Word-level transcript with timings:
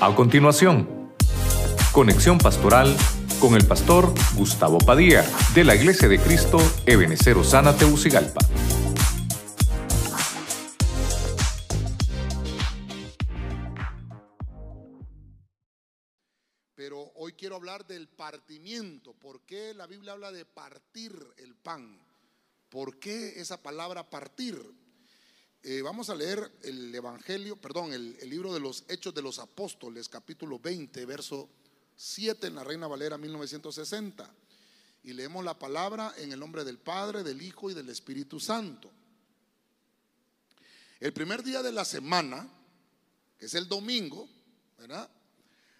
A 0.00 0.14
continuación, 0.14 1.12
conexión 1.90 2.38
pastoral 2.38 2.96
con 3.40 3.56
el 3.56 3.66
pastor 3.66 4.14
Gustavo 4.36 4.78
Padilla 4.78 5.24
de 5.56 5.64
la 5.64 5.74
Iglesia 5.74 6.06
de 6.06 6.20
Cristo 6.20 6.58
Ebenecer 6.86 7.36
Osana 7.36 7.76
Teucigalpa. 7.76 8.38
Pero 16.76 17.10
hoy 17.16 17.32
quiero 17.32 17.56
hablar 17.56 17.84
del 17.84 18.06
partimiento. 18.06 19.14
¿Por 19.14 19.40
qué 19.40 19.74
la 19.74 19.88
Biblia 19.88 20.12
habla 20.12 20.30
de 20.30 20.44
partir 20.44 21.12
el 21.38 21.56
pan? 21.56 21.98
¿Por 22.68 23.00
qué 23.00 23.40
esa 23.40 23.60
palabra 23.60 24.08
partir? 24.08 24.56
Eh, 25.62 25.82
vamos 25.82 26.08
a 26.08 26.14
leer 26.14 26.50
el 26.62 26.94
Evangelio, 26.94 27.56
perdón, 27.56 27.92
el, 27.92 28.16
el, 28.20 28.30
libro 28.30 28.54
de 28.54 28.60
los 28.60 28.84
Hechos 28.88 29.12
de 29.12 29.22
los 29.22 29.40
Apóstoles, 29.40 30.08
capítulo 30.08 30.58
20, 30.60 31.04
verso 31.04 31.48
7 31.96 32.46
en 32.46 32.54
la 32.54 32.64
Reina 32.64 32.86
Valera 32.86 33.18
1960. 33.18 34.32
Y 35.02 35.12
leemos 35.12 35.44
la 35.44 35.58
palabra 35.58 36.14
en 36.16 36.32
el 36.32 36.38
nombre 36.38 36.64
del 36.64 36.78
Padre, 36.78 37.24
del 37.24 37.42
Hijo 37.42 37.70
y 37.70 37.74
del 37.74 37.88
Espíritu 37.88 38.38
Santo. 38.38 38.90
El 41.00 41.12
primer 41.12 41.42
día 41.42 41.62
de 41.62 41.72
la 41.72 41.84
semana, 41.84 42.48
que 43.38 43.46
es 43.46 43.54
el 43.54 43.68
domingo, 43.68 44.28
¿verdad? 44.78 45.10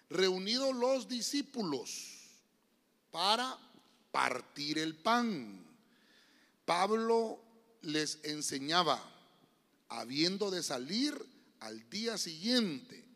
Reunidos 0.09 0.75
los 0.75 1.07
discípulos 1.07 2.17
para 3.11 3.57
partir 4.11 4.77
el 4.79 4.95
pan. 4.95 5.65
Pablo 6.65 7.39
les 7.81 8.19
enseñaba, 8.23 9.01
habiendo 9.89 10.51
de 10.51 10.63
salir 10.63 11.13
al 11.59 11.89
día 11.89 12.17
siguiente, 12.17 13.09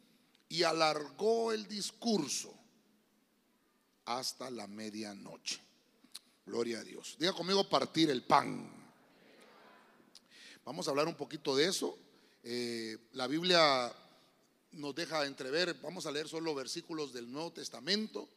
y 0.53 0.61
alargó 0.61 1.51
el 1.51 1.67
discurso 1.67 2.53
hasta 4.05 4.51
la 4.51 4.67
medianoche. 4.67 5.59
Gloria 6.45 6.79
a 6.79 6.83
Dios. 6.83 7.15
Diga 7.17 7.33
conmigo 7.33 7.67
partir 7.67 8.11
el 8.11 8.21
pan. 8.21 8.69
Vamos 10.63 10.87
a 10.87 10.91
hablar 10.91 11.07
un 11.07 11.15
poquito 11.15 11.55
de 11.55 11.65
eso. 11.65 11.97
Eh, 12.43 12.97
la 13.13 13.25
Biblia 13.25 13.91
nos 14.73 14.93
deja 14.93 15.25
entrever, 15.25 15.73
vamos 15.81 16.05
a 16.05 16.11
leer 16.11 16.27
solo 16.27 16.53
versículos 16.53 17.13
del 17.13 17.31
Nuevo 17.31 17.51
Testamento. 17.51 18.29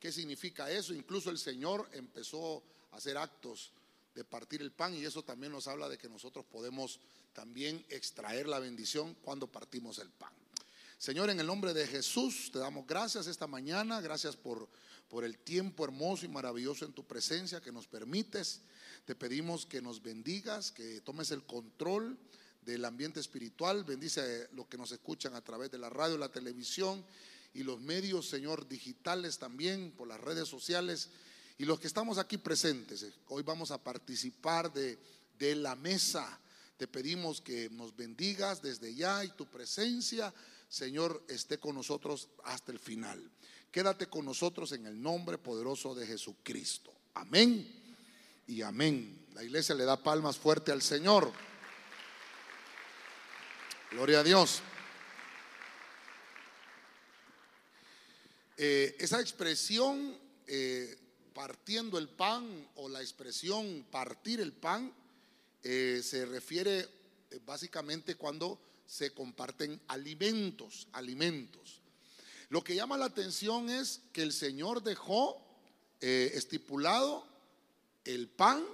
¿Qué 0.00 0.10
significa 0.10 0.70
eso? 0.70 0.94
Incluso 0.94 1.28
el 1.28 1.38
Señor 1.38 1.86
empezó 1.92 2.62
a 2.92 2.96
hacer 2.96 3.18
actos 3.18 3.72
de 4.18 4.24
partir 4.24 4.60
el 4.62 4.72
pan 4.72 4.94
y 4.94 5.04
eso 5.04 5.22
también 5.22 5.52
nos 5.52 5.68
habla 5.68 5.88
de 5.88 5.96
que 5.96 6.08
nosotros 6.08 6.44
podemos 6.44 6.98
también 7.32 7.86
extraer 7.88 8.48
la 8.48 8.58
bendición 8.58 9.14
cuando 9.22 9.46
partimos 9.46 10.00
el 10.00 10.10
pan. 10.10 10.32
Señor, 10.98 11.30
en 11.30 11.38
el 11.38 11.46
nombre 11.46 11.72
de 11.72 11.86
Jesús, 11.86 12.50
te 12.52 12.58
damos 12.58 12.84
gracias 12.84 13.28
esta 13.28 13.46
mañana, 13.46 14.00
gracias 14.00 14.34
por, 14.34 14.68
por 15.08 15.22
el 15.22 15.38
tiempo 15.38 15.84
hermoso 15.84 16.24
y 16.24 16.28
maravilloso 16.28 16.84
en 16.84 16.92
tu 16.92 17.06
presencia 17.06 17.60
que 17.60 17.70
nos 17.70 17.86
permites. 17.86 18.62
Te 19.04 19.14
pedimos 19.14 19.64
que 19.64 19.80
nos 19.80 20.02
bendigas, 20.02 20.72
que 20.72 21.00
tomes 21.02 21.30
el 21.30 21.44
control 21.44 22.18
del 22.62 22.84
ambiente 22.86 23.20
espiritual, 23.20 23.84
bendice 23.84 24.48
lo 24.52 24.68
que 24.68 24.78
nos 24.78 24.90
escuchan 24.90 25.36
a 25.36 25.44
través 25.44 25.70
de 25.70 25.78
la 25.78 25.90
radio, 25.90 26.18
la 26.18 26.32
televisión 26.32 27.04
y 27.54 27.62
los 27.62 27.80
medios, 27.80 28.28
Señor, 28.28 28.66
digitales 28.66 29.38
también, 29.38 29.92
por 29.92 30.08
las 30.08 30.20
redes 30.20 30.48
sociales 30.48 31.08
y 31.58 31.64
los 31.64 31.78
que 31.78 31.88
estamos 31.88 32.18
aquí 32.18 32.38
presentes. 32.38 33.04
Hoy 33.28 33.42
vamos 33.42 33.70
a 33.70 33.82
participar 33.82 34.72
de, 34.72 34.98
de 35.38 35.54
la 35.56 35.76
mesa. 35.76 36.40
Te 36.76 36.86
pedimos 36.86 37.40
que 37.40 37.68
nos 37.70 37.94
bendigas 37.96 38.62
desde 38.62 38.94
ya 38.94 39.24
y 39.24 39.30
tu 39.30 39.46
presencia 39.46 40.32
Señor, 40.68 41.24
esté 41.28 41.58
con 41.58 41.74
nosotros 41.74 42.28
hasta 42.44 42.72
el 42.72 42.78
final. 42.78 43.30
Quédate 43.72 44.06
con 44.06 44.24
nosotros 44.24 44.72
en 44.72 44.86
el 44.86 45.00
nombre 45.00 45.38
poderoso 45.38 45.94
de 45.94 46.06
Jesucristo. 46.06 46.92
Amén 47.14 47.66
y 48.46 48.62
amén. 48.62 49.26
La 49.32 49.42
iglesia 49.42 49.74
le 49.74 49.84
da 49.84 50.02
palmas 50.02 50.36
fuerte 50.36 50.70
al 50.70 50.82
Señor. 50.82 51.32
Gloria 53.90 54.20
a 54.20 54.24
Dios. 54.24 54.60
Eh, 58.58 58.96
esa 58.98 59.20
expresión 59.20 60.18
eh, 60.46 60.98
partiendo 61.38 61.98
el 61.98 62.08
pan 62.08 62.68
o 62.74 62.88
la 62.88 63.00
expresión 63.00 63.86
partir 63.92 64.40
el 64.40 64.52
pan 64.52 64.92
eh, 65.62 66.00
se 66.02 66.26
refiere 66.26 66.80
eh, 66.80 67.38
básicamente 67.46 68.16
cuando 68.16 68.58
se 68.84 69.12
comparten 69.12 69.80
alimentos, 69.86 70.88
alimentos. 70.90 71.80
Lo 72.48 72.64
que 72.64 72.74
llama 72.74 72.98
la 72.98 73.04
atención 73.04 73.70
es 73.70 74.00
que 74.12 74.22
el 74.22 74.32
Señor 74.32 74.82
dejó 74.82 75.40
eh, 76.00 76.32
estipulado 76.34 77.24
el 78.04 78.26
pan 78.28 78.64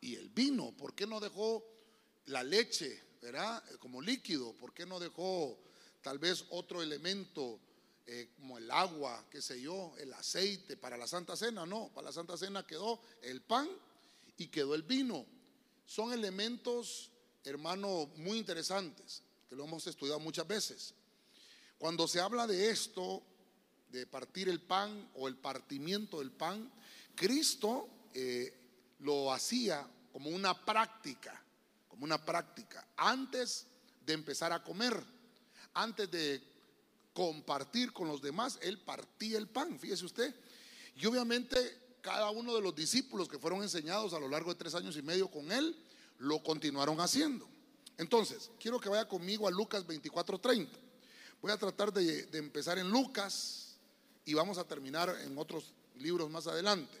y 0.00 0.14
el 0.14 0.30
vino. 0.30 0.74
¿Por 0.78 0.94
qué 0.94 1.06
no 1.06 1.20
dejó 1.20 1.62
la 2.24 2.42
leche, 2.42 3.02
verdad? 3.20 3.62
Como 3.80 4.00
líquido. 4.00 4.54
¿Por 4.54 4.72
qué 4.72 4.86
no 4.86 4.98
dejó 4.98 5.58
tal 6.00 6.18
vez 6.18 6.46
otro 6.48 6.80
elemento 6.80 7.60
eh, 8.06 8.30
como 8.36 8.58
el 8.58 8.70
agua, 8.70 9.24
qué 9.30 9.40
sé 9.40 9.60
yo, 9.60 9.94
el 9.98 10.12
aceite 10.12 10.76
para 10.76 10.96
la 10.96 11.06
Santa 11.06 11.36
Cena? 11.36 11.64
No, 11.64 11.90
para 11.94 12.06
la 12.06 12.12
Santa 12.12 12.36
Cena 12.36 12.66
quedó 12.66 13.00
el 13.22 13.40
pan 13.40 13.68
y 14.36 14.48
quedó 14.48 14.74
el 14.74 14.82
vino. 14.82 15.24
Son 15.86 16.12
elementos, 16.12 17.10
hermano, 17.44 18.10
muy 18.16 18.38
interesantes 18.38 19.22
que 19.48 19.56
lo 19.56 19.64
hemos 19.64 19.86
estudiado 19.86 20.20
muchas 20.20 20.46
veces. 20.46 20.94
Cuando 21.78 22.08
se 22.08 22.20
habla 22.20 22.46
de 22.46 22.70
esto, 22.70 23.22
de 23.90 24.06
partir 24.06 24.48
el 24.48 24.60
pan 24.60 25.10
o 25.14 25.28
el 25.28 25.36
partimiento 25.36 26.18
del 26.18 26.32
pan, 26.32 26.70
Cristo 27.14 27.88
eh, 28.12 28.52
lo 29.00 29.32
hacía 29.32 29.86
como 30.12 30.30
una 30.30 30.64
práctica, 30.64 31.42
como 31.88 32.04
una 32.04 32.24
práctica, 32.24 32.86
antes 32.96 33.66
de 34.04 34.12
empezar 34.12 34.52
a 34.52 34.62
comer, 34.62 35.02
antes 35.74 36.10
de 36.10 36.53
compartir 37.14 37.92
con 37.92 38.08
los 38.08 38.20
demás, 38.20 38.58
Él 38.60 38.78
partía 38.78 39.38
el 39.38 39.48
pan, 39.48 39.78
fíjese 39.78 40.04
usted. 40.04 40.34
Y 40.96 41.06
obviamente 41.06 41.56
cada 42.02 42.28
uno 42.30 42.54
de 42.54 42.60
los 42.60 42.74
discípulos 42.74 43.28
que 43.28 43.38
fueron 43.38 43.62
enseñados 43.62 44.12
a 44.12 44.20
lo 44.20 44.28
largo 44.28 44.52
de 44.52 44.58
tres 44.58 44.74
años 44.74 44.94
y 44.98 45.02
medio 45.02 45.30
con 45.30 45.50
Él, 45.50 45.74
lo 46.18 46.42
continuaron 46.42 47.00
haciendo. 47.00 47.48
Entonces, 47.96 48.50
quiero 48.60 48.78
que 48.78 48.90
vaya 48.90 49.08
conmigo 49.08 49.48
a 49.48 49.50
Lucas 49.50 49.86
24:30. 49.86 50.68
Voy 51.40 51.52
a 51.52 51.56
tratar 51.56 51.92
de, 51.92 52.28
empezar 52.32 52.78
en 52.78 52.90
Lucas 52.90 53.76
y 54.24 54.34
vamos 54.34 54.58
a 54.58 54.64
terminar 54.64 55.16
en 55.24 55.38
otros 55.38 55.72
libros 55.96 56.28
más 56.30 56.46
adelante. 56.46 57.00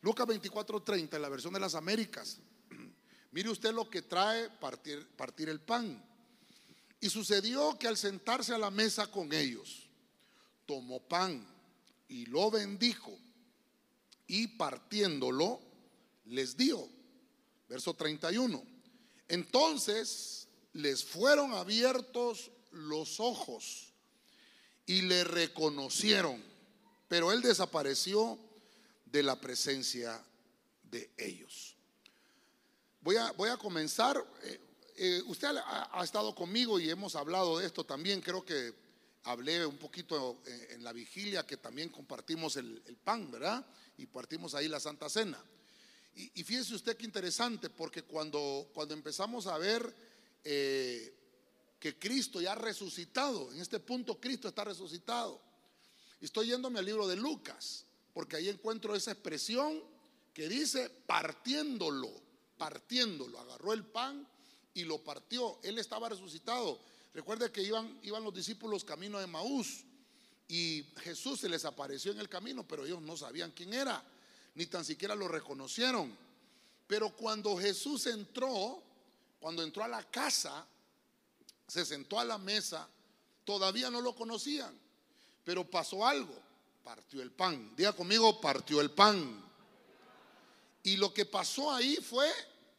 Lucas 0.00 0.26
24:30, 0.26 1.14
en 1.14 1.22
la 1.22 1.28
versión 1.28 1.52
de 1.52 1.60
las 1.60 1.74
Américas. 1.74 2.38
Mire 3.32 3.50
usted 3.50 3.72
lo 3.72 3.88
que 3.88 4.02
trae 4.02 4.48
partir 4.50 5.48
el 5.48 5.60
pan. 5.60 6.02
Y 7.00 7.08
sucedió 7.08 7.78
que 7.78 7.88
al 7.88 7.96
sentarse 7.96 8.52
a 8.52 8.58
la 8.58 8.70
mesa 8.70 9.06
con 9.06 9.32
ellos, 9.32 9.88
tomó 10.66 11.00
pan 11.00 11.46
y 12.08 12.26
lo 12.26 12.50
bendijo 12.50 13.18
y 14.26 14.46
partiéndolo 14.46 15.60
les 16.26 16.56
dio. 16.56 16.88
Verso 17.68 17.94
31. 17.94 18.62
Entonces 19.28 20.48
les 20.72 21.04
fueron 21.04 21.54
abiertos 21.54 22.50
los 22.70 23.18
ojos 23.18 23.92
y 24.86 25.02
le 25.02 25.24
reconocieron, 25.24 26.42
pero 27.08 27.32
él 27.32 27.42
desapareció 27.42 28.38
de 29.06 29.22
la 29.22 29.40
presencia 29.40 30.22
de 30.82 31.10
ellos. 31.16 31.76
Voy 33.00 33.16
a, 33.16 33.32
voy 33.32 33.48
a 33.48 33.56
comenzar. 33.56 34.24
Eh, 34.42 34.60
eh, 35.02 35.22
usted 35.28 35.48
ha, 35.56 36.04
estado 36.04 36.34
conmigo 36.34 36.78
y 36.78 36.90
hemos 36.90 37.16
hablado 37.16 37.58
de 37.58 37.64
esto 37.64 37.84
también. 37.84 38.20
Creo 38.20 38.44
que 38.44 38.74
hablé 39.22 39.64
un 39.64 39.78
poquito 39.78 40.42
en, 40.44 40.84
la 40.84 40.92
vigilia 40.92 41.46
que 41.46 41.56
también 41.56 41.88
compartimos 41.88 42.56
el, 42.56 42.82
pan, 43.02 43.30
¿verdad? 43.30 43.64
Y 43.96 44.04
partimos 44.04 44.54
ahí 44.54 44.68
la 44.68 44.78
Santa 44.78 45.08
Cena. 45.08 45.42
Y, 46.14 46.30
y, 46.38 46.44
fíjese 46.44 46.74
usted 46.74 46.98
qué 46.98 47.06
interesante, 47.06 47.70
porque 47.70 48.02
cuando, 48.02 48.68
cuando 48.74 48.92
empezamos 48.92 49.46
a 49.46 49.56
ver 49.56 49.90
eh, 50.44 51.14
que 51.78 51.98
Cristo 51.98 52.42
ya 52.42 52.52
ha 52.52 52.56
resucitado, 52.56 53.50
en 53.54 53.60
este 53.62 53.80
punto 53.80 54.20
Cristo 54.20 54.48
está 54.48 54.64
resucitado, 54.64 55.40
estoy 56.20 56.48
yéndome 56.48 56.78
al 56.78 56.84
libro 56.84 57.08
de 57.08 57.16
Lucas, 57.16 57.86
porque 58.12 58.36
ahí 58.36 58.50
encuentro 58.50 58.94
esa 58.94 59.12
expresión 59.12 59.82
que 60.34 60.46
dice 60.46 60.90
partiéndolo, 60.90 62.12
partiéndolo, 62.58 63.40
agarró 63.40 63.72
el 63.72 63.86
pan 63.86 64.28
y 64.74 64.84
lo 64.84 65.02
partió, 65.02 65.58
él 65.62 65.78
estaba 65.78 66.08
resucitado. 66.08 66.80
Recuerde 67.12 67.50
que 67.50 67.62
iban, 67.62 67.98
iban 68.02 68.22
los 68.22 68.34
discípulos 68.34 68.84
camino 68.84 69.18
de 69.18 69.26
Maús 69.26 69.84
y 70.48 70.84
Jesús 70.98 71.40
se 71.40 71.48
les 71.48 71.64
apareció 71.64 72.12
en 72.12 72.20
el 72.20 72.28
camino, 72.28 72.66
pero 72.66 72.84
ellos 72.84 73.02
no 73.02 73.16
sabían 73.16 73.52
quién 73.52 73.72
era 73.74 74.04
ni 74.54 74.66
tan 74.66 74.84
siquiera 74.84 75.14
lo 75.14 75.28
reconocieron. 75.28 76.16
Pero 76.86 77.16
cuando 77.16 77.56
Jesús 77.56 78.06
entró, 78.06 78.82
cuando 79.38 79.62
entró 79.62 79.84
a 79.84 79.88
la 79.88 80.02
casa, 80.10 80.66
se 81.66 81.84
sentó 81.84 82.18
a 82.18 82.24
la 82.24 82.38
mesa, 82.38 82.88
todavía 83.44 83.90
no 83.90 84.00
lo 84.00 84.14
conocían. 84.14 84.76
Pero 85.44 85.68
pasó 85.68 86.06
algo, 86.06 86.34
partió 86.82 87.22
el 87.22 87.30
pan. 87.30 87.74
Diga 87.76 87.92
conmigo, 87.92 88.40
partió 88.40 88.80
el 88.80 88.90
pan. 88.90 89.44
Y 90.82 90.96
lo 90.96 91.14
que 91.14 91.26
pasó 91.26 91.70
ahí 91.72 91.96
fue 91.96 92.28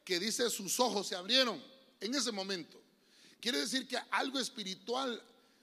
que 0.03 0.19
dice 0.19 0.49
sus 0.49 0.79
ojos 0.79 1.07
se 1.07 1.15
abrieron 1.15 1.70
en 2.01 2.13
ese 2.13 2.31
momento. 2.31 2.81
Quiere 3.39 3.59
decir 3.59 3.87
que 3.87 3.97
algo 4.11 4.39
espiritual, 4.39 5.21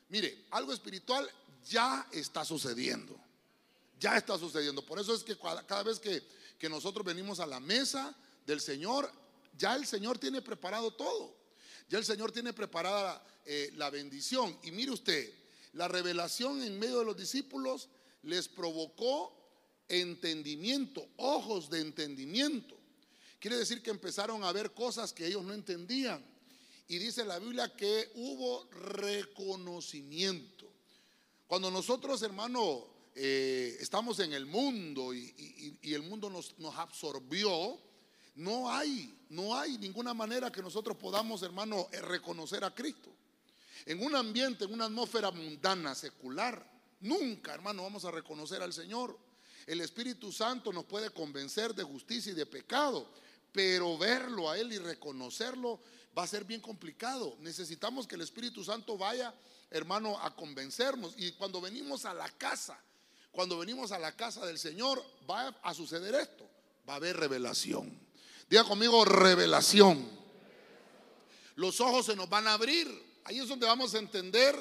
mire, 0.08 0.46
algo 0.50 0.73
espiritual 0.73 1.29
ya 1.69 2.08
está 2.12 2.44
sucediendo. 2.44 3.19
Ya 4.00 4.17
está 4.17 4.38
sucediendo. 4.38 4.85
Por 4.85 4.99
eso 4.99 5.14
es 5.14 5.23
que 5.23 5.37
cada 5.67 5.82
vez 5.82 5.99
que, 5.99 6.23
que 6.58 6.69
nosotros 6.69 7.05
venimos 7.05 7.40
a 7.40 7.46
la 7.46 7.61
mesa 7.61 8.14
del 8.46 8.61
Señor, 8.61 9.12
ya 9.56 9.75
el 9.75 9.87
Señor 9.87 10.19
tiene 10.19 10.40
preparado 10.40 10.93
todo. 10.93 11.37
Ya 11.88 11.99
el 11.99 12.05
Señor 12.05 12.32
tiene 12.32 12.52
preparada 12.52 13.25
eh, 13.44 13.73
la 13.76 13.90
bendición. 13.90 14.56
Y 14.62 14.70
mire 14.70 14.93
usted, 14.93 15.32
la 15.73 15.88
revelación 15.88 16.62
en 16.62 16.79
medio 16.79 17.00
de 17.00 17.05
los 17.05 17.17
discípulos 17.17 17.88
les 18.23 18.49
provocó 18.49 19.35
entendimiento, 19.88 21.08
ojos 21.17 21.70
de 21.70 21.81
entendimiento. 21.81 22.78
Quiere 23.38 23.56
decir 23.56 23.82
que 23.82 23.90
empezaron 23.90 24.43
a 24.43 24.52
ver 24.52 24.73
cosas 24.73 25.12
que 25.12 25.26
ellos 25.26 25.44
no 25.44 25.55
entendían. 25.55 26.25
Y 26.88 26.99
dice 26.99 27.25
la 27.25 27.38
Biblia 27.38 27.75
que 27.76 28.11
hubo 28.14 28.69
reconocimiento. 28.70 30.73
Cuando 31.46 31.70
nosotros, 31.70 32.23
hermano, 32.23 32.87
eh, 33.14 33.76
estamos 33.81 34.19
en 34.20 34.32
el 34.32 34.46
mundo 34.46 35.14
y, 35.14 35.76
el 35.82 36.02
mundo 36.02 36.31
nos, 36.31 36.58
nos 36.58 36.76
absorbió, 36.76 37.79
no 38.37 38.70
hay, 38.70 39.14
no 39.31 39.56
hay 39.56 39.79
ninguna 39.79 40.14
manera 40.14 40.52
que 40.52 40.62
nosotros 40.62 40.96
podamos, 40.96 41.43
hermano, 41.43 41.88
eh, 41.93 42.00
reconocer 42.00 42.64
a 42.64 42.75
Cristo. 42.75 43.11
En 43.85 44.05
un 44.05 44.14
ambiente, 44.14 44.64
en 44.64 44.73
una 44.73 44.87
atmósfera 44.87 45.31
mundana, 45.31 45.94
secular, 45.94 46.64
nunca, 47.00 47.55
hermano, 47.55 47.82
vamos 47.82 48.05
a 48.05 48.11
reconocer 48.11 48.62
al 48.62 48.73
Señor. 48.73 49.19
El 49.67 49.81
Espíritu 49.81 50.32
Santo 50.32 50.73
nos 50.73 50.85
puede 50.85 51.11
convencer 51.11 51.75
de 51.75 51.82
justicia 51.82 52.32
y 52.32 52.35
de 52.35 52.46
pecado, 52.46 53.11
pero 53.53 53.97
verlo 53.99 54.50
a 54.50 54.59
Él 54.59 54.73
y 54.73 54.79
reconocerlo 54.79 55.81
va 56.17 56.25
a 56.25 56.27
ser 56.27 56.45
bien 56.45 56.61
complicado. 56.61 57.37
Necesitamos 57.41 58.06
que 58.06 58.17
el 58.17 58.23
Espíritu 58.23 58.65
Santo 58.65 58.99
vaya, 58.99 59.35
hermano, 59.71 60.19
a 60.21 60.35
convencernos. 60.35 61.15
Y 61.17 61.33
cuando 61.33 61.61
venimos 61.61 62.05
a 62.05 62.15
la 62.15 62.29
casa, 62.31 62.79
cuando 63.31 63.59
venimos 63.59 63.93
a 63.93 63.99
la 63.99 64.17
casa 64.17 64.45
del 64.45 64.59
Señor, 64.59 65.05
va 65.31 65.49
a 65.62 65.75
suceder 65.75 66.15
esto. 66.15 66.49
Va 66.89 66.95
a 66.95 66.97
haber 66.97 67.17
revelación. 67.17 67.99
Diga 68.50 68.65
conmigo 68.65 69.05
revelación. 69.05 70.09
Los 71.55 71.81
ojos 71.81 72.06
se 72.06 72.17
nos 72.17 72.29
van 72.29 72.49
a 72.49 72.55
abrir. 72.55 72.89
Ahí 73.25 73.39
es 73.39 73.49
donde 73.49 73.67
vamos 73.67 73.95
a 73.95 73.99
entender 73.99 74.56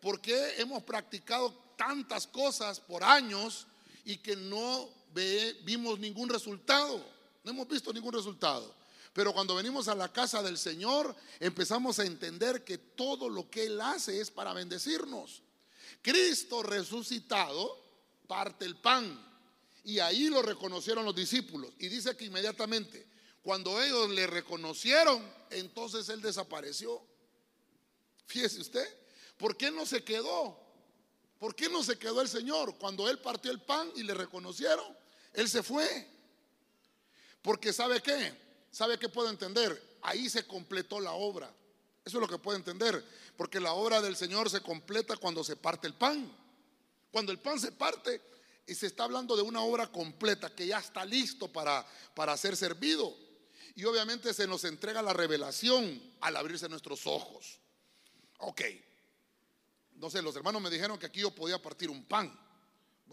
por 0.00 0.20
qué 0.20 0.60
hemos 0.60 0.82
practicado 0.82 1.54
tantas 1.76 2.26
cosas 2.26 2.80
por 2.80 3.04
años 3.04 3.66
y 4.04 4.18
que 4.18 4.36
no 4.36 4.88
vimos 5.64 5.98
ningún 5.98 6.28
resultado. 6.28 7.04
No 7.48 7.54
hemos 7.54 7.68
visto 7.68 7.94
ningún 7.94 8.12
resultado. 8.12 8.74
Pero 9.14 9.32
cuando 9.32 9.54
venimos 9.54 9.88
a 9.88 9.94
la 9.94 10.12
casa 10.12 10.42
del 10.42 10.58
Señor, 10.58 11.16
empezamos 11.40 11.98
a 11.98 12.04
entender 12.04 12.62
que 12.62 12.76
todo 12.76 13.30
lo 13.30 13.48
que 13.48 13.64
Él 13.64 13.80
hace 13.80 14.20
es 14.20 14.30
para 14.30 14.52
bendecirnos. 14.52 15.40
Cristo 16.02 16.62
resucitado 16.62 17.82
parte 18.26 18.66
el 18.66 18.76
pan. 18.76 19.18
Y 19.82 19.98
ahí 19.98 20.28
lo 20.28 20.42
reconocieron 20.42 21.06
los 21.06 21.14
discípulos. 21.16 21.72
Y 21.78 21.88
dice 21.88 22.14
que 22.18 22.26
inmediatamente 22.26 23.06
cuando 23.42 23.82
ellos 23.82 24.10
le 24.10 24.26
reconocieron, 24.26 25.22
entonces 25.48 26.06
él 26.10 26.20
desapareció. 26.20 27.02
Fíjese 28.26 28.60
usted, 28.60 28.86
¿por 29.38 29.56
qué 29.56 29.70
no 29.70 29.86
se 29.86 30.04
quedó? 30.04 30.60
¿Por 31.38 31.54
qué 31.54 31.70
no 31.70 31.82
se 31.82 31.98
quedó 31.98 32.20
el 32.20 32.28
Señor? 32.28 32.76
Cuando 32.76 33.08
él 33.08 33.20
partió 33.20 33.50
el 33.50 33.62
pan 33.62 33.90
y 33.96 34.02
le 34.02 34.12
reconocieron, 34.12 34.84
él 35.32 35.48
se 35.48 35.62
fue. 35.62 36.17
Porque 37.48 37.72
¿sabe 37.72 38.02
qué? 38.02 38.34
¿Sabe 38.70 38.98
qué 38.98 39.08
puedo 39.08 39.30
entender? 39.30 39.96
Ahí 40.02 40.28
se 40.28 40.46
completó 40.46 41.00
la 41.00 41.12
obra. 41.12 41.50
Eso 42.04 42.18
es 42.18 42.20
lo 42.20 42.28
que 42.28 42.36
puedo 42.36 42.58
entender. 42.58 43.02
Porque 43.38 43.58
la 43.58 43.72
obra 43.72 44.02
del 44.02 44.16
Señor 44.16 44.50
se 44.50 44.60
completa 44.60 45.16
cuando 45.16 45.42
se 45.42 45.56
parte 45.56 45.86
el 45.86 45.94
pan. 45.94 46.30
Cuando 47.10 47.32
el 47.32 47.38
pan 47.38 47.58
se 47.58 47.72
parte, 47.72 48.20
y 48.66 48.74
se 48.74 48.86
está 48.86 49.04
hablando 49.04 49.34
de 49.34 49.40
una 49.40 49.62
obra 49.62 49.86
completa 49.86 50.54
que 50.54 50.66
ya 50.66 50.78
está 50.78 51.06
listo 51.06 51.50
para, 51.50 51.86
para 52.14 52.36
ser 52.36 52.54
servido. 52.54 53.16
Y 53.74 53.86
obviamente 53.86 54.34
se 54.34 54.46
nos 54.46 54.64
entrega 54.64 55.00
la 55.00 55.14
revelación 55.14 56.02
al 56.20 56.36
abrirse 56.36 56.68
nuestros 56.68 57.06
ojos. 57.06 57.60
Ok. 58.40 58.60
No 59.94 60.10
sé, 60.10 60.20
los 60.20 60.36
hermanos 60.36 60.60
me 60.60 60.68
dijeron 60.68 60.98
que 60.98 61.06
aquí 61.06 61.20
yo 61.20 61.34
podía 61.34 61.56
partir 61.62 61.88
un 61.88 62.04
pan. 62.04 62.30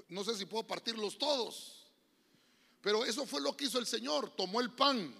No 0.10 0.26
sé 0.26 0.36
si 0.36 0.46
puedo 0.46 0.68
partirlos 0.68 1.18
todos. 1.18 1.85
Pero 2.86 3.04
eso 3.04 3.26
fue 3.26 3.42
lo 3.42 3.58
que 3.58 3.66
hizo 3.66 3.80
el 3.80 3.88
Señor. 3.88 4.30
Tomó 4.36 4.62
el 4.62 4.70
pan. 4.70 5.12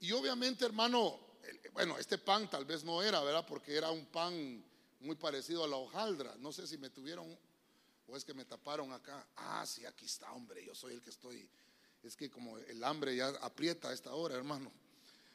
Y 0.00 0.12
obviamente, 0.12 0.64
hermano, 0.64 1.20
bueno, 1.74 1.98
este 1.98 2.16
pan 2.16 2.48
tal 2.48 2.64
vez 2.64 2.84
no 2.84 3.02
era, 3.02 3.20
¿verdad? 3.20 3.44
Porque 3.46 3.76
era 3.76 3.90
un 3.90 4.06
pan 4.06 4.64
muy 5.00 5.14
parecido 5.14 5.62
a 5.62 5.68
la 5.68 5.76
hojaldra. 5.76 6.34
No 6.38 6.50
sé 6.50 6.66
si 6.66 6.78
me 6.78 6.88
tuvieron 6.88 7.38
o 8.06 8.16
es 8.16 8.24
que 8.24 8.32
me 8.32 8.46
taparon 8.46 8.90
acá. 8.94 9.26
Ah, 9.36 9.66
sí, 9.66 9.84
aquí 9.84 10.06
está, 10.06 10.32
hombre. 10.32 10.64
Yo 10.64 10.74
soy 10.74 10.94
el 10.94 11.02
que 11.02 11.10
estoy 11.10 11.46
es 12.02 12.16
que 12.16 12.30
como 12.30 12.56
el 12.56 12.82
hambre 12.82 13.14
ya 13.14 13.28
aprieta 13.42 13.90
a 13.90 13.92
esta 13.92 14.14
hora, 14.14 14.34
hermano. 14.34 14.72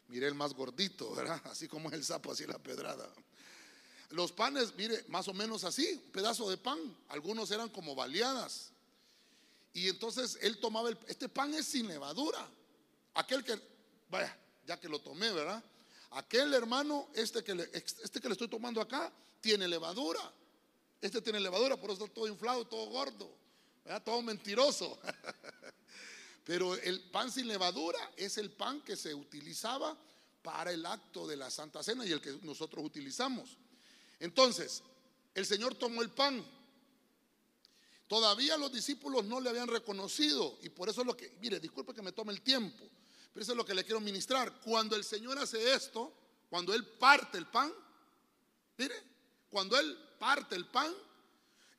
Mire 0.08 0.26
el 0.26 0.34
más 0.34 0.56
gordito, 0.56 1.14
¿verdad? 1.14 1.40
Así 1.46 1.68
como 1.68 1.92
el 1.92 2.04
sapo, 2.04 2.32
así 2.32 2.48
la 2.48 2.58
pedrada. 2.58 3.08
Los 4.10 4.32
panes, 4.32 4.74
mire, 4.76 5.06
más 5.10 5.28
o 5.28 5.34
menos 5.36 5.64
así, 5.64 5.88
un 5.94 6.12
pedazo 6.12 6.50
de 6.50 6.58
pan. 6.58 6.80
Algunos 7.10 7.52
eran 7.52 7.70
como 7.70 7.94
baleadas. 7.94 8.73
Y 9.74 9.90
entonces 9.90 10.38
él 10.42 10.60
tomaba 10.60 10.90
el, 10.90 10.98
este 11.08 11.28
pan 11.28 11.54
es 11.54 11.66
sin 11.66 11.88
levadura. 11.88 12.48
Aquel 13.16 13.44
que, 13.44 13.60
vaya, 14.10 14.38
ya 14.66 14.80
que 14.80 14.88
lo 14.88 15.00
tomé, 15.00 15.32
¿verdad? 15.32 15.64
Aquel 16.12 16.54
hermano, 16.54 17.10
este 17.16 17.44
que 17.44 17.56
le, 17.56 17.70
este 17.74 18.22
que 18.22 18.28
le 18.28 18.34
estoy 18.34 18.48
tomando 18.48 18.80
acá, 18.80 19.12
tiene 19.42 19.68
levadura. 19.68 20.32
Este 21.02 21.22
tiene 21.22 21.40
levadura, 21.40 21.76
por 21.76 21.90
eso 21.90 22.04
está 22.04 22.14
todo 22.14 22.28
inflado, 22.28 22.66
todo 22.66 22.86
gordo, 22.86 23.30
todo 24.06 24.22
mentiroso. 24.22 25.00
Pero 26.46 26.76
el 26.76 27.02
pan 27.10 27.32
sin 27.32 27.48
levadura 27.48 28.00
es 28.16 28.38
el 28.38 28.52
pan 28.52 28.82
que 28.82 28.96
se 28.96 29.14
utilizaba 29.14 29.98
para 30.44 30.72
el 30.72 30.86
acto 30.86 31.26
de 31.26 31.38
la 31.38 31.50
Santa 31.50 31.82
Cena 31.82 32.06
y 32.06 32.12
el 32.12 32.22
que 32.22 32.38
nosotros 32.44 32.86
utilizamos. 32.86 33.58
Entonces, 34.20 34.84
el 35.34 35.46
Señor 35.46 35.76
tomó 35.76 36.02
el 36.02 36.10
pan. 36.10 36.46
Todavía 38.14 38.58
los 38.58 38.72
discípulos 38.72 39.26
no 39.26 39.42
le 39.42 39.50
habían 39.50 39.68
reconocido 39.68 40.60
y 40.62 40.70
por 40.70 40.88
eso 40.88 41.02
es 41.02 41.08
lo 41.08 41.18
que, 41.18 41.36
mire, 41.42 41.60
disculpe 41.60 41.96
que 41.96 42.04
me 42.04 42.12
tome 42.12 42.32
el 42.32 42.42
tiempo, 42.42 42.88
pero 43.34 43.42
eso 43.42 43.54
es 43.54 43.58
lo 43.58 43.66
que 43.66 43.74
le 43.74 43.84
quiero 43.84 44.00
ministrar. 44.00 44.62
Cuando 44.62 44.96
el 44.96 45.04
Señor 45.04 45.40
hace 45.40 45.74
esto, 45.74 46.14
cuando 46.48 46.76
Él 46.76 46.86
parte 46.86 47.40
el 47.40 47.48
pan, 47.48 47.74
mire, 48.78 48.94
cuando 49.50 49.80
Él 49.80 49.98
parte 50.20 50.56
el 50.56 50.68
pan, 50.68 50.94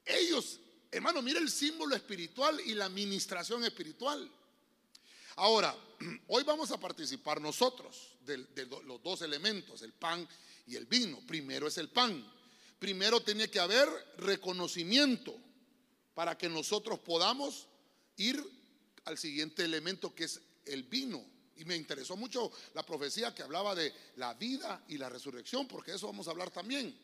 ellos, 0.05 0.59
hermano, 0.91 1.23
mire 1.23 1.39
el 1.39 1.49
símbolo 1.49 1.95
espiritual 1.95 2.61
y 2.67 2.75
la 2.75 2.87
administración 2.87 3.63
espiritual. 3.65 4.29
Ahora, 5.37 5.73
hoy 6.27 6.43
vamos 6.43 6.73
a 6.73 6.81
participar 6.81 7.41
nosotros 7.41 8.17
de, 8.23 8.39
los 8.85 9.01
dos 9.05 9.23
elementos, 9.23 9.83
el 9.83 9.93
pan 9.93 10.29
y 10.67 10.75
el 10.75 10.87
vino. 10.87 11.21
Primero 11.29 11.69
es 11.69 11.79
el 11.79 11.91
pan. 11.91 12.29
Primero 12.81 13.21
tiene 13.21 13.49
que 13.49 13.61
haber 13.61 13.89
reconocimiento 14.19 15.39
para 16.15 16.39
que 16.39 16.49
nosotros 16.49 16.99
podamos 17.01 17.67
ir 18.17 18.43
al 19.05 19.19
siguiente 19.19 19.65
elemento 19.65 20.15
que 20.15 20.25
es 20.25 20.41
el 20.65 20.85
vino. 20.85 21.25
Y 21.57 21.65
me 21.65 21.77
interesó 21.77 22.17
mucho 22.17 22.51
la 22.75 22.85
profecía 22.85 23.35
que 23.35 23.43
hablaba 23.43 23.75
de 23.75 23.93
la 24.17 24.35
vida 24.35 24.83
y 24.89 24.99
la 24.99 25.09
resurrección, 25.09 25.69
porque 25.69 25.93
eso 25.93 26.07
vamos 26.07 26.27
a 26.27 26.33
hablar 26.33 26.51
también. 26.51 26.97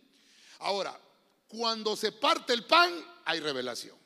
Ahora, 0.61 0.99
cuando 1.47 1.97
se 1.97 2.13
parte 2.13 2.53
el 2.53 2.65
pan, 2.65 2.93
hay 3.25 3.41
revelación. 3.41 3.97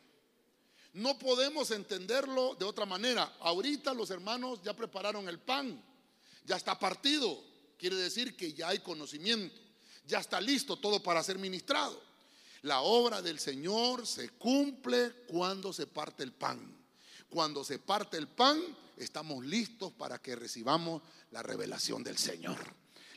No 0.94 1.18
podemos 1.18 1.70
entenderlo 1.70 2.54
de 2.54 2.64
otra 2.64 2.86
manera. 2.86 3.36
Ahorita 3.40 3.92
los 3.94 4.10
hermanos 4.10 4.60
ya 4.62 4.74
prepararon 4.74 5.28
el 5.28 5.40
pan, 5.40 5.82
ya 6.44 6.56
está 6.56 6.78
partido. 6.78 7.42
Quiere 7.76 7.96
decir 7.96 8.36
que 8.36 8.52
ya 8.52 8.68
hay 8.68 8.78
conocimiento, 8.78 9.60
ya 10.06 10.20
está 10.20 10.40
listo 10.40 10.78
todo 10.78 11.02
para 11.02 11.22
ser 11.22 11.38
ministrado. 11.38 12.00
La 12.64 12.80
obra 12.80 13.20
del 13.20 13.38
Señor 13.38 14.06
se 14.06 14.30
cumple 14.30 15.12
cuando 15.26 15.70
se 15.70 15.86
parte 15.86 16.22
el 16.22 16.32
pan. 16.32 16.58
Cuando 17.28 17.62
se 17.62 17.78
parte 17.78 18.16
el 18.16 18.26
pan, 18.26 18.58
estamos 18.96 19.44
listos 19.44 19.92
para 19.92 20.18
que 20.18 20.34
recibamos 20.34 21.02
la 21.30 21.42
revelación 21.42 22.02
del 22.02 22.16
Señor. 22.16 22.56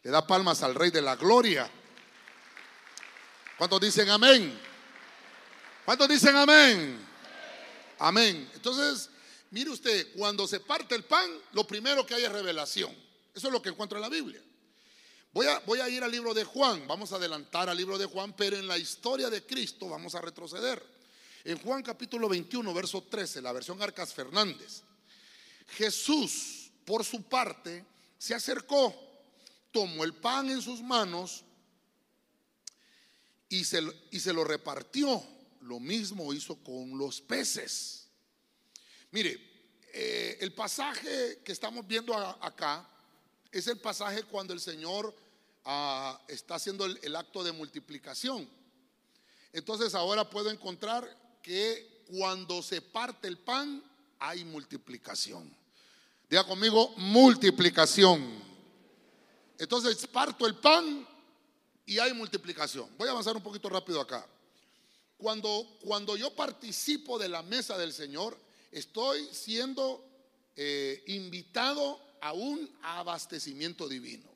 Le 0.04 0.12
da 0.12 0.27
palmas 0.27 0.63
al 0.63 0.75
Rey 0.75 0.92
de 0.92 1.01
la 1.01 1.16
Gloria. 1.16 1.72
¿Cuántos 3.58 3.80
dicen 3.80 4.10
amén? 4.10 4.60
¿Cuántos 5.86 6.10
dicen 6.10 6.36
amén? 6.36 7.00
Amén. 8.00 8.51
Entonces, 8.54 9.10
mire 9.51 9.70
usted, 9.70 10.13
cuando 10.18 10.46
se 10.46 10.60
parte 10.60 10.94
el 10.94 11.06
pan, 11.06 11.32
lo 11.54 11.66
primero 11.66 12.06
que 12.06 12.16
hay 12.16 12.25
es 12.25 12.32
revelación. 12.34 12.94
Eso 13.34 13.48
es 13.48 13.54
lo 13.54 13.62
que 13.62 13.70
encuentro 13.70 13.98
en 13.98 14.01
la 14.01 14.10
Biblia. 14.10 14.42
Voy 15.38 15.79
a, 15.79 15.88
ir 15.88 16.03
al 16.03 16.10
libro 16.10 16.34
de 16.34 16.44
Juan, 16.44 16.88
vamos 16.88 17.13
a 17.13 17.17
adelantar 17.17 17.70
al 17.70 17.77
libro 17.77 18.00
de 18.00 18.08
Juan, 18.08 18.34
pero 18.36 18.58
en 18.58 18.67
la 18.67 18.75
historia 18.75 19.29
de 19.29 19.46
Cristo 19.46 19.88
vamos 19.88 20.15
a 20.15 20.22
retroceder. 20.22 20.84
En 21.44 21.60
Juan 21.60 21.84
capítulo 21.84 22.27
21, 22.27 22.74
verso 22.74 23.03
13, 23.03 23.44
la 23.44 23.51
versión 23.51 23.79
Arcas 23.79 24.15
Fernández, 24.15 24.82
Jesús, 25.67 26.72
por 26.84 27.06
su 27.06 27.22
parte, 27.22 27.86
se 28.17 28.34
acercó, 28.34 28.96
tomó 29.72 30.03
el 30.03 30.15
pan 30.15 30.50
en 30.50 30.60
sus 30.60 30.82
manos 30.82 31.44
y 33.48 33.63
se, 33.63 33.84
y 34.10 34.20
se 34.20 34.34
lo 34.34 34.44
repartió. 34.44 35.24
Lo 35.62 35.79
mismo 35.79 36.34
hizo 36.34 36.56
con 36.63 36.98
los 36.98 37.22
peces. 37.22 38.08
Mire, 39.12 39.39
eh, 39.94 40.39
el 40.41 40.51
pasaje 40.51 41.41
que 41.46 41.51
estamos 41.51 41.86
viendo 41.86 42.17
acá 42.17 42.89
es 43.51 43.67
el 43.67 43.77
pasaje 43.77 44.24
cuando 44.24 44.51
el 44.53 44.60
Señor 44.60 45.26
está 46.30 46.56
haciendo 46.56 46.86
el, 46.86 47.16
acto 47.16 47.44
de 47.44 47.52
multiplicación. 47.52 48.48
Entonces 49.52 49.94
ahora 49.96 50.30
puedo 50.30 50.50
encontrar 50.50 51.06
que 51.42 52.04
cuando 52.08 52.64
se 52.64 52.82
parte 52.82 53.28
el 53.28 53.38
pan 53.38 53.84
hay 54.20 54.46
multiplicación. 54.46 55.54
Diga 56.30 56.46
conmigo, 56.46 56.94
multiplicación. 56.98 58.42
Entonces 59.58 60.08
parto 60.08 60.48
el 60.48 60.56
pan 60.56 61.06
y 61.86 62.00
hay 62.00 62.14
multiplicación. 62.14 62.90
Voy 62.98 63.10
a 63.10 63.12
avanzar 63.12 63.36
un 63.36 63.44
poquito 63.44 63.68
rápido 63.68 64.00
acá. 64.00 64.26
Cuando, 65.18 65.78
cuando 65.82 66.16
yo 66.16 66.34
participo 66.34 67.18
de 67.20 67.28
la 67.28 67.42
mesa 67.42 67.78
del 67.78 67.92
Señor, 67.92 68.38
estoy 68.72 69.28
siendo 69.34 70.06
eh, 70.56 71.04
invitado 71.08 72.00
a 72.22 72.32
un 72.34 72.70
abastecimiento 72.84 73.90
divino. 73.90 74.30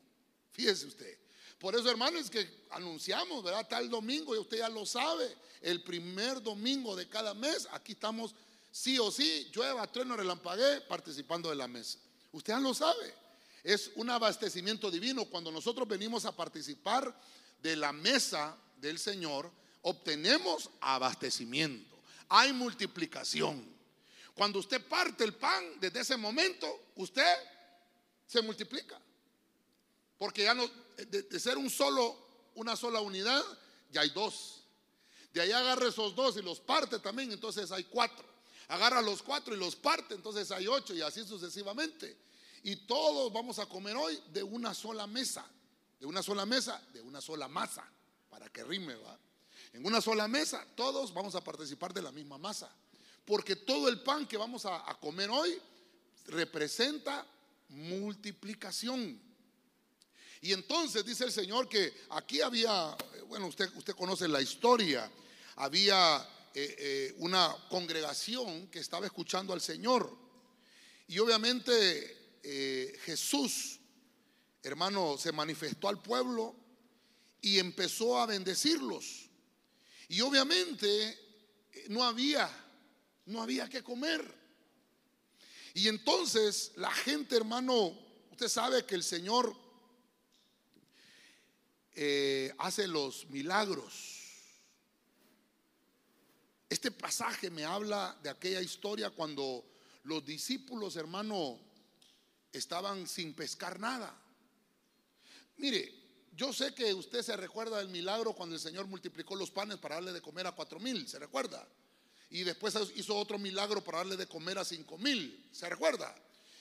Fíjese 0.52 0.88
usted. 0.88 1.21
Por 1.62 1.76
eso, 1.76 1.92
hermanos, 1.92 2.32
que 2.32 2.66
anunciamos, 2.72 3.44
¿verdad? 3.44 3.68
Tal 3.70 3.88
domingo, 3.88 4.36
y 4.36 4.40
usted 4.40 4.58
ya 4.58 4.68
lo 4.68 4.84
sabe, 4.84 5.32
el 5.62 5.84
primer 5.84 6.42
domingo 6.42 6.96
de 6.96 7.08
cada 7.08 7.36
mes, 7.36 7.68
aquí 7.72 7.92
estamos 7.92 8.34
sí 8.72 8.98
o 8.98 9.12
sí, 9.12 9.48
llueva, 9.54 9.86
trueno, 9.86 10.18
relampagué, 10.18 10.82
participando 10.82 11.52
de 11.52 11.56
la 11.56 11.68
mesa. 11.68 12.00
Usted 12.32 12.54
ya 12.54 12.60
lo 12.60 12.74
sabe. 12.74 13.14
Es 13.64 13.92
un 13.94 14.10
abastecimiento 14.10 14.90
divino. 14.90 15.26
Cuando 15.26 15.52
nosotros 15.52 15.88
venimos 15.88 16.26
a 16.26 16.36
participar 16.36 17.16
de 17.62 17.76
la 17.76 17.94
mesa 17.94 18.58
del 18.78 18.98
Señor, 18.98 19.52
obtenemos 19.84 20.68
abastecimiento. 20.80 21.96
Hay 22.30 22.54
multiplicación. 22.54 23.64
Cuando 24.34 24.58
usted 24.58 24.84
parte 24.84 25.24
el 25.24 25.36
pan, 25.36 25.80
desde 25.80 26.00
ese 26.00 26.18
momento, 26.18 26.86
usted 26.96 27.36
se 28.26 28.42
multiplica. 28.42 29.00
Porque 30.22 30.44
ya 30.44 30.54
no, 30.54 30.70
de, 30.98 31.40
ser 31.40 31.58
un 31.58 31.68
solo, 31.68 32.16
una 32.54 32.76
sola 32.76 33.02
unidad, 33.02 33.44
ya 33.92 34.02
hay 34.02 34.12
dos. 34.12 34.62
De 35.34 35.42
ahí 35.42 35.52
agarra 35.52 35.88
esos 35.88 36.14
dos 36.14 36.38
y 36.38 36.44
los 36.44 36.60
parte 36.60 37.00
también, 37.00 37.32
entonces 37.32 37.72
hay 37.72 37.86
cuatro. 37.86 38.24
Agarra 38.68 39.02
los 39.02 39.24
cuatro 39.24 39.56
y 39.56 39.58
los 39.58 39.76
parte, 39.76 40.14
entonces 40.14 40.52
hay 40.52 40.68
ocho 40.68 40.94
y 40.94 41.02
así 41.02 41.26
sucesivamente. 41.26 42.16
Y 42.62 42.76
todos 42.86 43.34
vamos 43.34 43.58
a 43.58 43.66
comer 43.66 43.98
hoy 43.98 44.22
de 44.32 44.44
una 44.44 44.76
sola 44.76 45.08
mesa, 45.08 45.44
de 46.00 46.06
una 46.06 46.22
sola 46.22 46.46
mesa, 46.46 46.80
de 46.94 47.02
una 47.02 47.20
sola 47.20 47.48
masa, 47.48 47.84
para 48.30 48.48
que 48.48 48.64
rime, 48.64 48.94
¿va? 48.98 49.18
En 49.74 49.84
una 49.84 50.02
sola 50.02 50.28
mesa, 50.28 50.64
todos 50.76 51.12
vamos 51.16 51.34
a 51.34 51.44
participar 51.44 51.96
de 51.96 52.04
la 52.04 52.12
misma 52.12 52.38
masa. 52.38 52.72
Porque 53.26 53.56
todo 53.56 53.90
el 53.90 54.02
pan 54.02 54.28
que 54.28 54.38
vamos 54.38 54.68
a, 54.68 54.88
a 54.88 55.00
comer 55.00 55.32
hoy 55.32 55.60
representa 56.28 57.26
multiplicación. 57.70 59.31
Y 60.42 60.54
entonces 60.54 61.06
dice 61.06 61.26
el 61.26 61.32
Señor 61.32 61.70
que 61.70 61.94
aquí 62.10 62.42
había, 62.42 62.98
bueno, 63.28 63.46
usted, 63.46 63.70
usted 63.76 63.94
conoce 63.94 64.28
la 64.28 64.42
historia, 64.42 65.10
había 65.58 66.18
eh, 66.56 66.76
eh, 66.80 67.16
una 67.20 67.56
congregación 67.70 68.68
que 68.68 68.80
estaba 68.80 69.06
escuchando 69.06 69.54
al 69.54 69.62
Señor. 69.62 70.18
Y 71.08 71.20
obviamente 71.20 72.40
eh, 72.42 72.98
Jesús, 73.04 73.80
hermano, 74.64 75.16
se 75.20 75.32
manifestó 75.32 75.88
al 75.88 76.02
pueblo 76.02 76.56
y 77.40 77.60
empezó 77.60 78.20
a 78.20 78.26
bendecirlos. 78.26 79.30
Y 80.08 80.22
obviamente 80.22 81.20
no 81.90 82.04
había, 82.04 82.50
no 83.28 83.44
había 83.44 83.70
que 83.70 83.84
comer. 83.84 84.42
Y 85.76 85.88
entonces 85.88 86.72
la 86.78 86.92
gente, 86.92 87.36
hermano, 87.38 87.96
usted 88.32 88.50
sabe 88.50 88.86
que 88.86 88.96
el 88.96 89.04
Señor 89.04 89.56
eh, 91.96 92.54
hace 92.58 92.88
los 92.88 93.30
milagros. 93.30 94.20
Este 96.70 96.92
pasaje 96.92 97.50
me 97.50 97.66
habla 97.66 98.18
de 98.24 98.30
aquella 98.30 98.62
historia 98.62 99.10
cuando 99.10 99.66
los 100.04 100.26
discípulos, 100.26 100.96
hermano, 100.96 101.60
estaban 102.52 103.08
sin 103.08 103.34
pescar 103.34 103.80
nada. 103.80 104.16
Mire, 105.58 105.94
yo 106.36 106.54
sé 106.54 106.74
que 106.74 106.94
usted 106.94 107.22
se 107.22 107.36
recuerda 107.36 107.78
del 107.80 107.90
milagro 107.90 108.34
cuando 108.34 108.56
el 108.56 108.62
Señor 108.62 108.88
multiplicó 108.88 109.36
los 109.36 109.52
panes 109.52 109.78
para 109.78 109.96
darle 109.96 110.14
de 110.14 110.22
comer 110.22 110.48
a 110.48 110.54
cuatro 110.54 110.80
mil, 110.80 111.08
¿se 111.08 111.20
recuerda? 111.20 111.68
y 112.32 112.44
después 112.44 112.76
hizo 112.96 113.16
otro 113.16 113.38
milagro 113.38 113.84
para 113.84 114.00
darle 114.00 114.16
de 114.16 114.26
comer 114.26 114.58
a 114.58 114.66
cinco 114.66 114.98
mil. 114.98 115.48
¿Se 115.52 115.70
recuerda? 115.70 116.16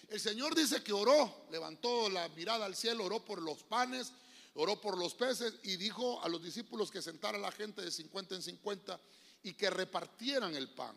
El 0.08 0.20
Señor 0.20 0.54
dice 0.54 0.82
que 0.82 0.92
oró, 0.92 1.46
levantó 1.50 2.10
la 2.10 2.28
mirada 2.30 2.66
al 2.66 2.74
cielo, 2.74 3.04
oró 3.04 3.24
por 3.24 3.40
los 3.40 3.62
panes, 3.62 4.12
oró 4.54 4.80
por 4.80 4.98
los 4.98 5.14
peces 5.14 5.54
y 5.62 5.76
dijo 5.76 6.22
a 6.22 6.28
los 6.28 6.42
discípulos 6.42 6.90
que 6.90 7.02
sentara 7.02 7.38
a 7.38 7.40
la 7.40 7.52
gente 7.52 7.82
de 7.82 7.90
50 7.90 8.34
en 8.34 8.42
50 8.42 9.00
y 9.42 9.54
que 9.54 9.70
repartieran 9.70 10.54
el 10.54 10.68
pan. 10.70 10.96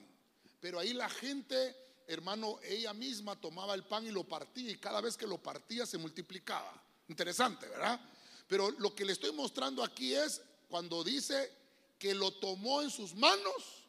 Pero 0.60 0.79
ahí 0.79 0.93
la 0.93 1.10
gente, 1.10 1.75
hermano, 2.07 2.60
ella 2.63 2.93
misma 2.93 3.39
tomaba 3.39 3.74
el 3.74 3.83
pan 3.83 4.05
y 4.07 4.12
lo 4.12 4.24
partía 4.24 4.72
y 4.72 4.77
cada 4.77 5.01
vez 5.01 5.17
que 5.17 5.27
lo 5.27 5.38
partía 5.38 5.86
se 5.86 5.98
multiplicaba. 5.98 6.81
Interesante, 7.07 7.67
¿verdad? 7.67 8.00
Pero 8.48 8.72
lo 8.72 8.95
que 8.95 9.05
le 9.05 9.13
estoy 9.13 9.31
mostrando 9.31 9.83
aquí 9.83 10.13
es 10.13 10.41
cuando 10.69 11.03
dice 11.03 11.51
que 12.00 12.13
lo 12.13 12.31
tomó 12.31 12.81
en 12.81 12.89
sus 12.89 13.13
manos 13.13 13.86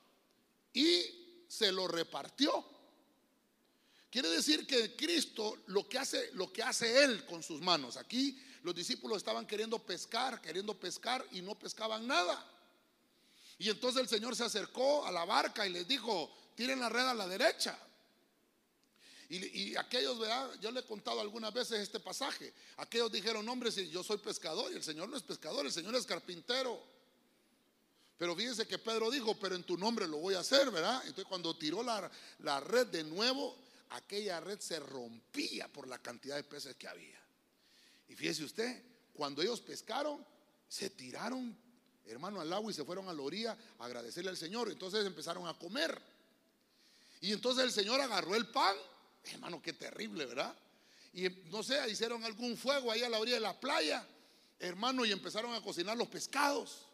y 0.73 1.45
se 1.49 1.73
lo 1.73 1.89
repartió. 1.89 2.65
Quiere 4.11 4.29
decir 4.29 4.67
que 4.67 4.95
Cristo 4.95 5.59
lo 5.67 5.89
que 5.89 5.99
hace, 5.99 6.31
lo 6.35 6.53
que 6.53 6.63
hace 6.63 7.03
él 7.03 7.25
con 7.25 7.43
sus 7.43 7.61
manos. 7.61 7.97
Aquí 7.97 8.41
los 8.65 8.75
discípulos 8.75 9.19
estaban 9.19 9.47
queriendo 9.47 9.79
pescar, 9.79 10.41
queriendo 10.41 10.73
pescar 10.73 11.25
y 11.33 11.43
no 11.43 11.55
pescaban 11.55 12.07
nada. 12.07 12.43
Y 13.59 13.69
entonces 13.69 14.01
el 14.01 14.09
Señor 14.09 14.35
se 14.35 14.43
acercó 14.43 15.05
a 15.05 15.13
la 15.13 15.27
barca 15.27 15.67
y 15.67 15.71
les 15.71 15.87
dijo, 15.87 16.35
tiren 16.55 16.81
la 16.81 16.89
red 16.89 17.07
a 17.07 17.13
la 17.13 17.29
derecha. 17.29 17.79
Y, 19.29 19.77
aquellos, 19.77 20.19
¿verdad? 20.19 20.51
Yo 20.61 20.71
le 20.71 20.81
he 20.81 20.85
contado 20.85 21.21
algunas 21.21 21.53
veces 21.53 21.81
este 21.81 22.01
pasaje. 22.01 22.55
Aquellos 22.79 23.13
dijeron, 23.13 23.47
hombre, 23.49 23.71
si 23.71 23.91
yo 23.91 24.03
soy 24.03 24.17
pescador 24.17 24.73
y 24.73 24.77
el 24.77 24.83
Señor 24.83 25.11
no 25.11 25.17
es 25.17 25.23
pescador, 25.23 25.67
el 25.67 25.73
Señor 25.73 25.95
es 25.95 26.07
carpintero. 26.07 26.81
Pero 28.17 28.35
fíjense 28.35 28.67
que 28.67 28.79
Pedro 28.79 29.11
dijo, 29.11 29.39
pero 29.39 29.57
en 29.57 29.65
tu 29.65 29.77
nombre 29.77 30.09
lo 30.09 30.19
voy 30.19 30.37
a 30.37 30.41
hacer, 30.41 30.71
¿verdad? 30.71 31.03
Entonces 31.03 31.27
cuando 31.27 31.55
tiró 31.55 31.83
la, 31.83 32.11
la 32.39 32.61
red 32.61 32.87
de 32.87 33.05
nuevo, 33.05 33.59
aquella 33.91 34.41
red 34.41 34.59
se 34.61 34.81
rompía 34.81 35.69
por 35.69 35.87
la 35.87 35.99
cantidad 35.99 36.37
de 36.37 36.45
peces 36.45 36.77
que 36.77 36.89
había. 36.89 37.24
Y 38.09 38.15
fíjese 38.15 38.45
usted, 38.45 38.83
cuando 39.13 39.43
ellos 39.43 39.61
pescaron, 39.61 40.25
se 40.69 40.91
tiraron, 40.91 41.57
hermano, 42.07 42.41
al 42.41 42.53
agua 42.53 42.71
y 42.71 42.75
se 42.75 42.85
fueron 42.85 43.09
a 43.09 43.13
la 43.13 43.23
orilla 43.23 43.57
a 43.79 43.85
agradecerle 43.85 44.31
al 44.31 44.37
Señor. 44.37 44.71
Entonces 44.71 45.05
empezaron 45.07 45.47
a 45.47 45.55
comer. 45.55 46.01
Y 47.21 47.33
entonces 47.33 47.65
el 47.65 47.73
Señor 47.73 48.01
agarró 48.01 48.35
el 48.35 48.49
pan, 48.49 48.77
hermano, 49.25 49.63
qué 49.63 49.73
terrible, 49.73 50.27
¿verdad? 50.27 50.55
Y 51.13 51.29
no 51.51 51.63
sé, 51.63 51.79
hicieron 51.89 52.25
algún 52.25 52.57
fuego 52.57 52.91
ahí 52.91 53.03
a 53.03 53.09
la 53.09 53.19
orilla 53.19 53.37
de 53.37 53.41
la 53.41 53.59
playa, 53.59 54.07
hermano, 54.59 55.05
y 55.05 55.13
empezaron 55.13 55.55
a 55.55 55.63
cocinar 55.63 55.97
los 55.97 56.09
pescados. 56.09 56.87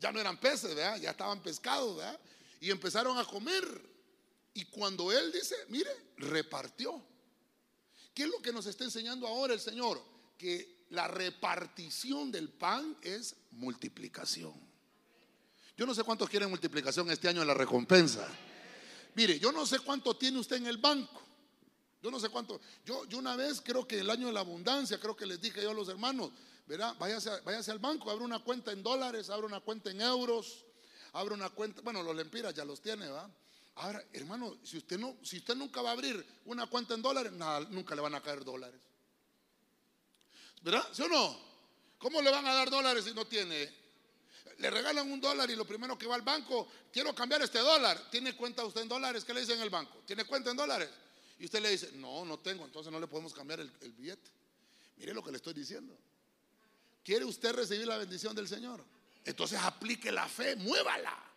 Ya 0.00 0.10
no 0.12 0.20
eran 0.20 0.40
peces, 0.40 0.74
¿verdad? 0.74 0.98
Ya 0.98 1.10
estaban 1.10 1.42
pescados, 1.42 1.96
¿verdad? 1.96 2.18
Y 2.60 2.70
empezaron 2.70 3.18
a 3.18 3.24
comer. 3.24 3.64
Y 4.54 4.64
cuando 4.64 5.12
Él 5.12 5.30
dice, 5.30 5.54
mire, 5.68 5.90
repartió. 6.16 7.02
¿Qué 8.18 8.24
es 8.24 8.30
lo 8.30 8.42
que 8.42 8.52
nos 8.52 8.66
está 8.66 8.82
enseñando 8.82 9.28
ahora 9.28 9.54
el 9.54 9.60
Señor? 9.60 10.02
Que 10.36 10.86
la 10.90 11.06
repartición 11.06 12.32
del 12.32 12.48
pan 12.48 12.96
es 13.00 13.36
multiplicación. 13.52 14.54
Yo 15.76 15.86
no 15.86 15.94
sé 15.94 16.02
cuántos 16.02 16.28
quieren 16.28 16.50
multiplicación 16.50 17.08
este 17.12 17.28
año 17.28 17.42
en 17.42 17.46
la 17.46 17.54
recompensa. 17.54 18.26
Mire, 19.14 19.38
yo 19.38 19.52
no 19.52 19.64
sé 19.64 19.78
cuánto 19.78 20.16
tiene 20.16 20.40
usted 20.40 20.56
en 20.56 20.66
el 20.66 20.78
banco. 20.78 21.22
Yo 22.02 22.10
no 22.10 22.18
sé 22.18 22.28
cuánto. 22.28 22.60
Yo, 22.84 23.04
yo 23.04 23.18
una 23.18 23.36
vez 23.36 23.60
creo 23.60 23.86
que 23.86 24.00
el 24.00 24.10
año 24.10 24.26
de 24.26 24.32
la 24.32 24.40
abundancia, 24.40 24.98
creo 24.98 25.14
que 25.14 25.24
les 25.24 25.40
dije 25.40 25.62
yo 25.62 25.70
a 25.70 25.74
los 25.74 25.88
hermanos, 25.88 26.32
¿verdad? 26.66 26.96
Váyase, 26.98 27.70
al 27.70 27.78
banco, 27.78 28.10
abre 28.10 28.24
una 28.24 28.40
cuenta 28.40 28.72
en 28.72 28.82
dólares, 28.82 29.30
abre 29.30 29.46
una 29.46 29.60
cuenta 29.60 29.92
en 29.92 30.00
euros, 30.00 30.64
abre 31.12 31.34
una 31.34 31.50
cuenta, 31.50 31.82
bueno, 31.82 32.02
los 32.02 32.16
lempiras 32.16 32.52
ya 32.52 32.64
los 32.64 32.82
tiene, 32.82 33.06
¿va? 33.06 33.30
Ahora, 33.78 34.04
hermano, 34.12 34.58
si 34.64 34.78
usted, 34.78 34.98
no, 34.98 35.16
si 35.22 35.38
usted 35.38 35.54
nunca 35.54 35.80
va 35.80 35.90
a 35.90 35.92
abrir 35.92 36.24
una 36.46 36.66
cuenta 36.66 36.94
en 36.94 37.02
dólares, 37.02 37.32
nada, 37.32 37.60
nunca 37.70 37.94
le 37.94 38.00
van 38.00 38.14
a 38.14 38.20
caer 38.20 38.44
dólares. 38.44 38.80
¿Verdad? 40.62 40.84
¿Sí 40.92 41.02
o 41.02 41.08
no? 41.08 41.40
¿Cómo 41.96 42.20
le 42.20 42.30
van 42.30 42.44
a 42.46 42.54
dar 42.54 42.70
dólares 42.70 43.04
si 43.04 43.14
no 43.14 43.24
tiene? 43.26 43.72
Le 44.58 44.70
regalan 44.70 45.10
un 45.10 45.20
dólar 45.20 45.48
y 45.50 45.54
lo 45.54 45.64
primero 45.64 45.96
que 45.96 46.08
va 46.08 46.16
al 46.16 46.22
banco, 46.22 46.66
quiero 46.92 47.14
cambiar 47.14 47.42
este 47.42 47.60
dólar. 47.60 48.10
¿Tiene 48.10 48.34
cuenta 48.34 48.64
usted 48.64 48.80
en 48.80 48.88
dólares? 48.88 49.24
¿Qué 49.24 49.32
le 49.32 49.40
dice 49.40 49.54
en 49.54 49.60
el 49.60 49.70
banco? 49.70 50.02
¿Tiene 50.04 50.24
cuenta 50.24 50.50
en 50.50 50.56
dólares? 50.56 50.90
Y 51.38 51.44
usted 51.44 51.60
le 51.60 51.70
dice, 51.70 51.92
no, 51.92 52.24
no 52.24 52.40
tengo, 52.40 52.64
entonces 52.64 52.92
no 52.92 52.98
le 52.98 53.06
podemos 53.06 53.32
cambiar 53.32 53.60
el, 53.60 53.72
el 53.80 53.92
billete. 53.92 54.28
Mire 54.96 55.14
lo 55.14 55.22
que 55.22 55.30
le 55.30 55.36
estoy 55.36 55.54
diciendo. 55.54 55.96
¿Quiere 57.04 57.24
usted 57.24 57.52
recibir 57.52 57.86
la 57.86 57.96
bendición 57.96 58.34
del 58.34 58.48
Señor? 58.48 58.84
Entonces 59.24 59.60
aplique 59.62 60.10
la 60.10 60.28
fe, 60.28 60.56
muévala. 60.56 61.27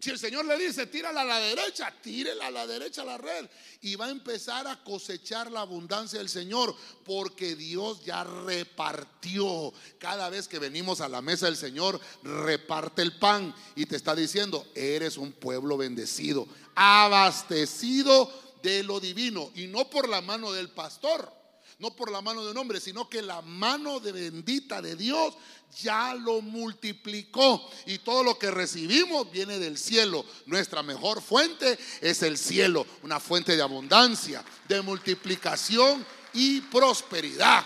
Si 0.00 0.10
el 0.10 0.18
Señor 0.18 0.44
le 0.44 0.56
dice, 0.56 0.86
tírala 0.86 1.22
a 1.22 1.24
la 1.24 1.40
derecha, 1.40 1.92
tírela 2.00 2.46
a 2.46 2.50
la 2.52 2.68
derecha 2.68 3.04
la 3.04 3.18
red. 3.18 3.48
Y 3.80 3.96
va 3.96 4.06
a 4.06 4.10
empezar 4.10 4.68
a 4.68 4.84
cosechar 4.84 5.50
la 5.50 5.62
abundancia 5.62 6.20
del 6.20 6.28
Señor, 6.28 6.74
porque 7.04 7.56
Dios 7.56 8.04
ya 8.04 8.22
repartió. 8.22 9.72
Cada 9.98 10.30
vez 10.30 10.46
que 10.46 10.60
venimos 10.60 11.00
a 11.00 11.08
la 11.08 11.20
mesa 11.20 11.46
del 11.46 11.56
Señor, 11.56 12.00
reparte 12.22 13.02
el 13.02 13.18
pan 13.18 13.52
y 13.74 13.86
te 13.86 13.96
está 13.96 14.14
diciendo, 14.14 14.68
eres 14.76 15.16
un 15.16 15.32
pueblo 15.32 15.76
bendecido, 15.76 16.46
abastecido 16.76 18.32
de 18.62 18.84
lo 18.84 19.00
divino. 19.00 19.50
Y 19.56 19.66
no 19.66 19.90
por 19.90 20.08
la 20.08 20.20
mano 20.20 20.52
del 20.52 20.70
pastor, 20.70 21.37
no 21.78 21.94
por 21.94 22.10
la 22.10 22.20
mano 22.20 22.44
de 22.44 22.50
un 22.50 22.56
hombre, 22.58 22.80
sino 22.80 23.08
que 23.08 23.22
la 23.22 23.40
mano 23.40 24.00
de 24.00 24.10
bendita 24.10 24.82
de 24.82 24.96
Dios 24.96 25.34
ya 25.80 26.12
lo 26.14 26.40
multiplicó 26.40 27.70
y 27.86 27.98
todo 27.98 28.24
lo 28.24 28.38
que 28.38 28.50
recibimos 28.50 29.30
viene 29.30 29.58
del 29.58 29.78
cielo. 29.78 30.24
Nuestra 30.46 30.82
mejor 30.82 31.22
fuente 31.22 31.78
es 32.00 32.22
el 32.22 32.36
cielo, 32.36 32.84
una 33.02 33.20
fuente 33.20 33.54
de 33.54 33.62
abundancia, 33.62 34.44
de 34.66 34.82
multiplicación 34.82 36.04
y 36.32 36.60
prosperidad. 36.62 37.64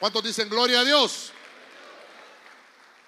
¿Cuántos 0.00 0.24
dicen 0.24 0.48
gloria 0.48 0.80
a 0.80 0.84
Dios? 0.84 1.30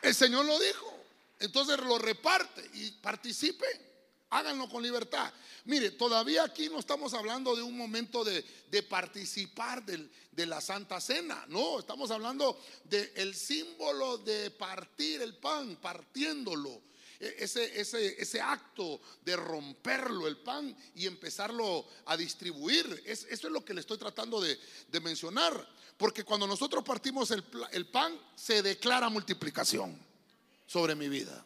El 0.02 0.14
Señor 0.14 0.44
lo 0.44 0.58
dijo. 0.58 0.96
Entonces 1.38 1.78
lo 1.78 1.98
reparte 1.98 2.68
y 2.74 2.90
participe. 2.92 3.85
Háganlo 4.30 4.68
con 4.68 4.82
libertad. 4.82 5.32
Mire, 5.66 5.92
todavía 5.92 6.44
aquí 6.44 6.68
no 6.68 6.80
estamos 6.80 7.14
hablando 7.14 7.54
de 7.54 7.62
un 7.62 7.76
momento 7.76 8.24
de, 8.24 8.42
participar 8.88 9.84
de 9.84 10.46
la 10.46 10.60
Santa 10.60 11.00
Cena. 11.00 11.44
No, 11.48 11.78
estamos 11.78 12.10
hablando 12.10 12.60
del 12.84 13.34
símbolo 13.34 14.18
de 14.18 14.50
partir 14.50 15.22
el 15.22 15.36
pan, 15.36 15.76
partiéndolo. 15.76 16.82
E, 17.20 17.36
ese, 17.38 17.80
ese, 17.80 18.20
ese, 18.20 18.40
acto 18.40 19.00
de 19.24 19.36
romperlo 19.36 20.26
el 20.26 20.36
pan 20.36 20.76
y 20.94 21.06
empezarlo 21.06 21.86
a 22.06 22.16
distribuir. 22.16 23.02
eso 23.06 23.26
es 23.30 23.42
lo 23.44 23.64
que 23.64 23.74
le 23.74 23.80
estoy 23.80 23.98
tratando 23.98 24.40
de, 24.40 24.58
mencionar. 25.00 25.66
Porque 25.96 26.24
cuando 26.24 26.46
nosotros 26.46 26.84
partimos 26.84 27.30
el, 27.30 27.44
el 27.72 27.86
pan, 27.86 28.18
se 28.34 28.60
declara 28.60 29.08
multiplicación 29.08 29.98
sobre 30.66 30.94
mi 30.94 31.08
vida. 31.08 31.44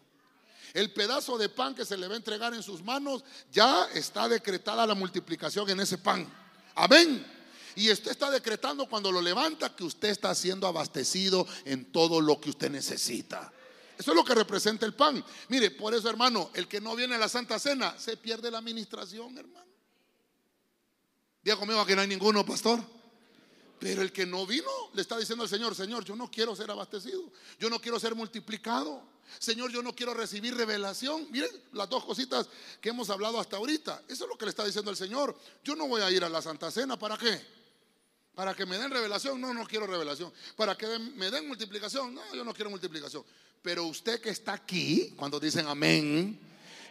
El 0.75 0.93
pedazo 0.93 1.37
de 1.39 1.49
pan 1.49 1.75
que 1.75 1.85
se 1.85 1.97
le 1.97 2.07
va 2.07 2.15
a 2.15 2.19
entregar 2.19 2.55
en 2.55 2.63
sus 2.63 2.83
manos, 2.83 3.25
ya 3.51 3.89
está 3.95 4.29
decretada 4.29 4.87
la 4.87 4.95
multiplicación 4.95 5.69
en 5.71 5.81
ese 5.81 5.99
pan. 5.99 6.27
Amén. 6.75 7.27
Y 7.77 7.91
usted 7.91 8.11
está 8.11 8.31
decretando 8.31 8.87
cuando 8.87 9.13
lo 9.13 9.21
levanta 9.21 9.75
que 9.75 9.85
usted 9.85 10.09
está 10.09 10.35
siendo 10.35 10.67
abastecido 10.67 11.47
en 11.65 11.93
todo 11.93 12.21
lo 12.21 12.41
que 12.41 12.51
usted 12.51 12.71
necesita. 12.71 13.53
Eso 13.97 14.13
es 14.13 14.17
lo 14.17 14.25
que 14.25 14.35
representa 14.35 14.87
el 14.87 14.95
pan. 14.95 15.23
Mire, 15.49 15.71
por 15.73 15.95
eso, 15.95 16.09
hermano, 16.09 16.51
el 16.55 16.67
que 16.67 16.81
no 16.81 16.97
viene 16.97 17.17
a 17.17 17.19
la 17.19 17.29
Santa 17.29 17.59
Cena 17.59 17.99
se 17.99 18.17
pierde 18.17 18.51
la 18.51 18.59
administración, 18.59 19.37
hermano. 19.37 19.71
Diga 21.43 21.57
conmigo 21.57 21.85
que 21.85 21.95
no 21.95 22.03
hay 22.03 22.09
ninguno, 22.09 22.45
pastor. 22.45 22.81
Pero 23.79 24.03
el 24.03 24.13
que 24.13 24.27
no 24.27 24.47
vino 24.47 24.71
le 24.93 25.03
está 25.03 25.17
diciendo 25.19 25.43
al 25.43 25.49
Señor, 25.49 25.75
Señor, 25.75 26.05
yo 26.05 26.15
no 26.15 26.31
quiero 26.31 26.55
ser 26.55 26.71
abastecido, 26.71 27.33
yo 27.59 27.71
no 27.71 27.81
quiero 27.81 27.99
ser 27.99 28.15
multiplicado. 28.15 29.03
Señor, 29.39 29.71
yo 29.73 29.83
no 29.83 29.95
quiero 29.95 30.13
recibir 30.13 30.55
revelación. 30.57 31.27
Miren 31.31 31.51
las 31.73 31.89
dos 31.89 32.05
cositas 32.05 32.49
que 32.81 32.91
hemos 32.91 33.09
hablado 33.11 33.41
hasta 33.41 33.57
ahorita. 33.57 34.03
Eso 34.09 34.25
es 34.25 34.31
lo 34.31 34.37
que 34.37 34.45
le 34.45 34.51
está 34.51 34.65
diciendo 34.65 34.91
el 34.91 34.97
Señor. 34.97 35.37
Yo 35.65 35.75
no 35.77 35.89
voy 35.89 36.03
a 36.03 36.11
ir 36.11 36.23
a 36.25 36.29
la 36.29 36.43
Santa 36.43 36.71
Cena. 36.71 36.99
¿Para 36.99 37.17
qué? 37.17 37.41
Para 38.35 38.55
que 38.55 38.67
me 38.67 38.79
den 38.79 38.91
revelación. 38.91 39.41
No, 39.41 39.55
no 39.55 39.67
quiero 39.67 39.87
revelación. 39.87 40.33
Para 40.57 40.77
que 40.77 40.87
me 40.99 41.31
den 41.31 41.49
multiplicación. 41.49 42.15
No, 42.15 42.35
yo 42.35 42.45
no 42.45 42.53
quiero 42.53 42.71
multiplicación. 42.71 43.25
Pero 43.63 43.85
usted 43.85 44.21
que 44.21 44.31
está 44.31 44.53
aquí, 44.53 45.15
cuando 45.17 45.39
dicen 45.39 45.67
amén, 45.67 46.39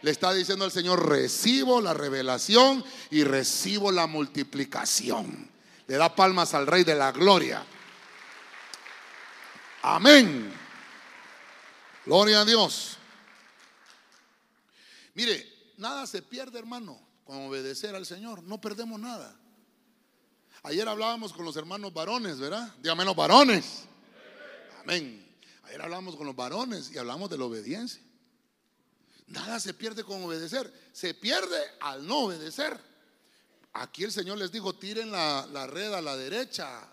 le 0.02 0.10
está 0.10 0.32
diciendo 0.32 0.64
al 0.64 0.72
Señor, 0.72 1.08
recibo 1.08 1.80
la 1.80 1.94
revelación 1.94 2.84
y 3.10 3.24
recibo 3.24 3.92
la 3.92 4.06
multiplicación. 4.06 5.50
Le 5.86 5.96
da 5.96 6.14
palmas 6.14 6.54
al 6.54 6.66
Rey 6.66 6.84
de 6.84 6.94
la 6.94 7.12
Gloria. 7.12 7.64
Amén. 9.82 10.59
Gloria 12.06 12.40
a 12.40 12.44
Dios. 12.44 12.96
Mire, 15.14 15.72
nada 15.76 16.06
se 16.06 16.22
pierde, 16.22 16.58
hermano, 16.58 17.00
con 17.24 17.46
obedecer 17.46 17.94
al 17.94 18.06
Señor. 18.06 18.42
No 18.42 18.60
perdemos 18.60 18.98
nada. 18.98 19.36
Ayer 20.62 20.86
hablábamos 20.88 21.32
con 21.32 21.44
los 21.44 21.56
hermanos 21.56 21.92
varones, 21.92 22.38
¿verdad? 22.38 22.74
Dígame 22.78 23.04
los 23.04 23.16
varones. 23.16 23.84
Amén. 24.80 25.26
Ayer 25.64 25.80
hablamos 25.82 26.16
con 26.16 26.26
los 26.26 26.36
varones 26.36 26.90
y 26.92 26.98
hablamos 26.98 27.30
de 27.30 27.38
la 27.38 27.44
obediencia. 27.44 28.02
Nada 29.26 29.60
se 29.60 29.72
pierde 29.74 30.02
con 30.02 30.22
obedecer. 30.24 30.72
Se 30.92 31.14
pierde 31.14 31.58
al 31.80 32.06
no 32.06 32.24
obedecer. 32.24 32.78
Aquí 33.72 34.04
el 34.04 34.12
Señor 34.12 34.38
les 34.38 34.50
dijo, 34.50 34.74
tiren 34.74 35.12
la, 35.12 35.46
la 35.52 35.66
red 35.66 35.92
a 35.92 36.02
la 36.02 36.16
derecha, 36.16 36.88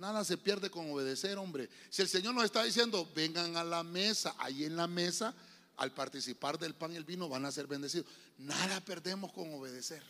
Nada 0.00 0.24
se 0.24 0.38
pierde 0.38 0.70
con 0.70 0.90
obedecer, 0.90 1.36
hombre. 1.36 1.68
Si 1.90 2.00
el 2.00 2.08
Señor 2.08 2.34
nos 2.34 2.44
está 2.44 2.62
diciendo, 2.64 3.06
vengan 3.14 3.58
a 3.58 3.62
la 3.62 3.82
mesa, 3.82 4.34
ahí 4.38 4.64
en 4.64 4.74
la 4.74 4.86
mesa, 4.86 5.34
al 5.76 5.92
participar 5.92 6.58
del 6.58 6.74
pan 6.74 6.94
y 6.94 6.96
el 6.96 7.04
vino, 7.04 7.28
van 7.28 7.44
a 7.44 7.52
ser 7.52 7.66
bendecidos. 7.66 8.06
Nada 8.38 8.80
perdemos 8.80 9.30
con 9.30 9.52
obedecer. 9.52 10.02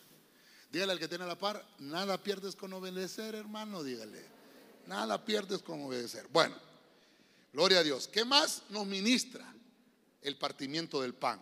Dígale 0.70 0.92
al 0.92 1.00
que 1.00 1.08
tiene 1.08 1.26
la 1.26 1.36
par, 1.36 1.66
nada 1.80 2.22
pierdes 2.22 2.54
con 2.54 2.72
obedecer, 2.72 3.34
hermano, 3.34 3.82
dígale. 3.82 4.24
Nada 4.86 5.24
pierdes 5.24 5.60
con 5.60 5.82
obedecer. 5.82 6.28
Bueno, 6.28 6.54
gloria 7.52 7.80
a 7.80 7.82
Dios. 7.82 8.06
¿Qué 8.06 8.24
más 8.24 8.62
nos 8.68 8.86
ministra 8.86 9.52
el 10.22 10.38
partimiento 10.38 11.02
del 11.02 11.14
pan? 11.14 11.40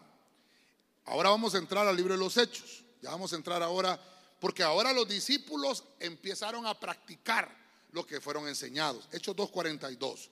Ahora 1.05 1.29
vamos 1.29 1.55
a 1.55 1.59
entrar 1.59 1.87
al 1.87 1.95
libro 1.95 2.15
de 2.15 2.21
los 2.21 2.39
hechos. 2.39 2.83
Ya 3.03 3.11
vamos 3.11 3.31
a 3.35 3.37
entrar 3.37 3.63
ahora, 3.63 4.01
porque 4.41 4.63
ahora 4.63 4.95
los 4.95 5.07
discípulos 5.07 5.85
empezaron 6.01 6.65
a 6.65 6.81
practicar 6.81 7.58
lo 7.92 8.07
que 8.07 8.20
fueron 8.20 8.48
enseñados. 8.48 9.09
Hechos 9.12 9.37
2.42. 9.37 10.29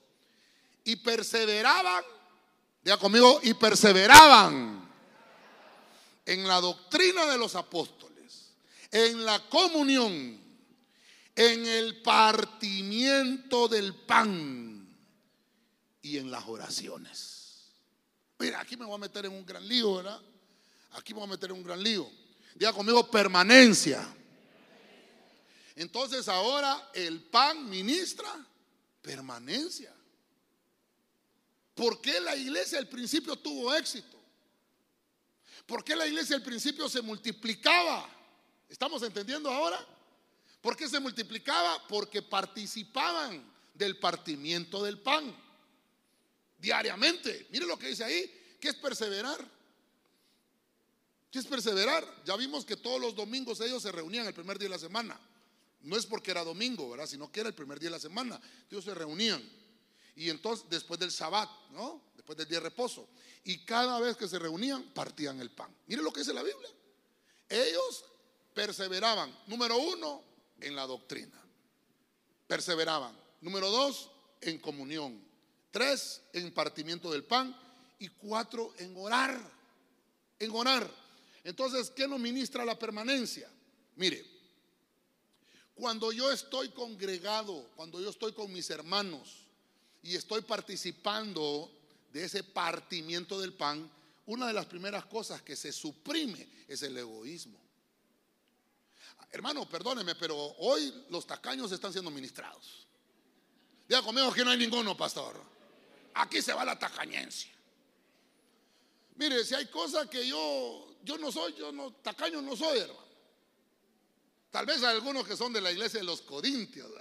Y 0.83 0.95
perseveraban, 0.97 2.03
diga 2.83 2.97
conmigo, 2.97 3.39
y 3.43 3.53
perseveraban 3.53 4.87
en 6.25 6.47
la 6.47 6.61
doctrina 6.61 7.25
de 7.25 7.37
los 7.37 7.55
apóstoles, 7.55 8.51
en 8.91 9.25
la 9.25 9.39
comunión, 9.49 10.39
en 11.35 11.65
el 11.65 12.01
partimiento 12.01 13.67
del 13.67 13.95
pan 13.95 14.87
y 16.01 16.17
en 16.17 16.31
las 16.31 16.45
oraciones. 16.47 17.37
Mira, 18.39 18.59
aquí 18.59 18.77
me 18.77 18.85
voy 18.85 18.95
a 18.95 18.99
meter 18.99 19.25
en 19.25 19.33
un 19.33 19.45
gran 19.45 19.67
lío, 19.67 19.95
¿verdad? 19.95 20.21
Aquí 20.91 21.13
me 21.13 21.19
voy 21.19 21.27
a 21.27 21.31
meter 21.31 21.49
en 21.49 21.57
un 21.57 21.63
gran 21.63 21.81
lío. 21.81 22.09
Diga 22.55 22.73
conmigo 22.73 23.09
permanencia. 23.09 24.07
Entonces 25.77 26.27
ahora 26.27 26.89
el 26.91 27.21
pan 27.25 27.69
ministra 27.69 28.33
permanencia. 28.99 29.93
¿Por 31.75 32.01
qué 32.01 32.19
la 32.19 32.35
iglesia 32.35 32.79
al 32.79 32.87
principio 32.89 33.35
tuvo 33.35 33.71
éxito? 33.75 34.17
¿Por 35.67 35.83
qué 35.83 35.95
la 35.95 36.07
iglesia 36.07 36.35
al 36.35 36.41
principio 36.41 36.89
se 36.89 37.03
multiplicaba? 37.03 38.09
¿Estamos 38.67 39.03
entendiendo 39.03 39.51
ahora? 39.51 39.79
¿Por 40.61 40.75
qué 40.75 40.89
se 40.89 40.99
multiplicaba? 40.99 41.87
Porque 41.87 42.23
participaban 42.23 43.45
del 43.75 43.99
partimiento 43.99 44.83
del 44.83 44.99
pan 44.99 45.31
diariamente. 46.57 47.47
Mire 47.51 47.67
lo 47.67 47.77
que 47.77 47.89
dice 47.89 48.03
ahí, 48.03 48.57
¿qué 48.59 48.69
es 48.69 48.75
perseverar? 48.75 49.47
¿Qué 51.29 51.37
es 51.37 51.45
perseverar? 51.45 52.03
Ya 52.25 52.35
vimos 52.35 52.65
que 52.65 52.75
todos 52.75 52.99
los 52.99 53.15
domingos 53.15 53.61
ellos 53.61 53.83
se 53.83 53.91
reunían 53.91 54.25
el 54.25 54.33
primer 54.33 54.57
día 54.57 54.69
de 54.69 54.75
la 54.75 54.79
semana. 54.79 55.19
No 55.81 55.95
es 55.95 56.05
porque 56.05 56.31
era 56.31 56.43
domingo, 56.43 56.89
¿verdad? 56.89 57.07
Sino 57.07 57.31
que 57.31 57.39
era 57.39 57.49
el 57.49 57.55
primer 57.55 57.79
día 57.79 57.87
de 57.87 57.95
la 57.95 57.99
semana. 57.99 58.39
Ellos 58.69 58.83
se 58.83 58.93
reunían. 58.93 59.43
Y 60.15 60.29
entonces, 60.29 60.65
después 60.69 60.99
del 60.99 61.11
Sabbat, 61.11 61.49
¿no? 61.71 62.01
Después 62.15 62.37
del 62.37 62.47
día 62.47 62.57
de 62.57 62.63
reposo. 62.63 63.07
Y 63.43 63.63
cada 63.63 63.99
vez 63.99 64.17
que 64.17 64.27
se 64.27 64.39
reunían, 64.39 64.83
partían 64.93 65.39
el 65.39 65.51
pan. 65.51 65.73
Mire 65.85 66.01
lo 66.01 66.11
que 66.11 66.21
dice 66.21 66.33
la 66.33 66.43
Biblia. 66.43 66.69
Ellos 67.47 68.03
perseveraban, 68.53 69.33
número 69.47 69.77
uno, 69.77 70.23
en 70.59 70.75
la 70.75 70.87
doctrina. 70.87 71.39
Perseveraban. 72.47 73.15
Número 73.41 73.69
dos, 73.69 74.09
en 74.41 74.59
comunión. 74.59 75.23
Tres, 75.71 76.21
en 76.33 76.51
partimiento 76.53 77.11
del 77.11 77.23
pan. 77.23 77.55
Y 77.99 78.09
cuatro, 78.09 78.73
en 78.79 78.95
orar. 78.97 79.39
En 80.39 80.51
orar. 80.51 80.91
Entonces, 81.43 81.91
¿qué 81.91 82.07
nos 82.07 82.19
ministra 82.19 82.65
la 82.65 82.77
permanencia? 82.77 83.49
Mire, 83.95 84.36
cuando 85.77 86.11
yo 86.11 86.31
estoy 86.31 86.69
congregado, 86.69 87.69
cuando 87.75 88.01
yo 88.01 88.09
estoy 88.09 88.33
con 88.33 88.51
mis 88.51 88.67
hermanos 88.71 89.45
y 90.01 90.15
estoy 90.15 90.41
participando 90.41 91.71
de 92.11 92.23
ese 92.23 92.43
partimiento 92.43 93.39
del 93.39 93.53
pan, 93.53 93.89
una 94.25 94.47
de 94.47 94.53
las 94.53 94.65
primeras 94.65 95.05
cosas 95.05 95.43
que 95.43 95.55
se 95.55 95.71
suprime 95.71 96.47
es 96.67 96.81
el 96.81 96.97
egoísmo. 96.97 97.59
Hermano, 99.31 99.69
perdóneme, 99.69 100.15
pero 100.15 100.35
hoy 100.35 101.05
los 101.09 101.27
tacaños 101.27 101.71
están 101.71 101.91
siendo 101.91 102.09
ministrados. 102.09 102.87
Diga 103.87 104.01
conmigo 104.01 104.33
que 104.33 104.43
no 104.43 104.49
hay 104.49 104.57
ninguno, 104.57 104.97
pastor. 104.97 105.39
Aquí 106.15 106.41
se 106.41 106.53
va 106.53 106.65
la 106.65 106.79
tacañencia. 106.79 107.51
Mire, 109.15 109.45
si 109.45 109.53
hay 109.53 109.67
cosas 109.67 110.07
que 110.09 110.27
yo, 110.27 110.95
yo 111.03 111.19
no 111.19 111.31
soy, 111.31 111.53
yo 111.53 111.71
no, 111.71 111.91
tacaño 111.93 112.41
no 112.41 112.55
soy, 112.55 112.79
hermano. 112.79 113.06
Tal 114.51 114.65
vez 114.65 114.83
algunos 114.83 115.27
que 115.27 115.35
son 115.35 115.53
de 115.53 115.61
la 115.61 115.71
iglesia 115.71 115.99
de 115.99 116.05
los 116.05 116.21
Corintios, 116.21 116.91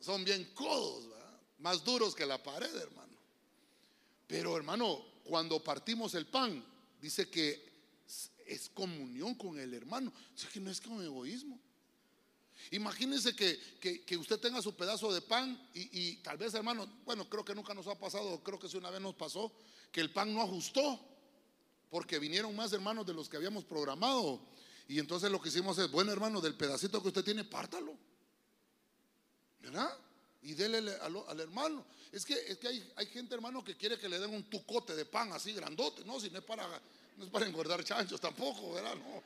son 0.00 0.24
bien 0.24 0.52
codos, 0.54 1.04
más 1.58 1.82
duros 1.82 2.14
que 2.14 2.26
la 2.26 2.42
pared, 2.42 2.74
hermano. 2.74 3.16
Pero 4.26 4.56
hermano, 4.56 5.04
cuando 5.24 5.62
partimos 5.62 6.14
el 6.14 6.26
pan, 6.26 6.64
dice 7.00 7.28
que 7.28 7.72
es 8.46 8.68
comunión 8.68 9.34
con 9.34 9.58
el 9.58 9.72
hermano. 9.74 10.12
O 10.12 10.52
que 10.52 10.60
no 10.60 10.70
es 10.70 10.80
con 10.80 11.02
egoísmo. 11.02 11.58
Imagínense 12.70 13.34
que, 13.34 14.16
usted 14.16 14.38
tenga 14.38 14.62
su 14.62 14.74
pedazo 14.74 15.12
de 15.12 15.20
pan 15.20 15.68
y, 15.74 16.00
y, 16.00 16.16
tal 16.16 16.38
vez, 16.38 16.54
hermano, 16.54 16.86
bueno, 17.04 17.28
creo 17.28 17.44
que 17.44 17.54
nunca 17.54 17.74
nos 17.74 17.86
ha 17.86 17.98
pasado, 17.98 18.42
creo 18.42 18.58
que 18.58 18.68
si 18.68 18.76
una 18.76 18.90
vez 18.90 19.00
nos 19.00 19.14
pasó, 19.14 19.52
que 19.92 20.00
el 20.00 20.10
pan 20.10 20.32
no 20.32 20.40
ajustó, 20.40 21.00
porque 21.90 22.18
vinieron 22.18 22.54
más 22.56 22.72
hermanos 22.72 23.06
de 23.06 23.14
los 23.14 23.28
que 23.28 23.36
habíamos 23.36 23.64
programado. 23.64 24.40
Y 24.88 24.98
entonces 24.98 25.30
lo 25.30 25.40
que 25.40 25.48
hicimos 25.48 25.78
es, 25.78 25.90
bueno, 25.90 26.12
hermano, 26.12 26.40
del 26.40 26.54
pedacito 26.54 27.00
que 27.00 27.08
usted 27.08 27.24
tiene, 27.24 27.44
pártalo. 27.44 27.96
¿Verdad? 29.60 29.96
Y 30.42 30.52
dele 30.54 30.78
al, 30.78 31.40
hermano. 31.40 31.84
Es 32.12 32.24
que, 32.24 32.34
es 32.34 32.58
que 32.58 32.68
hay, 32.68 32.92
hay, 32.96 33.06
gente, 33.06 33.34
hermano, 33.34 33.64
que 33.64 33.76
quiere 33.76 33.98
que 33.98 34.08
le 34.08 34.18
den 34.18 34.30
un 34.30 34.44
tucote 34.44 34.94
de 34.94 35.06
pan 35.06 35.32
así 35.32 35.52
grandote. 35.52 36.04
No, 36.04 36.20
si 36.20 36.28
no 36.30 36.38
es 36.38 36.44
para, 36.44 36.68
no 37.16 37.24
es 37.24 37.30
para 37.30 37.46
engordar 37.46 37.82
chanchos 37.82 38.20
tampoco, 38.20 38.74
¿verdad? 38.74 38.94
No, 38.94 39.22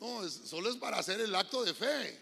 no 0.00 0.28
solo 0.28 0.70
es 0.70 0.76
para 0.76 0.98
hacer 0.98 1.20
el 1.20 1.34
acto 1.34 1.64
de 1.64 1.72
fe. 1.72 2.20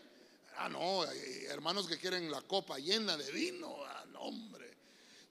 Ah, 0.57 0.68
no, 0.68 1.05
hermanos 1.49 1.87
que 1.87 1.99
quieren 1.99 2.31
la 2.31 2.42
copa 2.42 2.79
llena 2.79 3.16
de 3.16 3.33
vino. 3.33 3.77
Ah, 3.87 4.05
no, 4.12 4.20
hombre. 4.20 4.73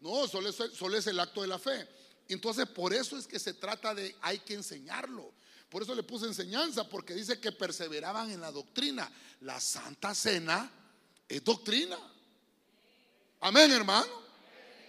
No, 0.01 0.27
solo 0.27 0.49
es, 0.49 0.55
solo 0.55 0.97
es 0.97 1.07
el 1.07 1.19
acto 1.19 1.41
de 1.43 1.47
la 1.47 1.59
fe. 1.59 1.87
Entonces, 2.27 2.67
por 2.67 2.93
eso 2.93 3.17
es 3.17 3.27
que 3.27 3.39
se 3.39 3.53
trata 3.53 3.93
de, 3.93 4.15
hay 4.21 4.39
que 4.39 4.55
enseñarlo. 4.55 5.31
Por 5.73 5.81
eso 5.81 5.95
le 5.95 6.03
puse 6.03 6.27
enseñanza, 6.27 6.87
porque 6.87 7.15
dice 7.15 7.39
que 7.39 7.51
perseveraban 7.51 8.29
en 8.29 8.39
la 8.39 8.51
doctrina. 8.51 9.11
La 9.41 9.59
Santa 9.59 10.13
Cena 10.13 10.69
es 11.27 11.43
doctrina. 11.43 11.97
Amén, 13.39 13.71
hermano. 13.71 14.21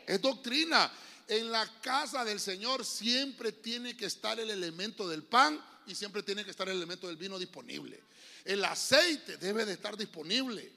Es 0.07 0.21
doctrina. 0.21 0.93
En 1.27 1.51
la 1.51 1.67
casa 1.81 2.23
del 2.23 2.39
Señor 2.39 2.85
siempre 2.85 3.51
tiene 3.51 3.97
que 3.97 4.05
estar 4.05 4.39
el 4.39 4.51
elemento 4.51 5.09
del 5.09 5.23
pan 5.23 5.59
y 5.87 5.95
siempre 5.95 6.23
tiene 6.23 6.45
que 6.45 6.51
estar 6.51 6.69
el 6.69 6.77
elemento 6.77 7.07
del 7.07 7.17
vino 7.17 7.39
disponible. 7.39 8.03
El 8.45 8.63
aceite 8.63 9.39
debe 9.39 9.65
de 9.65 9.73
estar 9.73 9.97
disponible. 9.97 10.71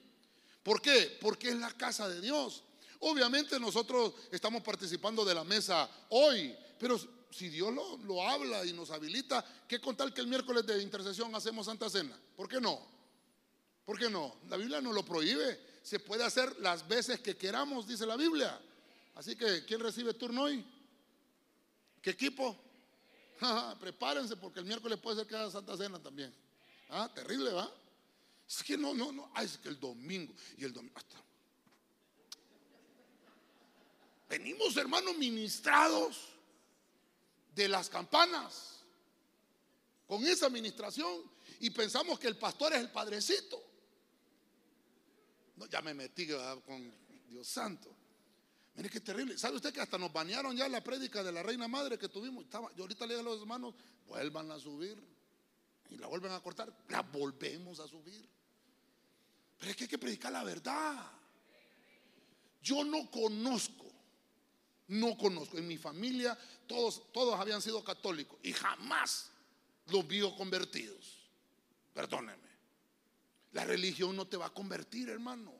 ¿Por 0.62 0.80
qué? 0.80 1.18
Porque 1.20 1.50
es 1.50 1.56
la 1.56 1.70
casa 1.72 2.08
de 2.08 2.22
Dios. 2.22 2.62
Obviamente 3.00 3.60
nosotros 3.60 4.14
estamos 4.32 4.62
participando 4.62 5.22
de 5.22 5.34
la 5.34 5.44
mesa 5.44 5.86
hoy, 6.08 6.56
pero 6.78 6.98
si 7.30 7.48
Dios 7.48 7.72
lo, 8.04 8.28
habla 8.28 8.64
y 8.64 8.72
nos 8.72 8.90
habilita, 8.90 9.44
¿qué 9.66 9.80
contar 9.80 10.12
que 10.12 10.20
el 10.20 10.26
miércoles 10.26 10.66
de 10.66 10.82
intercesión 10.82 11.34
hacemos 11.34 11.66
Santa 11.66 11.90
Cena? 11.90 12.18
¿Por 12.36 12.48
qué 12.48 12.60
no? 12.60 12.80
¿Por 13.84 13.98
qué 13.98 14.08
no? 14.08 14.36
La 14.48 14.56
Biblia 14.56 14.80
no 14.80 14.92
lo 14.92 15.04
prohíbe. 15.04 15.60
Se 15.82 16.00
puede 16.00 16.24
hacer 16.24 16.58
las 16.60 16.86
veces 16.86 17.20
que 17.20 17.36
queramos, 17.36 17.86
dice 17.86 18.06
la 18.06 18.16
Biblia. 18.16 18.58
Así 19.14 19.36
que, 19.36 19.64
¿quién 19.64 19.80
recibe 19.80 20.14
turno 20.14 20.42
hoy? 20.42 20.64
¿Qué 22.00 22.10
equipo? 22.10 22.56
Prepárense 23.80 24.36
porque 24.36 24.60
el 24.60 24.66
miércoles 24.66 24.98
puede 24.98 25.18
ser 25.18 25.26
que 25.26 25.50
Santa 25.50 25.76
Cena 25.76 25.98
también. 25.98 26.34
Ah, 26.90 27.10
terrible, 27.14 27.52
¿va? 27.52 27.70
Es 28.48 28.62
que 28.62 28.78
no, 28.78 28.94
no, 28.94 29.12
no. 29.12 29.30
Ah, 29.34 29.42
es 29.42 29.58
que 29.58 29.68
el 29.68 29.78
domingo 29.78 30.32
y 30.56 30.64
el 30.64 30.72
domingo. 30.72 30.94
Venimos, 34.28 34.76
hermanos, 34.76 35.16
ministrados 35.16 36.37
de 37.58 37.68
las 37.68 37.90
campanas 37.90 38.84
con 40.06 40.24
esa 40.24 40.46
administración 40.46 41.22
y 41.58 41.70
pensamos 41.70 42.18
que 42.18 42.28
el 42.28 42.36
pastor 42.36 42.72
es 42.72 42.78
el 42.78 42.90
padrecito. 42.90 43.60
No, 45.56 45.66
ya 45.66 45.82
me 45.82 45.92
metí 45.92 46.28
con 46.64 46.94
Dios 47.28 47.48
santo. 47.48 47.92
Mire 48.76 48.88
qué 48.88 49.00
terrible. 49.00 49.36
¿Sabe 49.36 49.56
usted 49.56 49.72
que 49.72 49.80
hasta 49.80 49.98
nos 49.98 50.12
banearon 50.12 50.56
ya 50.56 50.68
la 50.68 50.84
prédica 50.84 51.24
de 51.24 51.32
la 51.32 51.42
reina 51.42 51.66
madre 51.66 51.98
que 51.98 52.08
tuvimos? 52.08 52.44
Estaba, 52.44 52.72
yo 52.76 52.84
ahorita 52.84 53.06
le 53.06 53.16
digo 53.16 53.28
a 53.28 53.32
los 53.32 53.40
hermanos, 53.40 53.74
vuelvan 54.06 54.52
a 54.52 54.60
subir. 54.60 55.02
Y 55.90 55.96
la 55.96 56.06
vuelven 56.06 56.30
a 56.30 56.40
cortar, 56.40 56.72
la 56.90 57.02
volvemos 57.02 57.80
a 57.80 57.88
subir. 57.88 58.24
Pero 59.58 59.70
es 59.72 59.76
que 59.76 59.84
hay 59.84 59.88
que 59.88 59.98
predicar 59.98 60.30
la 60.30 60.44
verdad. 60.44 61.10
Yo 62.62 62.84
no 62.84 63.10
conozco 63.10 63.87
no 64.88 65.16
conozco. 65.16 65.58
En 65.58 65.66
mi 65.66 65.78
familia 65.78 66.38
todos, 66.66 67.12
todos 67.12 67.38
habían 67.38 67.62
sido 67.62 67.82
católicos 67.82 68.38
y 68.42 68.52
jamás 68.52 69.30
los 69.86 70.06
vio 70.06 70.34
convertidos. 70.36 71.18
Perdóneme. 71.94 72.48
La 73.52 73.64
religión 73.64 74.14
no 74.14 74.26
te 74.26 74.36
va 74.36 74.46
a 74.46 74.50
convertir, 74.50 75.08
hermano. 75.08 75.52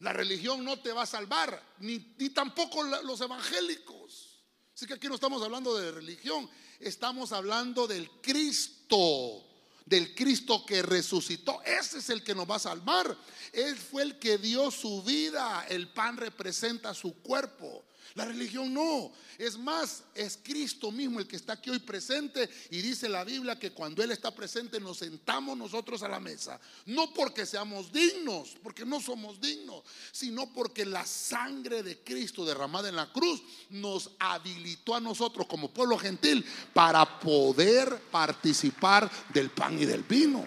La 0.00 0.12
religión 0.12 0.64
no 0.64 0.78
te 0.80 0.92
va 0.92 1.02
a 1.02 1.06
salvar, 1.06 1.60
ni, 1.80 2.14
ni 2.18 2.30
tampoco 2.30 2.82
los 2.82 3.20
evangélicos. 3.20 4.40
Así 4.74 4.86
que 4.86 4.94
aquí 4.94 5.08
no 5.08 5.16
estamos 5.16 5.42
hablando 5.42 5.76
de 5.76 5.90
religión, 5.90 6.48
estamos 6.78 7.32
hablando 7.32 7.86
del 7.86 8.08
Cristo 8.20 9.44
del 9.88 10.14
Cristo 10.14 10.64
que 10.66 10.82
resucitó. 10.82 11.62
Ese 11.62 11.98
es 11.98 12.10
el 12.10 12.22
que 12.22 12.34
nos 12.34 12.48
va 12.48 12.56
a 12.56 12.60
salvar. 12.60 13.16
Él 13.52 13.76
fue 13.76 14.02
el 14.02 14.18
que 14.18 14.38
dio 14.38 14.70
su 14.70 15.02
vida. 15.02 15.64
El 15.68 15.88
pan 15.88 16.16
representa 16.16 16.92
su 16.92 17.14
cuerpo. 17.22 17.84
La 18.18 18.24
religión 18.24 18.74
no. 18.74 19.12
Es 19.38 19.56
más, 19.56 20.02
es 20.12 20.40
Cristo 20.42 20.90
mismo 20.90 21.20
el 21.20 21.28
que 21.28 21.36
está 21.36 21.52
aquí 21.52 21.70
hoy 21.70 21.78
presente 21.78 22.50
y 22.68 22.80
dice 22.80 23.08
la 23.08 23.22
Biblia 23.22 23.56
que 23.56 23.70
cuando 23.70 24.02
Él 24.02 24.10
está 24.10 24.34
presente 24.34 24.80
nos 24.80 24.98
sentamos 24.98 25.56
nosotros 25.56 26.02
a 26.02 26.08
la 26.08 26.18
mesa. 26.18 26.58
No 26.86 27.14
porque 27.14 27.46
seamos 27.46 27.92
dignos, 27.92 28.56
porque 28.60 28.84
no 28.84 29.00
somos 29.00 29.40
dignos, 29.40 29.84
sino 30.10 30.52
porque 30.52 30.84
la 30.84 31.06
sangre 31.06 31.84
de 31.84 32.00
Cristo 32.00 32.44
derramada 32.44 32.88
en 32.88 32.96
la 32.96 33.12
cruz 33.12 33.40
nos 33.70 34.10
habilitó 34.18 34.96
a 34.96 35.00
nosotros 35.00 35.46
como 35.46 35.72
pueblo 35.72 35.96
gentil 35.96 36.44
para 36.74 37.20
poder 37.20 38.00
participar 38.10 39.08
del 39.32 39.50
pan 39.50 39.80
y 39.80 39.84
del 39.84 40.02
vino. 40.02 40.44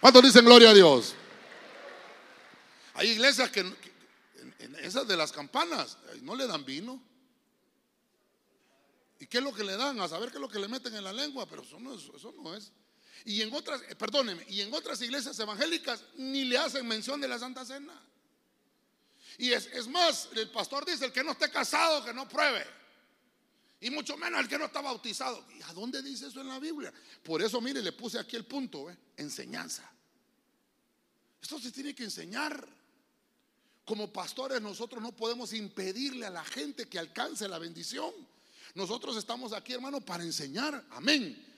¿Cuántos 0.00 0.24
dicen 0.24 0.44
gloria 0.44 0.70
a 0.70 0.74
Dios? 0.74 1.14
Hay 2.94 3.10
iglesias 3.10 3.50
que, 3.50 3.72
esas 4.80 5.06
de 5.06 5.16
las 5.16 5.32
campanas, 5.32 5.98
no 6.22 6.34
le 6.34 6.46
dan 6.46 6.64
vino. 6.64 7.02
¿Y 9.18 9.26
qué 9.26 9.38
es 9.38 9.44
lo 9.44 9.54
que 9.54 9.64
le 9.64 9.76
dan? 9.76 10.00
A 10.00 10.08
saber 10.08 10.30
qué 10.30 10.36
es 10.36 10.40
lo 10.40 10.48
que 10.48 10.58
le 10.58 10.68
meten 10.68 10.94
en 10.94 11.04
la 11.04 11.12
lengua, 11.12 11.46
pero 11.46 11.62
eso 11.62 11.78
no 11.80 11.94
es. 11.94 12.02
Eso 12.14 12.32
no 12.32 12.54
es. 12.54 12.72
Y 13.24 13.40
en 13.40 13.54
otras, 13.54 13.82
eh, 13.88 13.94
perdóneme, 13.94 14.44
y 14.48 14.60
en 14.60 14.72
otras 14.74 15.00
iglesias 15.00 15.38
evangélicas 15.38 16.04
ni 16.16 16.44
le 16.44 16.58
hacen 16.58 16.86
mención 16.86 17.20
de 17.20 17.28
la 17.28 17.38
Santa 17.38 17.64
Cena. 17.64 17.98
Y 19.38 19.52
es, 19.52 19.66
es 19.66 19.88
más, 19.88 20.28
el 20.34 20.50
pastor 20.50 20.84
dice, 20.84 21.06
el 21.06 21.12
que 21.12 21.24
no 21.24 21.32
esté 21.32 21.50
casado, 21.50 22.04
que 22.04 22.12
no 22.12 22.28
pruebe. 22.28 22.64
Y 23.80 23.90
mucho 23.90 24.16
menos 24.16 24.40
el 24.40 24.48
que 24.48 24.58
no 24.58 24.66
está 24.66 24.80
bautizado. 24.80 25.46
¿Y 25.58 25.62
a 25.62 25.72
dónde 25.72 26.02
dice 26.02 26.28
eso 26.28 26.40
en 26.40 26.48
la 26.48 26.58
Biblia? 26.58 26.92
Por 27.22 27.42
eso, 27.42 27.60
mire, 27.60 27.82
le 27.82 27.92
puse 27.92 28.18
aquí 28.18 28.36
el 28.36 28.44
punto, 28.44 28.90
¿eh? 28.90 28.96
enseñanza. 29.16 29.90
Esto 31.40 31.58
se 31.58 31.70
tiene 31.70 31.94
que 31.94 32.04
enseñar. 32.04 32.66
Como 33.84 34.10
pastores 34.10 34.62
nosotros 34.62 35.02
no 35.02 35.12
podemos 35.12 35.52
impedirle 35.52 36.26
a 36.26 36.30
la 36.30 36.44
gente 36.44 36.86
que 36.86 36.98
alcance 36.98 37.46
la 37.46 37.58
bendición. 37.58 38.12
Nosotros 38.74 39.16
estamos 39.16 39.52
aquí, 39.52 39.74
hermano, 39.74 40.00
para 40.00 40.24
enseñar. 40.24 40.84
Amén. 40.90 41.52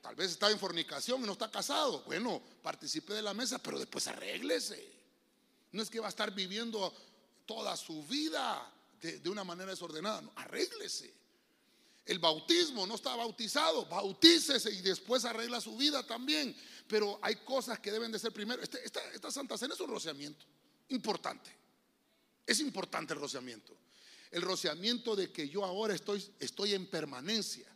Tal 0.00 0.14
vez 0.14 0.30
está 0.30 0.50
en 0.50 0.58
fornicación 0.58 1.22
y 1.22 1.26
no 1.26 1.32
está 1.32 1.50
casado. 1.50 2.02
Bueno, 2.04 2.40
participe 2.62 3.14
de 3.14 3.22
la 3.22 3.34
mesa, 3.34 3.58
pero 3.58 3.78
después 3.78 4.06
arréglese. 4.06 4.92
No 5.72 5.82
es 5.82 5.90
que 5.90 5.98
va 5.98 6.06
a 6.06 6.10
estar 6.10 6.32
viviendo 6.32 6.94
toda 7.46 7.76
su 7.76 8.04
vida 8.04 8.70
de, 9.00 9.28
una 9.28 9.42
manera 9.42 9.70
desordenada. 9.70 10.22
No, 10.22 10.32
arréglese. 10.36 11.12
El 12.06 12.20
bautismo 12.20 12.86
no 12.86 12.94
está 12.94 13.16
bautizado, 13.16 13.86
bautícese 13.86 14.70
y 14.70 14.82
después 14.82 15.24
arregla 15.24 15.60
su 15.60 15.76
vida 15.76 16.06
también. 16.06 16.54
Pero 16.86 17.18
hay 17.22 17.36
cosas 17.36 17.80
que 17.80 17.90
deben 17.90 18.12
de 18.12 18.18
ser 18.20 18.32
primero. 18.32 18.62
Este, 18.62 18.84
esta, 18.84 19.00
esta 19.10 19.32
Santa 19.32 19.58
Cena 19.58 19.74
es 19.74 19.80
un 19.80 19.90
rociamiento 19.90 20.46
importante. 20.88 21.50
Es 22.46 22.60
importante 22.60 23.14
el 23.14 23.20
rociamiento. 23.20 23.76
El 24.30 24.42
rociamiento 24.42 25.14
de 25.14 25.30
que 25.30 25.48
yo 25.48 25.64
ahora 25.64 25.94
estoy, 25.94 26.24
estoy 26.40 26.74
en 26.74 26.86
permanencia. 26.86 27.66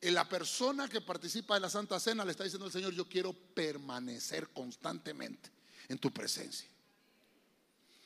En 0.00 0.14
la 0.14 0.28
persona 0.28 0.88
que 0.88 1.00
participa 1.00 1.54
de 1.54 1.60
la 1.60 1.70
Santa 1.70 1.98
Cena 1.98 2.24
le 2.24 2.30
está 2.30 2.44
diciendo 2.44 2.66
al 2.66 2.72
Señor, 2.72 2.92
yo 2.92 3.08
quiero 3.08 3.32
permanecer 3.32 4.48
constantemente 4.50 5.50
en 5.88 5.98
tu 5.98 6.12
presencia. 6.12 6.68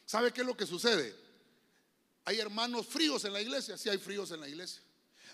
¿Sabe 0.06 0.32
qué 0.32 0.40
es 0.40 0.46
lo 0.46 0.56
que 0.56 0.66
sucede? 0.66 1.14
Hay 2.24 2.38
hermanos 2.38 2.86
fríos 2.86 3.24
en 3.24 3.32
la 3.32 3.40
iglesia, 3.40 3.76
sí 3.76 3.88
hay 3.88 3.98
fríos 3.98 4.30
en 4.30 4.40
la 4.40 4.48
iglesia. 4.48 4.82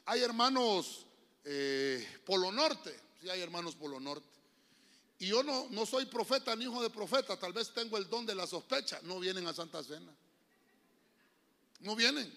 Hay 0.07 0.23
hermanos 0.23 1.07
eh, 1.45 2.07
Polo 2.25 2.51
Norte, 2.51 2.99
sí 3.21 3.29
hay 3.29 3.41
hermanos 3.41 3.77
Polo 3.77 4.01
Norte. 4.01 4.38
Y 5.19 5.27
yo 5.27 5.43
no, 5.43 5.69
no 5.71 5.85
soy 5.85 6.07
profeta 6.07 6.55
ni 6.55 6.65
hijo 6.65 6.81
de 6.83 6.91
profeta, 6.91 7.37
tal 7.37 7.53
vez 7.53 7.73
tengo 7.75 7.99
el 7.99 8.09
don 8.09 8.25
de 8.25 8.35
la 8.35 8.47
sospecha. 8.47 9.01
No 9.03 9.19
vienen 9.19 9.47
a 9.47 9.53
Santa 9.53 9.83
Cena. 9.83 10.15
No 11.81 11.97
vienen. 11.97 12.33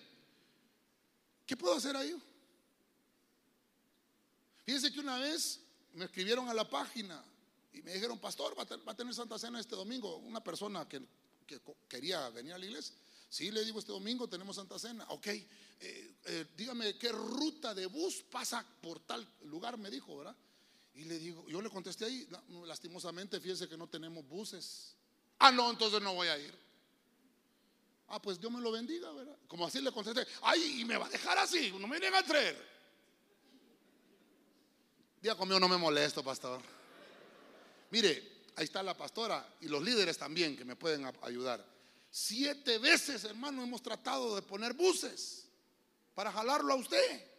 ¿Qué 1.45 1.55
puedo 1.55 1.75
hacer 1.75 1.95
ahí? 1.95 2.15
Fíjense 4.65 4.91
que 4.91 4.99
una 4.99 5.17
vez 5.19 5.59
me 5.93 6.05
escribieron 6.05 6.47
a 6.49 6.53
la 6.53 6.67
página 6.67 7.23
y 7.73 7.81
me 7.81 7.93
dijeron, 7.93 8.19
pastor, 8.19 8.57
va 8.57 8.63
a 8.91 8.95
tener 8.95 9.13
Santa 9.13 9.37
Cena 9.37 9.59
este 9.59 9.75
domingo. 9.75 10.17
Una 10.17 10.43
persona 10.43 10.87
que, 10.87 11.01
quería 11.87 12.29
venir 12.29 12.53
a 12.53 12.57
la 12.57 12.65
iglesia. 12.65 12.95
Sí, 13.29 13.51
le 13.51 13.63
digo, 13.63 13.79
este 13.79 13.91
domingo 13.91 14.27
tenemos 14.27 14.55
Santa 14.55 14.79
Cena. 14.79 15.05
Ok, 15.09 15.27
eh, 15.27 15.45
eh, 15.79 16.45
dígame 16.55 16.97
qué 16.97 17.11
ruta 17.11 17.75
de 17.75 17.85
bus 17.85 18.23
pasa 18.29 18.65
por 18.81 18.99
tal 19.01 19.27
lugar, 19.43 19.77
me 19.77 19.89
dijo, 19.89 20.17
¿verdad? 20.17 20.35
Y 20.93 21.05
le 21.05 21.19
digo, 21.19 21.47
yo 21.47 21.61
le 21.61 21.69
contesté 21.69 22.05
ahí, 22.05 22.27
lastimosamente, 22.65 23.39
fíjese 23.39 23.67
que 23.67 23.77
no 23.77 23.87
tenemos 23.87 24.27
buses. 24.27 24.95
Ah, 25.39 25.51
no, 25.51 25.69
entonces 25.69 26.01
no 26.01 26.13
voy 26.13 26.27
a 26.27 26.37
ir. 26.37 26.53
Ah, 28.07 28.21
pues 28.21 28.39
Dios 28.39 28.51
me 28.51 28.59
lo 28.59 28.71
bendiga, 28.71 29.09
¿verdad? 29.11 29.37
Como 29.47 29.65
así 29.65 29.79
le 29.79 29.91
contesté, 29.91 30.27
ay, 30.41 30.81
y 30.81 30.85
me 30.85 30.97
va 30.97 31.05
a 31.05 31.09
dejar 31.09 31.37
así, 31.37 31.71
no 31.71 31.87
me 31.87 31.97
vienen 31.97 32.19
a 32.19 32.23
traer. 32.23 32.71
Día 35.21 35.35
conmigo 35.35 35.59
no 35.59 35.69
me 35.69 35.77
molesto, 35.77 36.23
pastor. 36.23 36.61
Mire, 37.91 38.43
ahí 38.55 38.65
está 38.65 38.83
la 38.83 38.97
pastora 38.97 39.55
y 39.61 39.67
los 39.67 39.81
líderes 39.81 40.17
también 40.17 40.57
que 40.57 40.65
me 40.65 40.75
pueden 40.75 41.09
ayudar. 41.21 41.65
Siete 42.09 42.77
veces, 42.79 43.23
hermano, 43.23 43.63
hemos 43.63 43.81
tratado 43.81 44.35
de 44.35 44.41
poner 44.41 44.73
buses 44.73 45.47
para 46.13 46.31
jalarlo 46.31 46.73
a 46.73 46.75
usted. 46.75 47.30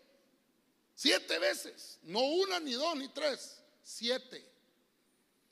Siete 0.95 1.39
veces. 1.39 1.99
No 2.03 2.21
una, 2.21 2.61
ni 2.61 2.73
dos, 2.73 2.97
ni 2.97 3.09
tres. 3.09 3.61
Siete. 3.83 4.45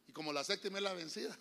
Y 0.06 0.12
como 0.12 0.32
la 0.32 0.44
séptima 0.44 0.78
es 0.78 0.84
la 0.84 0.92
vencida, 0.92 1.36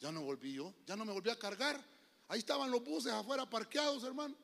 ya 0.00 0.12
no 0.12 0.22
volví 0.22 0.52
yo. 0.52 0.72
Ya 0.86 0.96
no 0.96 1.04
me 1.04 1.12
volví 1.12 1.30
a 1.30 1.38
cargar. 1.38 1.82
Ahí 2.28 2.40
estaban 2.40 2.70
los 2.70 2.82
buses 2.82 3.12
afuera 3.12 3.48
parqueados, 3.48 4.04
hermano. 4.04 4.34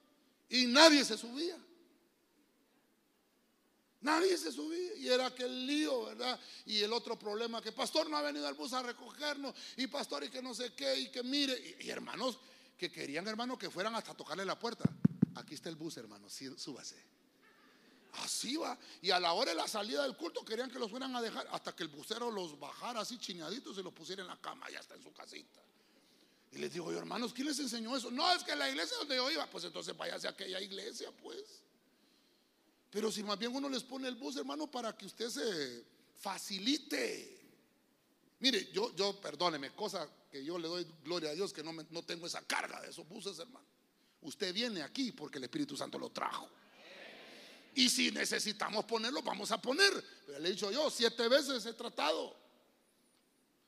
Y 0.49 0.67
nadie 0.67 1.05
se 1.05 1.17
subía. 1.17 1.59
Nadie 4.03 4.37
se 4.37 4.51
subía 4.51 4.97
y 4.97 5.09
era 5.09 5.27
aquel 5.27 5.65
lío, 5.65 6.07
¿verdad? 6.07 6.39
Y 6.67 6.83
el 6.83 6.93
otro 6.93 7.17
problema 7.17 7.63
que 7.63 7.71
pastor 7.71 8.11
no 8.11 8.17
ha 8.17 8.23
venido 8.23 8.49
al 8.49 8.55
bus 8.55 8.73
a 8.73 8.83
recogernos 8.83 9.55
y 9.77 9.87
pastor 9.87 10.25
y 10.25 10.29
que 10.29 10.43
no 10.43 10.55
sé 10.55 10.75
qué 10.75 10.99
y 10.99 11.09
que 11.09 11.23
mire 11.23 11.77
y, 11.81 11.89
hermanos 11.89 12.41
que 12.77 12.91
querían 12.91 13.29
hermanos 13.29 13.59
que 13.59 13.71
fueran 13.71 13.95
hasta 13.95 14.13
tocarle 14.13 14.45
la 14.45 14.59
puerta. 14.59 14.91
Aquí 15.37 15.55
está 15.55 15.69
el 15.69 15.77
bus, 15.77 15.97
hermano, 15.99 16.29
súbase. 16.29 17.12
Así 18.13 18.57
va. 18.57 18.79
Y 19.01 19.11
a 19.11 19.19
la 19.19 19.33
hora 19.33 19.53
de 19.53 19.57
la 19.57 19.67
salida 19.67 20.03
del 20.03 20.17
culto 20.17 20.45
querían 20.45 20.71
que 20.71 20.79
los 20.79 20.91
fueran 20.91 21.15
a 21.17 21.23
dejar 21.23 21.49
hasta 21.51 21.75
que 21.75 21.83
el 21.83 21.89
busero 21.89 22.31
los 22.31 22.59
bajara 22.59 23.01
así 23.01 23.19
chiñaditos 23.19 23.79
y 23.79 23.83
los 23.83 23.93
pusiera 23.93 24.23
en 24.23 24.29
la 24.29 24.41
cama, 24.41 24.69
ya 24.71 24.81
está 24.81 24.95
en 24.95 25.03
su 25.03 25.13
casita. 25.13 25.61
Y 26.53 26.59
les 26.59 26.73
digo 26.73 26.93
yo, 26.93 26.99
hermanos, 26.99 27.33
¿quién 27.33 27.47
les 27.47 27.59
enseñó 27.59 27.97
eso? 27.97 28.11
No, 28.11 28.31
es 28.33 28.45
que 28.45 28.55
la 28.55 28.69
iglesia 28.69 28.99
donde 28.99 29.17
yo 29.17 29.31
iba, 29.31 29.47
pues 29.47 29.65
entonces 29.65 29.97
váyase 29.97 30.27
a 30.27 30.31
aquella 30.31 30.61
iglesia, 30.61 31.11
pues. 31.23 31.63
Pero 32.91 33.11
si 33.11 33.23
más 33.23 33.39
bien 33.39 33.55
uno 33.55 33.71
les 33.71 33.83
pone 33.83 34.07
el 34.07 34.17
bus, 34.17 34.37
hermano, 34.37 34.71
para 34.71 34.95
que 34.95 35.07
usted 35.07 35.31
se 35.31 35.85
facilite. 36.21 37.41
Mire, 38.41 38.71
yo, 38.71 38.95
yo, 38.95 39.19
perdóneme, 39.19 39.71
cosa 39.71 40.07
que 40.31 40.45
yo 40.45 40.59
le 40.59 40.69
doy 40.69 40.87
gloria 41.03 41.31
a 41.31 41.35
Dios 41.35 41.55
que 41.55 41.63
no, 41.63 41.73
no 41.73 42.03
tengo 42.03 42.27
esa 42.27 42.43
carga 42.43 42.83
de 42.83 42.91
esos 42.91 43.09
buses, 43.09 43.39
hermano. 43.39 43.65
Usted 44.21 44.53
viene 44.53 44.83
aquí 44.83 45.13
porque 45.13 45.39
el 45.39 45.45
Espíritu 45.45 45.75
Santo 45.75 45.99
lo 45.99 46.11
trajo. 46.11 46.51
Y 47.75 47.89
si 47.89 48.11
necesitamos 48.11 48.85
ponerlo, 48.85 49.23
vamos 49.23 49.51
a 49.51 49.61
poner. 49.61 49.93
Pero 50.27 50.39
le 50.39 50.49
he 50.49 50.53
dicho 50.53 50.71
yo, 50.71 50.91
siete 50.91 51.29
veces 51.29 51.65
he 51.67 51.73
tratado. 51.73 52.37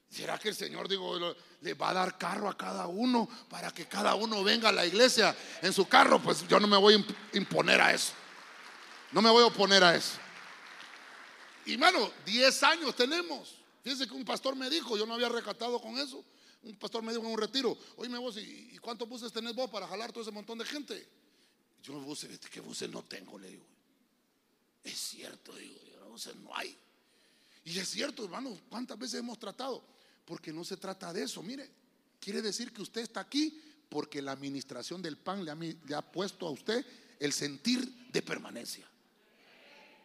¿Será 0.08 0.38
que 0.38 0.50
el 0.50 0.54
Señor, 0.54 0.88
digo, 0.88 1.34
le 1.60 1.74
va 1.74 1.90
a 1.90 1.94
dar 1.94 2.18
carro 2.18 2.48
a 2.48 2.56
cada 2.56 2.86
uno 2.86 3.28
para 3.48 3.72
que 3.72 3.86
cada 3.86 4.14
uno 4.14 4.44
venga 4.44 4.68
a 4.68 4.72
la 4.72 4.86
iglesia 4.86 5.34
en 5.62 5.72
su 5.72 5.88
carro? 5.88 6.22
Pues 6.22 6.46
yo 6.46 6.60
no 6.60 6.68
me 6.68 6.76
voy 6.76 6.94
a 6.94 7.36
imponer 7.36 7.80
a 7.80 7.92
eso. 7.92 8.12
No 9.10 9.22
me 9.22 9.30
voy 9.30 9.42
a 9.42 9.46
oponer 9.46 9.82
a 9.82 9.96
eso. 9.96 10.18
Y 11.66 11.76
mano, 11.78 12.10
10 12.26 12.62
años 12.62 12.94
tenemos. 12.94 13.56
Fíjense 13.82 14.06
que 14.06 14.14
un 14.14 14.24
pastor 14.24 14.54
me 14.54 14.68
dijo, 14.70 14.96
yo 14.96 15.06
no 15.06 15.14
había 15.14 15.28
recatado 15.28 15.80
con 15.80 15.98
eso. 15.98 16.24
Un 16.62 16.76
pastor 16.76 17.02
me 17.02 17.12
dijo 17.12 17.24
en 17.24 17.32
un 17.32 17.38
retiro, 17.38 17.76
oye 17.96 18.16
vos, 18.16 18.36
¿y 18.38 18.78
cuántos 18.78 19.08
buses 19.08 19.32
tenés 19.32 19.54
vos 19.54 19.70
para 19.70 19.86
jalar 19.88 20.12
todo 20.12 20.22
ese 20.22 20.30
montón 20.30 20.58
de 20.58 20.64
gente? 20.64 21.08
Yo, 21.82 21.94
buses, 21.94 22.38
¿qué 22.50 22.60
buses 22.60 22.88
no 22.88 23.02
tengo? 23.02 23.38
Le 23.38 23.48
digo. 23.48 23.73
Es 24.84 24.98
cierto, 24.98 25.54
digo, 25.56 25.80
yo, 26.16 26.34
no 26.34 26.54
hay. 26.54 26.76
Y 27.64 27.78
es 27.78 27.88
cierto, 27.88 28.24
hermano, 28.24 28.56
¿cuántas 28.68 28.98
veces 28.98 29.20
hemos 29.20 29.38
tratado? 29.38 29.82
Porque 30.26 30.52
no 30.52 30.62
se 30.62 30.76
trata 30.76 31.12
de 31.12 31.22
eso. 31.22 31.42
Mire, 31.42 31.70
quiere 32.20 32.42
decir 32.42 32.72
que 32.72 32.82
usted 32.82 33.00
está 33.00 33.20
aquí 33.20 33.60
porque 33.88 34.20
la 34.20 34.32
administración 34.32 35.00
del 35.00 35.16
pan 35.16 35.44
le 35.44 35.94
ha, 35.94 36.02
puesto 36.02 36.46
a 36.46 36.50
usted 36.50 36.84
el 37.18 37.32
sentir 37.32 38.10
de 38.12 38.20
permanencia. 38.20 38.86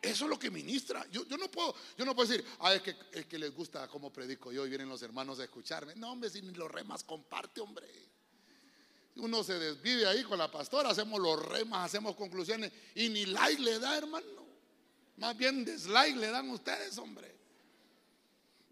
Eso 0.02 0.24
es 0.24 0.30
lo 0.30 0.39
que 0.39 0.50
ministra. 0.50 1.06
Yo, 1.12 1.26
yo, 1.26 1.38
no 1.38 1.52
puedo, 1.52 1.76
yo 1.98 2.06
no 2.06 2.15
puedo 2.15 2.30
decir, 2.30 2.46
ah, 2.60 2.74
es 2.74 2.82
que, 2.82 2.96
es 3.12 3.26
que 3.26 3.38
les 3.38 3.54
gusta 3.54 3.89
cómo 3.89 4.13
predico 4.13 4.54
yo 4.54 4.65
y 4.65 4.70
vienen 4.70 4.88
los 4.88 5.02
hermanos 5.02 5.39
a 5.39 5.44
escucharme. 5.44 5.94
No, 5.96 6.13
hombre, 6.13 6.30
si 6.30 6.42
ni 6.42 6.54
los 6.54 6.72
remas 6.72 7.04
comparte, 7.04 7.60
hombre. 7.60 7.86
Uno 9.18 9.44
se 9.44 9.60
desvive 9.60 10.08
ahí 10.08 10.24
con 10.24 10.38
la 10.38 10.50
pastora, 10.50 10.92
hacemos 10.92 11.20
los 11.20 11.46
remas, 11.46 11.86
hacemos 11.86 12.15
conclusiones 12.15 12.72
y 12.96 13.10
ni 13.10 13.26
like 13.26 13.62
le 13.62 13.80
da, 13.80 13.98
hermano. 13.98 14.49
Más 15.19 15.38
bien 15.38 15.65
dislike 15.65 16.15
le 16.15 16.27
dan 16.27 16.49
ustedes, 16.49 16.97
hombre. 16.97 17.29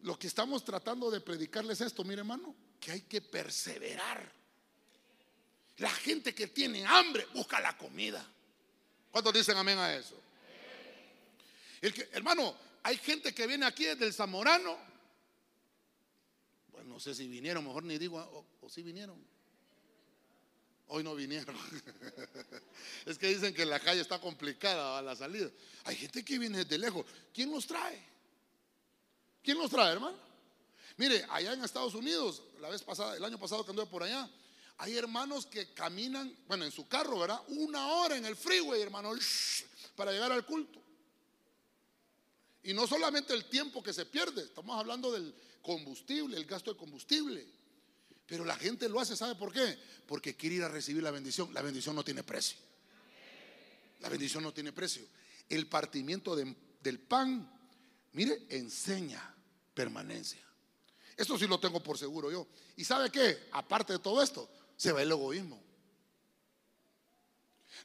Lo 0.03 0.17
que 0.17 0.27
estamos 0.27 0.63
tratando 0.63 1.11
de 1.11 1.19
predicarles 1.19 1.81
esto, 1.81 2.03
mire 2.03 2.19
hermano, 2.19 2.55
que 2.79 2.91
hay 2.91 3.01
que 3.01 3.21
perseverar. 3.21 4.31
La 5.77 5.89
gente 5.89 6.33
que 6.33 6.47
tiene 6.47 6.85
hambre 6.85 7.27
busca 7.33 7.59
la 7.59 7.77
comida. 7.77 8.25
¿Cuántos 9.11 9.33
dicen 9.33 9.57
amén 9.57 9.77
a 9.77 9.93
eso? 9.93 10.15
El 11.81 11.93
que, 11.93 12.09
hermano, 12.13 12.55
hay 12.83 12.97
gente 12.97 13.33
que 13.33 13.45
viene 13.45 13.65
aquí 13.65 13.83
desde 13.83 14.05
el 14.05 14.13
Zamorano. 14.13 14.77
Pues 16.71 16.85
no 16.85 16.99
sé 16.99 17.13
si 17.13 17.27
vinieron, 17.27 17.65
mejor 17.65 17.83
ni 17.83 17.97
digo, 17.97 18.17
o, 18.61 18.69
si 18.69 18.81
vinieron. 18.83 19.21
Hoy 20.87 21.03
no 21.03 21.15
vinieron. 21.15 21.55
es 23.05 23.17
que 23.17 23.27
dicen 23.27 23.53
que 23.53 23.65
la 23.65 23.79
calle 23.79 24.01
está 24.01 24.19
complicada 24.19 24.97
a 24.97 25.01
la 25.01 25.15
salida. 25.15 25.49
Hay 25.83 25.95
gente 25.95 26.23
que 26.23 26.39
viene 26.39 26.59
desde 26.59 26.77
lejos. 26.77 27.05
¿Quién 27.33 27.51
los 27.51 27.67
trae? 27.67 28.01
¿Quién 29.43 29.57
los 29.57 29.69
trae, 29.69 29.93
hermano? 29.93 30.17
Mire, 30.97 31.25
allá 31.29 31.53
en 31.53 31.63
Estados 31.63 31.93
Unidos, 31.93 32.41
la 32.59 32.69
vez 32.69 32.81
pasada, 32.83 33.15
el 33.15 33.23
año 33.23 33.37
pasado 33.37 33.63
que 33.63 33.71
anduve 33.71 33.85
por 33.85 34.03
allá, 34.03 34.29
hay 34.77 34.95
hermanos 34.95 35.45
que 35.45 35.73
caminan, 35.73 36.35
bueno, 36.47 36.65
en 36.65 36.71
su 36.71 36.87
carro, 36.87 37.19
¿verdad? 37.19 37.41
Una 37.47 37.87
hora 37.87 38.15
en 38.15 38.25
el 38.25 38.35
freeway, 38.35 38.81
hermano, 38.81 39.11
para 39.95 40.11
llegar 40.11 40.31
al 40.31 40.45
culto. 40.45 40.81
Y 42.63 42.73
no 42.73 42.85
solamente 42.87 43.33
el 43.33 43.45
tiempo 43.45 43.81
que 43.81 43.93
se 43.93 44.05
pierde, 44.05 44.43
estamos 44.43 44.77
hablando 44.77 45.11
del 45.11 45.33
combustible, 45.61 46.37
el 46.37 46.45
gasto 46.45 46.73
de 46.73 46.77
combustible. 46.77 47.47
Pero 48.27 48.43
la 48.45 48.55
gente 48.57 48.89
lo 48.89 48.99
hace, 48.99 49.15
¿sabe 49.15 49.35
por 49.35 49.51
qué? 49.51 49.77
Porque 50.05 50.35
quiere 50.35 50.57
ir 50.57 50.63
a 50.63 50.67
recibir 50.67 51.01
la 51.01 51.11
bendición. 51.11 51.53
La 51.53 51.61
bendición 51.61 51.95
no 51.95 52.03
tiene 52.03 52.23
precio. 52.23 52.57
La 54.01 54.09
bendición 54.09 54.43
no 54.43 54.53
tiene 54.53 54.73
precio. 54.73 55.03
El 55.49 55.67
partimiento 55.67 56.35
del 56.35 56.99
pan, 56.99 57.49
mire, 58.11 58.45
enseña 58.49 59.33
permanencia. 59.73 60.41
Esto 61.15 61.37
sí 61.37 61.47
lo 61.47 61.59
tengo 61.59 61.81
por 61.81 61.97
seguro 61.97 62.29
yo. 62.29 62.47
¿Y 62.75 62.83
sabe 62.83 63.09
qué? 63.09 63.47
Aparte 63.53 63.93
de 63.93 63.99
todo 63.99 64.21
esto, 64.21 64.49
se 64.75 64.91
va 64.91 65.01
el 65.01 65.11
egoísmo. 65.11 65.59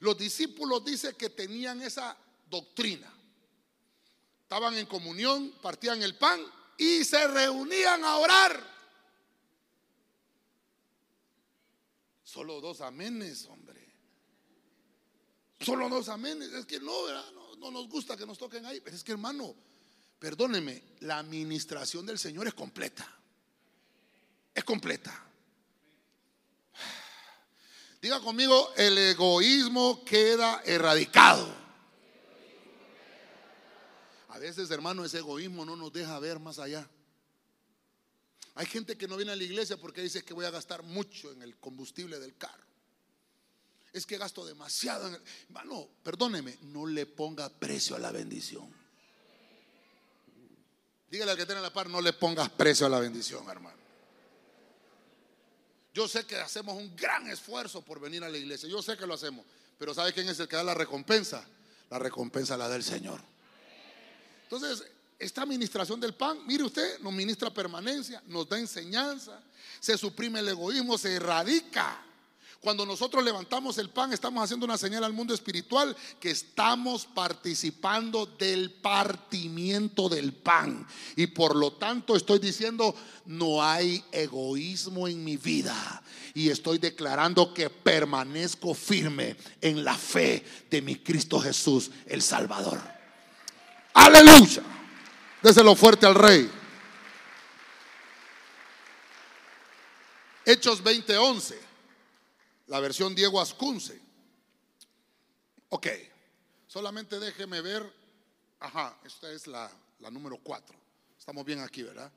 Los 0.00 0.18
discípulos 0.18 0.84
dicen 0.84 1.14
que 1.14 1.30
tenían 1.30 1.80
esa 1.82 2.16
doctrina 2.50 3.10
estaban 4.52 4.76
en 4.76 4.84
comunión, 4.84 5.50
partían 5.62 6.02
el 6.02 6.14
pan 6.16 6.38
y 6.76 7.04
se 7.04 7.26
reunían 7.26 8.04
a 8.04 8.16
orar. 8.18 8.62
Solo 12.32 12.62
dos 12.62 12.80
amenes, 12.80 13.44
hombre. 13.44 13.86
Solo 15.60 15.90
dos 15.90 16.08
amenes. 16.08 16.50
Es 16.54 16.64
que 16.64 16.80
no, 16.80 16.92
no, 17.32 17.56
no 17.56 17.70
nos 17.70 17.90
gusta 17.90 18.16
que 18.16 18.24
nos 18.24 18.38
toquen 18.38 18.64
ahí. 18.64 18.80
Pero 18.80 18.96
es 18.96 19.04
que 19.04 19.12
hermano, 19.12 19.54
perdóneme, 20.18 20.82
la 21.00 21.18
administración 21.18 22.06
del 22.06 22.18
Señor 22.18 22.46
es 22.46 22.54
completa. 22.54 23.06
Es 24.54 24.64
completa. 24.64 25.26
Diga 28.00 28.18
conmigo, 28.20 28.72
el 28.78 28.96
egoísmo 28.96 30.02
queda 30.02 30.62
erradicado. 30.64 31.46
A 34.28 34.38
veces, 34.38 34.70
hermano, 34.70 35.04
ese 35.04 35.18
egoísmo 35.18 35.66
no 35.66 35.76
nos 35.76 35.92
deja 35.92 36.18
ver 36.18 36.40
más 36.40 36.58
allá. 36.58 36.88
Hay 38.54 38.66
gente 38.66 38.96
que 38.96 39.08
no 39.08 39.16
viene 39.16 39.32
a 39.32 39.36
la 39.36 39.44
iglesia 39.44 39.76
porque 39.76 40.02
dice 40.02 40.24
que 40.24 40.34
voy 40.34 40.44
a 40.44 40.50
gastar 40.50 40.82
mucho 40.82 41.32
en 41.32 41.42
el 41.42 41.56
combustible 41.56 42.18
del 42.18 42.36
carro. 42.36 42.64
Es 43.92 44.06
que 44.06 44.18
gasto 44.18 44.44
demasiado. 44.44 45.08
En 45.08 45.18
Hermano, 45.48 45.88
perdóneme, 46.02 46.58
no 46.62 46.86
le 46.86 47.06
ponga 47.06 47.48
precio 47.48 47.96
a 47.96 47.98
la 47.98 48.10
bendición. 48.10 48.70
Dígale 51.10 51.32
al 51.32 51.36
que 51.36 51.46
tiene 51.46 51.60
la 51.60 51.72
par, 51.72 51.90
no 51.90 52.00
le 52.00 52.12
pongas 52.14 52.48
precio 52.50 52.86
a 52.86 52.88
la 52.88 52.98
bendición, 52.98 53.48
hermano. 53.48 53.82
Yo 55.92 56.08
sé 56.08 56.24
que 56.24 56.36
hacemos 56.36 56.74
un 56.74 56.96
gran 56.96 57.28
esfuerzo 57.28 57.82
por 57.82 58.00
venir 58.00 58.24
a 58.24 58.30
la 58.30 58.38
iglesia. 58.38 58.68
Yo 58.68 58.82
sé 58.82 58.96
que 58.96 59.06
lo 59.06 59.14
hacemos. 59.14 59.44
Pero 59.78 59.92
¿sabe 59.92 60.12
quién 60.12 60.28
es 60.28 60.40
el 60.40 60.48
que 60.48 60.56
da 60.56 60.64
la 60.64 60.74
recompensa? 60.74 61.46
La 61.90 61.98
recompensa 61.98 62.56
la 62.56 62.68
da 62.68 62.76
el 62.76 62.82
Señor. 62.82 63.20
Entonces, 64.44 64.90
esta 65.22 65.42
administración 65.42 66.00
del 66.00 66.14
pan, 66.14 66.38
mire 66.46 66.64
usted, 66.64 66.98
nos 66.98 67.12
ministra 67.12 67.48
permanencia, 67.48 68.20
nos 68.26 68.48
da 68.48 68.58
enseñanza, 68.58 69.40
se 69.78 69.96
suprime 69.96 70.40
el 70.40 70.48
egoísmo, 70.48 70.98
se 70.98 71.14
erradica. 71.14 72.02
Cuando 72.60 72.84
nosotros 72.84 73.24
levantamos 73.24 73.78
el 73.78 73.88
pan, 73.90 74.12
estamos 74.12 74.42
haciendo 74.42 74.66
una 74.66 74.78
señal 74.78 75.04
al 75.04 75.12
mundo 75.12 75.32
espiritual 75.32 75.96
que 76.20 76.30
estamos 76.30 77.06
participando 77.06 78.26
del 78.26 78.72
partimiento 78.72 80.08
del 80.08 80.32
pan. 80.32 80.86
Y 81.16 81.28
por 81.28 81.56
lo 81.56 81.72
tanto 81.72 82.16
estoy 82.16 82.38
diciendo, 82.38 82.94
no 83.26 83.64
hay 83.64 84.04
egoísmo 84.12 85.06
en 85.08 85.24
mi 85.24 85.36
vida. 85.36 86.02
Y 86.34 86.50
estoy 86.50 86.78
declarando 86.78 87.52
que 87.52 87.70
permanezco 87.70 88.74
firme 88.74 89.36
en 89.60 89.84
la 89.84 89.96
fe 89.96 90.44
de 90.70 90.82
mi 90.82 90.96
Cristo 90.96 91.40
Jesús, 91.40 91.90
el 92.06 92.22
Salvador. 92.22 92.80
Aleluya. 93.94 94.71
Déselo 95.42 95.74
fuerte 95.74 96.06
al 96.06 96.14
rey. 96.14 96.48
Hechos 100.44 100.82
20:11, 100.82 101.58
la 102.68 102.78
versión 102.78 103.14
Diego 103.14 103.40
Ascunce. 103.40 104.00
Ok, 105.70 105.88
solamente 106.66 107.18
déjeme 107.18 107.60
ver. 107.60 107.92
Ajá, 108.60 108.96
esta 109.04 109.32
es 109.32 109.48
la, 109.48 109.70
número 110.10 110.38
4. 110.38 110.76
Estamos 111.18 111.44
bien 111.44 111.60
aquí, 111.60 111.82
¿verdad? 111.82 112.10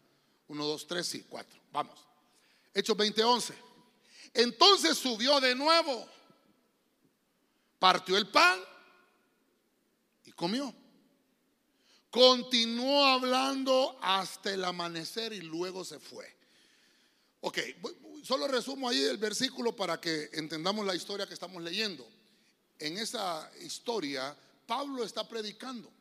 1, 0.48 0.66
2, 0.66 0.88
3, 0.88 1.08
sí, 1.08 1.26
4. 1.28 1.60
Vamos. 1.72 2.00
Hechos 2.74 2.96
20:11. 2.96 3.56
Entonces 4.34 4.98
subió 4.98 5.40
de 5.40 5.56
nuevo, 5.56 6.08
partió 7.80 8.18
el 8.18 8.28
pan 8.28 8.60
y 10.26 10.32
comió. 10.32 10.74
Continuó 12.16 13.06
hablando 13.06 14.00
hasta 14.02 14.54
el 14.54 14.64
amanecer 14.64 15.34
y 15.34 15.42
luego 15.42 15.84
se 15.84 16.00
fue. 16.00 16.34
Ok, 17.42 17.60
solo 18.24 18.48
resumo 18.48 18.88
ahí 18.88 19.04
el 19.04 19.18
versículo 19.18 19.76
para 19.76 20.00
que 20.00 20.30
entendamos 20.32 20.86
la 20.86 20.96
historia 20.96 21.28
que 21.28 21.34
estamos 21.34 21.62
leyendo. 21.62 22.08
En 22.80 22.98
esa 22.98 23.52
historia, 23.60 24.34
Pablo 24.66 25.04
está 25.04 25.28
predicando 25.28 25.92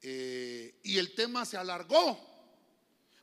eh, 0.00 0.80
y 0.82 0.96
el 0.96 1.14
tema 1.14 1.44
se 1.44 1.58
alargó. 1.58 2.18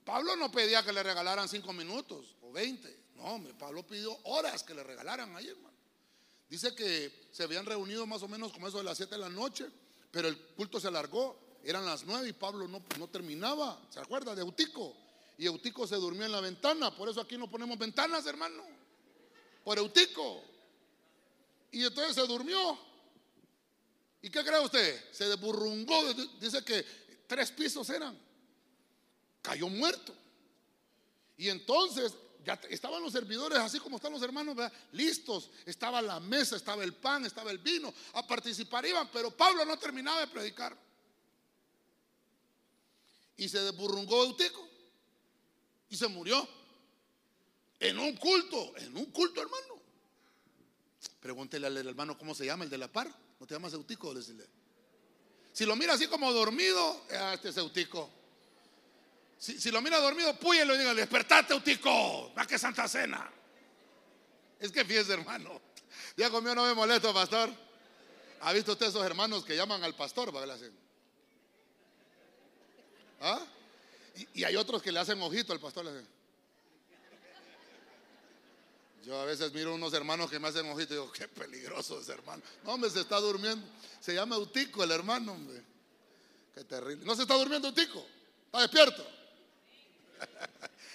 Pablo 0.05 0.35
no 0.35 0.51
pedía 0.51 0.83
que 0.83 0.93
le 0.93 1.01
regalaran 1.01 1.49
cinco 1.49 1.73
minutos 1.73 2.35
o 2.43 2.51
veinte. 2.51 2.99
No, 3.15 3.43
Pablo 3.57 3.81
pidió 3.81 4.15
horas 4.25 4.61
que 4.61 4.75
le 4.75 4.83
regalaran 4.83 5.35
ahí, 5.35 5.47
hermano. 5.47 5.75
Dice 6.47 6.75
que 6.75 7.29
se 7.31 7.41
habían 7.41 7.65
reunido 7.65 8.05
más 8.05 8.21
o 8.21 8.27
menos 8.27 8.53
como 8.53 8.67
eso 8.67 8.77
de 8.77 8.83
las 8.83 8.97
siete 8.97 9.15
de 9.15 9.21
la 9.21 9.29
noche, 9.29 9.65
pero 10.11 10.27
el 10.27 10.37
culto 10.37 10.79
se 10.79 10.89
alargó 10.89 11.46
eran 11.69 11.85
las 11.85 12.05
nueve 12.05 12.29
y 12.29 12.33
Pablo 12.33 12.65
no, 12.65 12.81
no 12.97 13.07
terminaba. 13.09 13.77
¿Se 13.89 13.99
acuerda 13.99 14.33
de 14.33 14.41
Eutico? 14.41 14.95
Y 15.37 15.47
Eutico 15.47 15.85
se 15.85 15.97
durmió 15.97 16.25
en 16.25 16.31
la 16.31 16.39
ventana. 16.39 16.95
Por 16.95 17.09
eso 17.09 17.19
aquí 17.19 17.37
no 17.37 17.49
ponemos 17.49 17.77
ventanas, 17.77 18.25
hermano. 18.25 18.63
Por 19.65 19.77
Eutico. 19.77 20.41
Y 21.71 21.83
entonces 21.83 22.15
se 22.15 22.25
durmió. 22.25 22.79
¿Y 24.21 24.29
qué 24.29 24.45
cree 24.45 24.61
usted? 24.61 25.11
Se 25.11 25.25
desburrungó. 25.27 26.13
Dice 26.39 26.63
que 26.63 26.85
tres 27.27 27.51
pisos 27.51 27.89
eran. 27.89 28.17
Cayó 29.41 29.67
muerto. 29.67 30.13
Y 31.35 31.49
entonces 31.49 32.13
ya 32.45 32.53
estaban 32.69 33.03
los 33.03 33.11
servidores, 33.11 33.59
así 33.59 33.77
como 33.81 33.97
están 33.97 34.13
los 34.13 34.21
hermanos, 34.21 34.55
listos. 34.93 35.49
Estaba 35.65 36.01
la 36.01 36.21
mesa, 36.21 36.55
estaba 36.55 36.85
el 36.85 36.93
pan, 36.93 37.25
estaba 37.25 37.51
el 37.51 37.57
vino. 37.57 37.93
A 38.13 38.25
participar 38.25 38.85
iban, 38.85 39.09
pero 39.11 39.31
Pablo 39.31 39.65
no 39.65 39.77
terminaba 39.77 40.21
de 40.21 40.27
predicar 40.27 40.86
y 43.37 43.47
se 43.47 43.59
desburrungó 43.61 44.23
Eutico 44.23 44.67
y 45.89 45.95
se 45.95 46.07
murió 46.07 46.47
en 47.79 47.99
un 47.99 48.15
culto, 48.17 48.73
en 48.77 48.97
un 48.97 49.05
culto, 49.05 49.41
hermano. 49.41 49.81
Pregúntele 51.19 51.67
al 51.67 51.77
hermano 51.77 52.17
cómo 52.17 52.33
se 52.33 52.45
llama 52.45 52.63
el 52.63 52.69
de 52.69 52.77
la 52.77 52.91
par. 52.91 53.07
¿No 53.39 53.45
te 53.45 53.53
llamas 53.53 53.73
Eutico? 53.73 54.13
Si 55.53 55.65
lo 55.65 55.75
mira 55.75 55.93
así 55.93 56.07
como 56.07 56.33
dormido, 56.33 57.05
ah, 57.11 57.33
este 57.35 57.49
es 57.49 57.57
Eutico. 57.57 58.09
Si, 59.37 59.69
lo 59.69 59.81
mira 59.81 59.99
dormido, 59.99 60.33
púyelo 60.39 60.73
y 60.73 60.79
dígale, 60.79 61.01
despertate 61.01 61.53
Eutico, 61.53 62.33
va 62.33 62.47
que 62.47 62.57
Santa 62.57 62.87
Cena. 62.87 63.31
Es 64.59 64.71
que 64.71 64.83
fíjese, 64.83 65.13
hermano. 65.13 65.61
Ya 66.15 66.31
comió, 66.31 66.55
no 66.55 66.65
me 66.65 66.73
molesto, 66.73 67.13
pastor. 67.13 67.51
¿Ha 68.41 68.53
visto 68.53 68.71
usted 68.71 68.87
esos 68.87 69.05
hermanos 69.05 69.45
que 69.45 69.55
llaman 69.55 69.83
al 69.83 69.95
pastor? 69.95 70.35
¿Va 70.35 70.41
a 70.43 70.57
¿Ah? 73.19 73.45
Y, 74.33 74.43
hay 74.43 74.55
otros 74.55 74.81
que 74.81 74.91
le 74.91 74.99
hacen 74.99 75.21
ojito 75.21 75.53
al 75.53 75.59
pastor. 75.59 75.85
Yo 79.05 79.19
a 79.19 79.25
veces 79.25 79.53
miro 79.53 79.73
unos 79.75 79.93
hermanos 79.93 80.29
que 80.29 80.39
me 80.39 80.47
hacen 80.47 80.69
ojito 80.69 80.93
y 80.93 80.97
digo, 80.97 81.11
qué 81.11 81.27
peligroso 81.27 82.01
ese 82.01 82.13
hermano. 82.13 82.43
No, 82.63 82.73
hombre, 82.73 82.89
se 82.89 83.01
está 83.01 83.19
durmiendo. 83.19 83.65
Se 84.01 84.13
llama 84.13 84.37
Utico 84.37 84.83
el 84.83 84.91
hermano. 84.91 85.37
Qué 86.53 86.63
terrible. 86.63 87.05
¿No 87.05 87.15
se 87.15 87.21
está 87.21 87.35
durmiendo 87.35 87.69
Utico? 87.69 88.05
¿Está 88.45 88.61
despierto? 88.61 89.07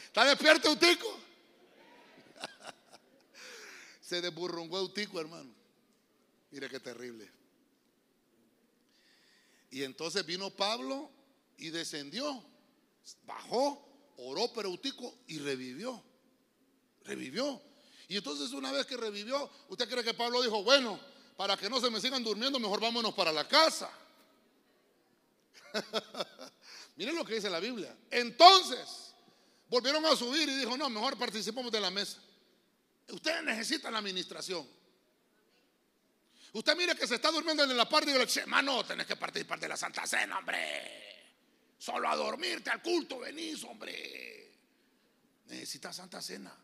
¿Está 0.07 0.25
despierto 0.25 0.73
Utico? 0.73 1.19
se 4.01 4.21
desburrungó 4.21 4.83
Utico, 4.83 5.21
hermano. 5.21 5.51
Mire 6.51 6.69
qué 6.69 6.81
terrible. 6.81 7.31
Y 9.71 9.85
entonces 9.85 10.27
vino 10.27 10.51
Pablo 10.51 11.11
y 11.63 11.71
descendió, 11.71 12.45
bajó, 13.25 14.13
oró 14.17 14.53
por 14.53 14.65
Eutico 14.65 15.15
y 15.29 15.39
revivió. 15.39 16.03
Revivió. 17.05 17.63
Y 18.09 18.17
entonces 18.17 18.51
una 18.51 18.73
vez 18.73 18.85
que 18.85 18.97
revivió, 18.97 19.49
¿usted 19.69 19.89
cree 19.89 20.03
que 20.03 20.13
Pablo 20.13 20.43
dijo, 20.43 20.65
bueno, 20.65 20.99
para 21.37 21.57
que 21.57 21.71
no 21.71 21.81
se 21.81 21.89
me 21.89 22.01
sigan 22.01 22.25
durmiendo, 22.25 22.59
mejor 22.59 22.81
vámonos 22.81 23.15
para 23.15 23.31
la 23.31 23.47
casa? 23.47 23.89
Miren 26.97 27.15
lo 27.15 27.25
que 27.25 27.37
dice 27.37 27.49
la 27.49 27.61
Biblia. 27.61 27.97
Entonces, 28.11 29.15
volvieron 29.69 30.05
a 30.05 30.17
subir 30.17 30.49
y 30.49 30.57
dijo, 30.57 30.77
no, 30.77 30.91
mejor 30.91 31.17
participamos 31.17 31.71
de 31.71 31.81
la 31.81 31.93
mesa. 31.93 32.19
Ustedes 33.09 33.45
necesitan 33.45 33.93
la 33.93 34.01
administración. 34.01 34.67
Usted 36.55 36.77
mire 36.77 36.97
que 36.97 37.07
se 37.07 37.15
está 37.15 37.31
durmiendo 37.31 37.63
en 37.63 37.77
la 37.77 37.89
parte 37.89 38.11
y 38.11 38.19
dice, 38.19 38.41
hermano, 38.41 38.85
tenés 38.85 39.07
que 39.07 39.15
participar 39.15 39.61
de 39.61 39.69
la 39.69 39.77
Santa 39.77 40.05
Cena, 40.09 40.39
hombre. 40.39 41.12
Solo 41.83 42.09
a 42.09 42.15
dormirte 42.15 42.71
al 42.71 42.81
culto 42.81 43.19
venís, 43.19 43.65
hombre. 43.65 44.53
Necesitas 45.47 45.97
Santa 45.97 46.23
Cena. 46.23 46.57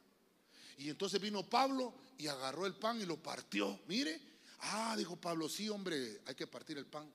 Y 0.77 0.91
entonces 0.91 1.21
vino 1.21 1.43
Pablo 1.43 1.93
y 2.19 2.29
agarró 2.29 2.67
el 2.67 2.77
pan 2.77 3.01
y 3.01 3.05
lo 3.05 3.17
partió. 3.17 3.81
Mire, 3.89 4.21
ah, 4.61 4.95
dijo 4.97 5.17
Pablo, 5.17 5.49
sí, 5.49 5.69
hombre, 5.69 6.21
hay 6.25 6.37
que 6.37 6.47
partir 6.47 6.79
el 6.79 6.87
pan. 6.87 7.13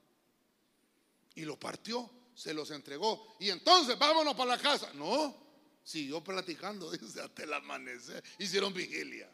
Y 1.35 1.43
lo 1.43 1.57
partió, 1.57 2.11
se 2.35 2.53
los 2.53 2.71
entregó. 2.71 3.37
Y 3.39 3.49
entonces, 3.49 3.97
vámonos 3.97 4.35
para 4.35 4.57
la 4.57 4.61
casa. 4.61 4.91
No, 4.95 5.33
siguió 5.81 6.21
platicando, 6.21 6.91
dice, 6.97 7.21
hasta 7.21 7.43
el 7.43 7.53
amanecer. 7.53 8.21
Hicieron 8.37 8.73
vigilia. 8.73 9.31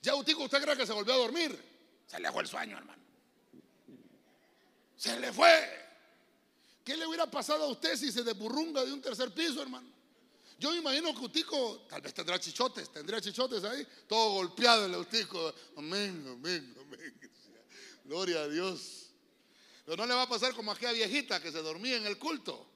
Ya, 0.00 0.14
Utico, 0.14 0.44
¿usted 0.44 0.62
cree 0.62 0.76
que 0.76 0.86
se 0.86 0.92
volvió 0.92 1.14
a 1.14 1.16
dormir? 1.16 1.60
Se 2.06 2.20
le 2.20 2.30
fue 2.30 2.42
el 2.42 2.48
sueño, 2.48 2.78
hermano. 2.78 3.02
Se 4.96 5.18
le 5.18 5.32
fue. 5.32 5.89
¿Qué 6.84 6.96
le 6.96 7.06
hubiera 7.06 7.30
pasado 7.30 7.64
a 7.64 7.68
usted 7.68 7.96
si 7.96 8.10
se 8.10 8.22
desburrunga 8.22 8.84
de 8.84 8.92
un 8.92 9.00
tercer 9.00 9.32
piso, 9.32 9.62
hermano? 9.62 9.88
Yo 10.58 10.70
me 10.72 10.78
imagino 10.78 11.14
que 11.14 11.24
Utico 11.24 11.86
tal 11.88 12.02
vez 12.02 12.12
tendrá 12.12 12.38
chichotes, 12.38 12.92
tendría 12.92 13.20
chichotes 13.20 13.64
ahí, 13.64 13.86
todo 14.06 14.32
golpeado 14.32 14.86
el 14.86 14.94
Utico. 14.94 15.54
Amén, 15.76 16.24
amén, 16.28 16.76
amén. 16.78 17.20
Gloria 18.04 18.42
a 18.42 18.48
Dios. 18.48 19.10
Pero 19.86 19.96
no 19.96 20.06
le 20.06 20.14
va 20.14 20.22
a 20.22 20.28
pasar 20.28 20.54
como 20.54 20.70
aquella 20.70 20.92
viejita 20.92 21.40
que 21.40 21.50
se 21.50 21.62
dormía 21.62 21.96
en 21.96 22.06
el 22.06 22.18
culto. 22.18 22.66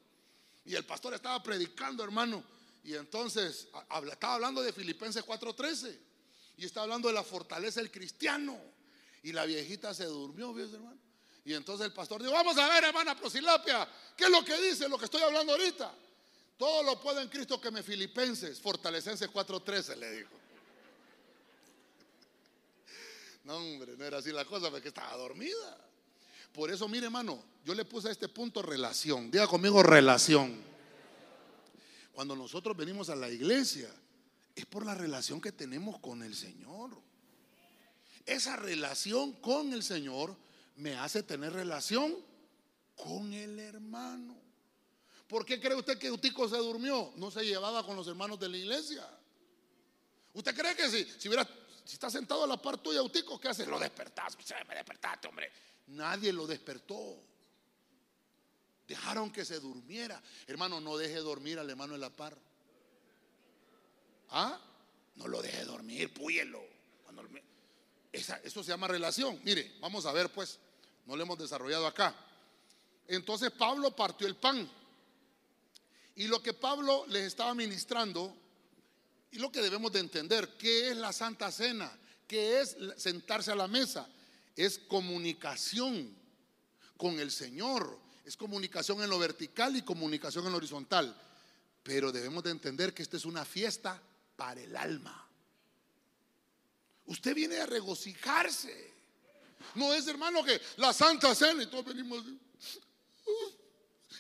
Y 0.64 0.74
el 0.74 0.84
pastor 0.84 1.12
estaba 1.14 1.42
predicando, 1.42 2.02
hermano. 2.02 2.42
Y 2.82 2.94
entonces 2.94 3.68
estaba 4.10 4.34
hablando 4.34 4.62
de 4.62 4.72
Filipenses 4.72 5.22
4:13. 5.24 5.98
Y 6.56 6.64
estaba 6.64 6.84
hablando 6.84 7.08
de 7.08 7.14
la 7.14 7.22
fortaleza 7.22 7.80
del 7.80 7.90
cristiano. 7.90 8.58
Y 9.22 9.32
la 9.32 9.44
viejita 9.44 9.92
se 9.92 10.04
durmió, 10.06 10.54
¿ves, 10.54 10.72
hermano? 10.72 11.03
Y 11.44 11.52
entonces 11.52 11.86
el 11.86 11.92
pastor 11.92 12.22
dijo, 12.22 12.32
vamos 12.32 12.56
a 12.56 12.68
ver, 12.68 12.84
hermana 12.84 13.14
Prosilapia, 13.14 13.86
¿qué 14.16 14.24
es 14.24 14.30
lo 14.30 14.42
que 14.44 14.56
dice, 14.62 14.88
lo 14.88 14.96
que 14.96 15.04
estoy 15.04 15.22
hablando 15.22 15.52
ahorita? 15.52 15.94
Todo 16.56 16.82
lo 16.82 17.00
puedo 17.00 17.20
en 17.20 17.28
Cristo 17.28 17.60
que 17.60 17.70
me 17.70 17.82
filipenses, 17.82 18.60
fortalecenses 18.60 19.30
4.13, 19.30 19.96
le 19.96 20.12
dijo. 20.12 20.30
No, 23.44 23.58
hombre, 23.58 23.94
no 23.98 24.04
era 24.06 24.18
así 24.18 24.32
la 24.32 24.46
cosa, 24.46 24.70
porque 24.70 24.88
estaba 24.88 25.14
dormida. 25.18 25.76
Por 26.50 26.70
eso, 26.70 26.88
mire, 26.88 27.06
hermano, 27.06 27.44
yo 27.62 27.74
le 27.74 27.84
puse 27.84 28.08
a 28.08 28.12
este 28.12 28.26
punto 28.28 28.62
relación. 28.62 29.30
Diga 29.30 29.46
conmigo 29.46 29.82
relación. 29.82 30.62
Cuando 32.14 32.34
nosotros 32.34 32.74
venimos 32.74 33.10
a 33.10 33.16
la 33.16 33.28
iglesia, 33.28 33.90
es 34.54 34.64
por 34.64 34.86
la 34.86 34.94
relación 34.94 35.42
que 35.42 35.52
tenemos 35.52 35.98
con 35.98 36.22
el 36.22 36.34
Señor. 36.34 36.96
Esa 38.24 38.56
relación 38.56 39.32
con 39.32 39.74
el 39.74 39.82
Señor 39.82 40.34
me 40.76 40.96
hace 40.96 41.22
tener 41.22 41.52
relación 41.52 42.14
con 42.96 43.32
el 43.32 43.58
hermano. 43.58 44.36
¿Por 45.28 45.44
qué 45.44 45.60
cree 45.60 45.76
usted 45.76 45.98
que 45.98 46.10
Utico 46.10 46.48
se 46.48 46.56
durmió? 46.56 47.12
No 47.16 47.30
se 47.30 47.44
llevaba 47.44 47.84
con 47.84 47.96
los 47.96 48.06
hermanos 48.06 48.38
de 48.38 48.48
la 48.48 48.56
iglesia. 48.56 49.08
¿Usted 50.32 50.54
cree 50.54 50.76
que 50.76 50.88
si, 50.90 51.04
si 51.18 51.28
está 51.94 52.10
sentado 52.10 52.44
a 52.44 52.46
la 52.46 52.60
par 52.60 52.78
tuya, 52.78 53.02
Utico, 53.02 53.40
¿qué 53.40 53.48
hace? 53.48 53.66
Lo 53.66 53.78
despertás, 53.78 54.36
me 54.68 54.74
despertaste, 54.74 55.28
hombre. 55.28 55.50
Nadie 55.88 56.32
lo 56.32 56.46
despertó. 56.46 57.22
Dejaron 58.86 59.30
que 59.30 59.44
se 59.44 59.60
durmiera. 59.60 60.22
Hermano, 60.46 60.80
no 60.80 60.96
deje 60.96 61.16
dormir 61.16 61.58
al 61.58 61.70
hermano 61.70 61.94
de 61.94 62.00
la 62.00 62.10
par. 62.10 62.36
¿Ah? 64.30 64.60
No 65.16 65.28
lo 65.28 65.40
deje 65.40 65.64
dormir, 65.64 66.12
púyelo. 66.12 66.62
Cuando, 67.04 67.22
eso 68.14 68.62
se 68.62 68.68
llama 68.68 68.86
relación. 68.86 69.40
Mire, 69.44 69.74
vamos 69.80 70.06
a 70.06 70.12
ver 70.12 70.30
pues, 70.30 70.58
no 71.06 71.16
lo 71.16 71.22
hemos 71.22 71.38
desarrollado 71.38 71.86
acá. 71.86 72.14
Entonces 73.08 73.50
Pablo 73.50 73.94
partió 73.94 74.26
el 74.26 74.36
pan. 74.36 74.68
Y 76.16 76.28
lo 76.28 76.42
que 76.42 76.52
Pablo 76.52 77.04
les 77.08 77.24
estaba 77.24 77.54
ministrando, 77.54 78.34
y 79.32 79.38
lo 79.38 79.50
que 79.50 79.60
debemos 79.60 79.90
de 79.92 79.98
entender, 79.98 80.56
¿qué 80.56 80.90
es 80.90 80.96
la 80.96 81.12
Santa 81.12 81.50
Cena? 81.50 81.90
¿Qué 82.26 82.60
es 82.60 82.76
sentarse 82.96 83.50
a 83.50 83.56
la 83.56 83.66
mesa? 83.66 84.08
Es 84.54 84.78
comunicación 84.78 86.14
con 86.96 87.18
el 87.18 87.32
Señor, 87.32 87.98
es 88.24 88.36
comunicación 88.36 89.02
en 89.02 89.10
lo 89.10 89.18
vertical 89.18 89.74
y 89.76 89.82
comunicación 89.82 90.46
en 90.46 90.52
lo 90.52 90.58
horizontal. 90.58 91.20
Pero 91.82 92.12
debemos 92.12 92.44
de 92.44 92.52
entender 92.52 92.94
que 92.94 93.02
esta 93.02 93.16
es 93.16 93.24
una 93.24 93.44
fiesta 93.44 94.00
para 94.36 94.60
el 94.60 94.76
alma. 94.76 95.23
Usted 97.06 97.34
viene 97.34 97.58
a 97.58 97.66
regocijarse. 97.66 98.92
No 99.74 99.92
es 99.92 100.06
hermano 100.06 100.42
que 100.44 100.60
la 100.76 100.92
Santa 100.92 101.34
Cena 101.34 101.62
y 101.62 101.66
todos 101.66 101.84
venimos... 101.84 102.24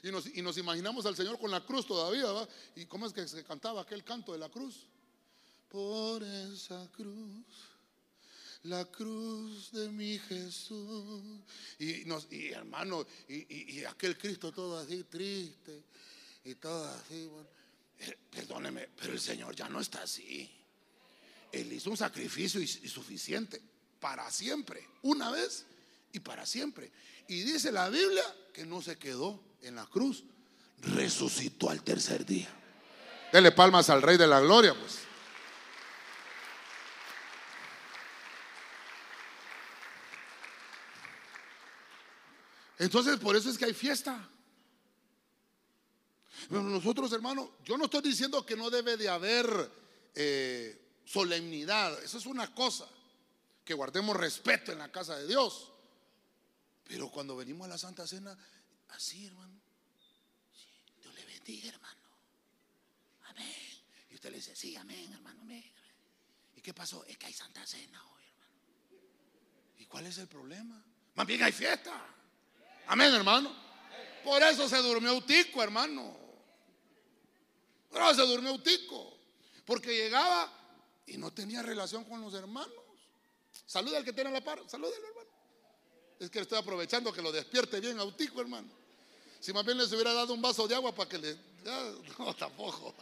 Y 0.02 0.42
nos, 0.42 0.58
imaginamos 0.58 1.06
al 1.06 1.16
Señor 1.16 1.38
con 1.38 1.50
la 1.50 1.64
cruz 1.64 1.86
todavía, 1.86 2.26
¿va? 2.26 2.46
¿Y 2.76 2.84
cómo 2.84 3.06
es 3.06 3.12
que 3.14 3.26
se 3.26 3.42
cantaba 3.42 3.80
aquel 3.80 4.04
canto 4.04 4.32
de 4.32 4.38
la 4.38 4.50
cruz? 4.50 4.86
Por 5.70 6.22
esa 6.22 6.86
cruz, 6.92 7.46
la 8.64 8.84
cruz 8.84 9.72
de 9.72 9.88
mi 9.88 10.18
Jesús. 10.18 11.40
Y, 11.78 12.04
nos, 12.04 12.30
y 12.30 12.48
hermano, 12.48 13.06
y, 13.28 13.82
aquel 13.84 14.18
Cristo 14.18 14.52
todo 14.52 14.78
así 14.78 15.04
triste 15.04 15.84
y 16.44 16.54
todo 16.56 16.86
así, 16.86 17.24
bueno. 17.24 17.48
Eh, 18.00 18.18
perdóneme, 18.30 18.90
pero 18.96 19.14
el 19.14 19.20
Señor 19.20 19.56
ya 19.56 19.70
no 19.70 19.80
está 19.80 20.02
así. 20.02 20.50
Él 21.54 21.72
hizo 21.72 21.90
un 21.90 21.96
sacrificio 21.96 22.60
y 22.60 22.66
suficiente 22.66 23.62
para 24.00 24.30
siempre, 24.30 24.86
una 25.02 25.30
vez 25.30 25.64
y 26.12 26.20
para 26.20 26.44
siempre. 26.44 26.90
Y 27.28 27.42
dice 27.42 27.70
la 27.70 27.88
Biblia 27.88 28.24
que 28.52 28.66
no 28.66 28.82
se 28.82 28.98
quedó 28.98 29.40
en 29.62 29.76
la 29.76 29.86
cruz, 29.86 30.24
resucitó 30.78 31.70
al 31.70 31.82
tercer 31.82 32.26
día. 32.26 32.48
Dele 33.32 33.52
palmas 33.52 33.88
al 33.88 34.02
Rey 34.02 34.16
de 34.16 34.26
la 34.26 34.40
Gloria, 34.40 34.74
pues. 34.78 34.98
Entonces, 42.78 43.16
por 43.18 43.36
eso 43.36 43.48
es 43.48 43.56
que 43.56 43.64
hay 43.64 43.74
fiesta. 43.74 44.28
Pero 46.48 46.62
nosotros, 46.62 47.12
hermanos, 47.12 47.48
yo 47.64 47.78
no 47.78 47.84
estoy 47.84 48.02
diciendo 48.02 48.44
que 48.44 48.56
no 48.56 48.68
debe 48.68 48.96
de 48.96 49.08
haber 49.08 49.70
eh, 50.14 50.83
solemnidad. 51.04 52.02
Eso 52.02 52.18
es 52.18 52.26
una 52.26 52.54
cosa. 52.54 52.88
Que 53.64 53.74
guardemos 53.74 54.16
respeto 54.16 54.72
en 54.72 54.78
la 54.78 54.92
casa 54.92 55.16
de 55.16 55.26
Dios. 55.26 55.72
Pero 56.84 57.10
cuando 57.10 57.36
venimos 57.36 57.66
a 57.66 57.70
la 57.70 57.78
Santa 57.78 58.06
Cena, 58.06 58.36
así, 58.90 59.26
hermano. 59.26 59.58
Dios 61.00 61.14
le 61.14 61.24
bendiga, 61.24 61.70
hermano. 61.70 62.00
Amén. 63.24 63.54
Y 64.10 64.14
usted 64.14 64.30
le 64.30 64.36
dice, 64.36 64.54
sí, 64.54 64.76
amén, 64.76 65.12
hermano, 65.12 65.40
amén. 65.40 65.64
¿Y 66.56 66.60
qué 66.60 66.74
pasó? 66.74 67.04
Es 67.06 67.16
que 67.16 67.26
hay 67.26 67.32
Santa 67.32 67.66
Cena 67.66 68.04
hoy, 68.12 68.22
hermano. 68.24 68.52
¿Y 69.78 69.86
cuál 69.86 70.06
es 70.06 70.18
el 70.18 70.28
problema? 70.28 70.84
Más 71.14 71.26
bien 71.26 71.42
hay 71.42 71.52
fiesta. 71.52 72.06
Amén, 72.86 73.14
hermano. 73.14 73.64
Por 74.22 74.42
eso 74.42 74.68
se 74.68 74.78
durmió 74.78 75.14
Utico, 75.14 75.62
hermano. 75.62 76.16
Por 77.88 78.02
eso 78.02 78.14
se 78.14 78.22
durmió 78.22 78.52
Utico. 78.52 79.16
Porque 79.64 79.94
llegaba 79.94 80.63
y 81.06 81.16
no 81.16 81.32
tenía 81.32 81.62
relación 81.62 82.04
con 82.04 82.20
los 82.20 82.34
hermanos. 82.34 82.72
Saluda 83.66 83.98
al 83.98 84.04
que 84.04 84.12
tiene 84.12 84.30
la 84.30 84.42
par. 84.42 84.60
Salúdelo, 84.68 85.06
hermano. 85.06 85.28
Es 86.18 86.30
que 86.30 86.40
estoy 86.40 86.58
aprovechando 86.58 87.12
que 87.12 87.22
lo 87.22 87.32
despierte 87.32 87.80
bien 87.80 87.98
autico, 87.98 88.40
hermano. 88.40 88.68
Si 89.40 89.52
más 89.52 89.64
bien 89.64 89.76
les 89.76 89.92
hubiera 89.92 90.12
dado 90.12 90.32
un 90.32 90.40
vaso 90.40 90.66
de 90.66 90.74
agua 90.74 90.94
para 90.94 91.08
que 91.08 91.18
le. 91.18 91.36
no, 92.18 92.34
tampoco. 92.34 92.94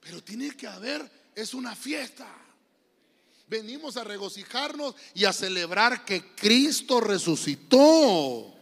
Pero 0.00 0.22
tiene 0.22 0.56
que 0.56 0.66
haber, 0.66 1.10
es 1.34 1.54
una 1.54 1.76
fiesta. 1.76 2.26
Venimos 3.46 3.96
a 3.96 4.04
regocijarnos 4.04 4.94
y 5.14 5.24
a 5.24 5.32
celebrar 5.32 6.04
que 6.04 6.34
Cristo 6.34 7.00
resucitó. 7.00 8.59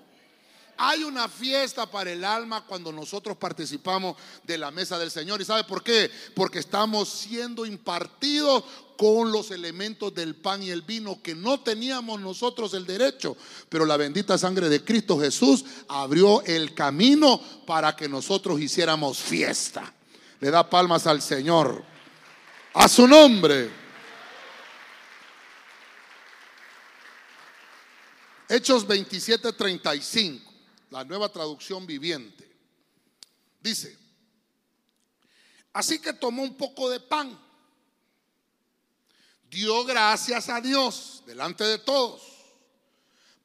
Hay 0.80 1.02
una 1.02 1.28
fiesta 1.28 1.90
para 1.90 2.12
el 2.12 2.24
alma 2.24 2.64
cuando 2.64 2.92
nosotros 2.92 3.36
participamos 3.36 4.16
de 4.44 4.56
la 4.56 4.70
mesa 4.70 4.96
del 4.96 5.10
Señor. 5.10 5.40
¿Y 5.40 5.44
sabe 5.44 5.64
por 5.64 5.82
qué? 5.82 6.08
Porque 6.36 6.60
estamos 6.60 7.08
siendo 7.08 7.66
impartidos 7.66 8.62
con 8.96 9.32
los 9.32 9.50
elementos 9.50 10.14
del 10.14 10.36
pan 10.36 10.62
y 10.62 10.70
el 10.70 10.82
vino 10.82 11.20
que 11.20 11.34
no 11.34 11.58
teníamos 11.58 12.20
nosotros 12.20 12.74
el 12.74 12.86
derecho. 12.86 13.36
Pero 13.68 13.84
la 13.84 13.96
bendita 13.96 14.38
sangre 14.38 14.68
de 14.68 14.84
Cristo 14.84 15.18
Jesús 15.18 15.64
abrió 15.88 16.42
el 16.42 16.72
camino 16.74 17.40
para 17.66 17.96
que 17.96 18.08
nosotros 18.08 18.60
hiciéramos 18.60 19.18
fiesta. 19.18 19.92
Le 20.38 20.48
da 20.52 20.70
palmas 20.70 21.08
al 21.08 21.20
Señor. 21.20 21.82
A 22.74 22.86
su 22.86 23.08
nombre. 23.08 23.68
Hechos 28.48 28.86
27, 28.86 29.52
35 29.54 30.47
la 30.90 31.04
nueva 31.04 31.28
traducción 31.30 31.86
viviente. 31.86 32.48
Dice, 33.60 33.96
así 35.72 36.00
que 36.00 36.12
tomó 36.12 36.42
un 36.42 36.56
poco 36.56 36.88
de 36.88 37.00
pan, 37.00 37.38
dio 39.50 39.84
gracias 39.84 40.48
a 40.48 40.60
Dios 40.60 41.22
delante 41.26 41.64
de 41.64 41.78
todos, 41.78 42.22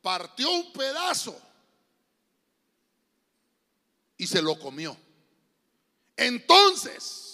partió 0.01 0.49
un 0.51 0.71
pedazo 0.71 1.39
y 4.17 4.27
se 4.27 4.41
lo 4.41 4.57
comió. 4.59 4.95
Entonces, 6.15 7.33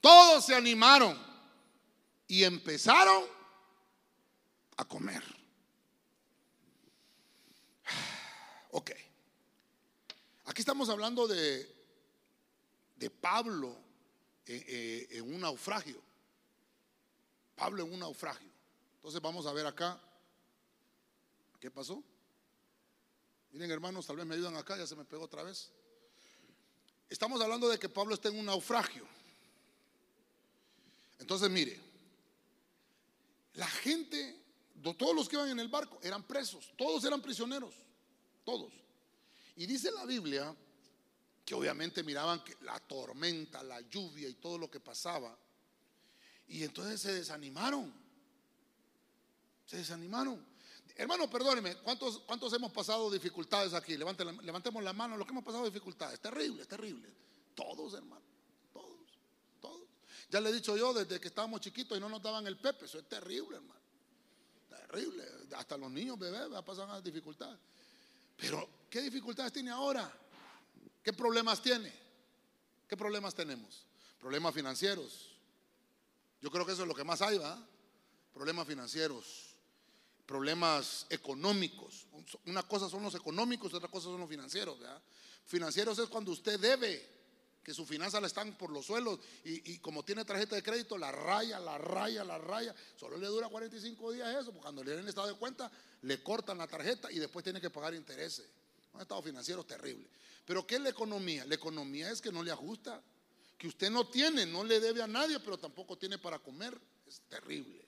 todos 0.00 0.46
se 0.46 0.54
animaron 0.54 1.20
y 2.26 2.44
empezaron 2.44 3.24
a 4.76 4.84
comer. 4.84 5.39
Ok. 8.72 8.92
Aquí 10.44 10.62
estamos 10.62 10.88
hablando 10.88 11.26
de, 11.26 11.68
de 12.96 13.10
Pablo 13.10 13.76
eh, 14.46 14.64
eh, 14.66 15.08
en 15.18 15.34
un 15.34 15.40
naufragio. 15.40 16.00
Pablo 17.56 17.84
en 17.84 17.92
un 17.92 18.00
naufragio. 18.00 18.50
Entonces 18.96 19.20
vamos 19.20 19.46
a 19.46 19.52
ver 19.52 19.66
acá. 19.66 20.00
¿Qué 21.58 21.70
pasó? 21.70 22.02
Miren 23.52 23.70
hermanos, 23.70 24.06
tal 24.06 24.16
vez 24.16 24.24
me 24.24 24.34
ayudan 24.34 24.56
acá, 24.56 24.76
ya 24.76 24.86
se 24.86 24.96
me 24.96 25.04
pegó 25.04 25.24
otra 25.24 25.42
vez. 25.42 25.70
Estamos 27.08 27.40
hablando 27.40 27.68
de 27.68 27.78
que 27.78 27.88
Pablo 27.88 28.14
está 28.14 28.28
en 28.28 28.38
un 28.38 28.46
naufragio. 28.46 29.04
Entonces 31.18 31.50
mire, 31.50 31.78
la 33.54 33.66
gente, 33.66 34.36
todos 34.96 35.14
los 35.14 35.28
que 35.28 35.36
iban 35.36 35.50
en 35.50 35.58
el 35.58 35.68
barco 35.68 35.98
eran 36.02 36.22
presos, 36.22 36.72
todos 36.78 37.04
eran 37.04 37.20
prisioneros 37.20 37.74
todos. 38.50 38.72
Y 39.56 39.66
dice 39.66 39.92
la 39.92 40.04
Biblia 40.04 40.54
que 41.44 41.54
obviamente 41.54 42.02
miraban 42.02 42.42
que 42.42 42.56
la 42.62 42.78
tormenta, 42.80 43.62
la 43.62 43.80
lluvia 43.82 44.28
y 44.28 44.34
todo 44.34 44.58
lo 44.58 44.70
que 44.70 44.80
pasaba. 44.80 45.36
Y 46.48 46.64
entonces 46.64 47.00
se 47.00 47.12
desanimaron. 47.12 47.92
Se 49.66 49.76
desanimaron. 49.76 50.44
Hermano, 50.96 51.30
perdóneme, 51.30 51.76
¿cuántos, 51.76 52.18
¿cuántos 52.20 52.52
hemos 52.52 52.72
pasado 52.72 53.10
dificultades 53.10 53.72
aquí? 53.72 53.96
levantemos 53.96 54.82
la 54.82 54.92
mano, 54.92 55.16
los 55.16 55.26
que 55.26 55.32
hemos 55.32 55.44
pasado 55.44 55.64
dificultades. 55.64 56.18
Terrible, 56.20 56.66
terrible. 56.66 57.08
Todos, 57.54 57.94
hermano. 57.94 58.26
Todos, 58.72 59.18
todos. 59.60 59.88
Ya 60.28 60.40
le 60.40 60.50
he 60.50 60.52
dicho 60.52 60.76
yo 60.76 60.92
desde 60.92 61.20
que 61.20 61.28
estábamos 61.28 61.60
chiquitos 61.60 61.96
y 61.96 62.00
no 62.00 62.08
nos 62.08 62.20
daban 62.20 62.46
el 62.48 62.58
pepe. 62.58 62.86
Eso 62.86 62.98
es 62.98 63.08
terrible, 63.08 63.58
hermano. 63.58 63.80
Terrible. 64.68 65.24
Hasta 65.56 65.76
los 65.76 65.90
niños 65.90 66.18
bebés 66.18 66.48
pasan 66.64 66.88
las 66.88 67.02
dificultades. 67.02 67.58
Pero, 68.40 68.68
¿qué 68.88 69.02
dificultades 69.02 69.52
tiene 69.52 69.70
ahora? 69.70 70.10
¿Qué 71.02 71.12
problemas 71.12 71.62
tiene? 71.62 71.92
¿Qué 72.88 72.96
problemas 72.96 73.34
tenemos? 73.34 73.86
Problemas 74.18 74.54
financieros. 74.54 75.36
Yo 76.40 76.50
creo 76.50 76.64
que 76.64 76.72
eso 76.72 76.82
es 76.82 76.88
lo 76.88 76.94
que 76.94 77.04
más 77.04 77.20
hay, 77.22 77.38
¿va? 77.38 77.58
Problemas 78.32 78.66
financieros, 78.66 79.54
problemas 80.24 81.06
económicos. 81.10 82.06
Una 82.46 82.62
cosa 82.62 82.88
son 82.88 83.02
los 83.02 83.14
económicos, 83.14 83.74
otra 83.74 83.90
cosa 83.90 84.04
son 84.04 84.20
los 84.20 84.28
financieros, 84.28 84.78
¿verdad? 84.78 85.02
Financieros 85.44 85.98
es 85.98 86.08
cuando 86.08 86.32
usted 86.32 86.58
debe 86.58 87.19
que 87.62 87.74
sus 87.74 87.86
finanzas 87.86 88.20
le 88.20 88.26
están 88.26 88.56
por 88.56 88.70
los 88.70 88.86
suelos 88.86 89.18
y, 89.44 89.78
como 89.78 90.02
tiene 90.02 90.24
tarjeta 90.24 90.56
de 90.56 90.62
crédito, 90.62 90.96
la 90.96 91.12
raya, 91.12 91.60
la 91.60 91.76
raya, 91.78 92.24
la 92.24 92.38
raya. 92.38 92.74
Solo 92.96 93.16
le 93.18 93.26
dura 93.26 93.48
45 93.48 94.12
días 94.12 94.28
eso, 94.28 94.46
porque 94.46 94.60
cuando 94.60 94.82
le 94.82 94.92
den 94.92 95.00
el 95.00 95.08
estado 95.08 95.28
de 95.28 95.34
cuenta, 95.34 95.70
le 96.02 96.22
cortan 96.22 96.58
la 96.58 96.66
tarjeta 96.66 97.10
y 97.12 97.18
después 97.18 97.44
tiene 97.44 97.60
que 97.60 97.70
pagar 97.70 97.94
intereses. 97.94 98.46
Un 98.94 99.02
estado 99.02 99.22
financiero 99.22 99.64
terrible. 99.64 100.06
Pero 100.46 100.66
¿qué 100.66 100.76
es 100.76 100.80
la 100.80 100.88
economía? 100.88 101.44
La 101.44 101.54
economía 101.54 102.10
es 102.10 102.20
que 102.20 102.32
no 102.32 102.42
le 102.42 102.50
ajusta, 102.50 103.02
que 103.58 103.68
usted 103.68 103.90
no 103.90 104.08
tiene, 104.08 104.46
no 104.46 104.64
le 104.64 104.80
debe 104.80 105.02
a 105.02 105.06
nadie, 105.06 105.38
pero 105.40 105.58
tampoco 105.58 105.96
tiene 105.98 106.18
para 106.18 106.38
comer. 106.38 106.76
Es 107.06 107.20
terrible. 107.28 107.84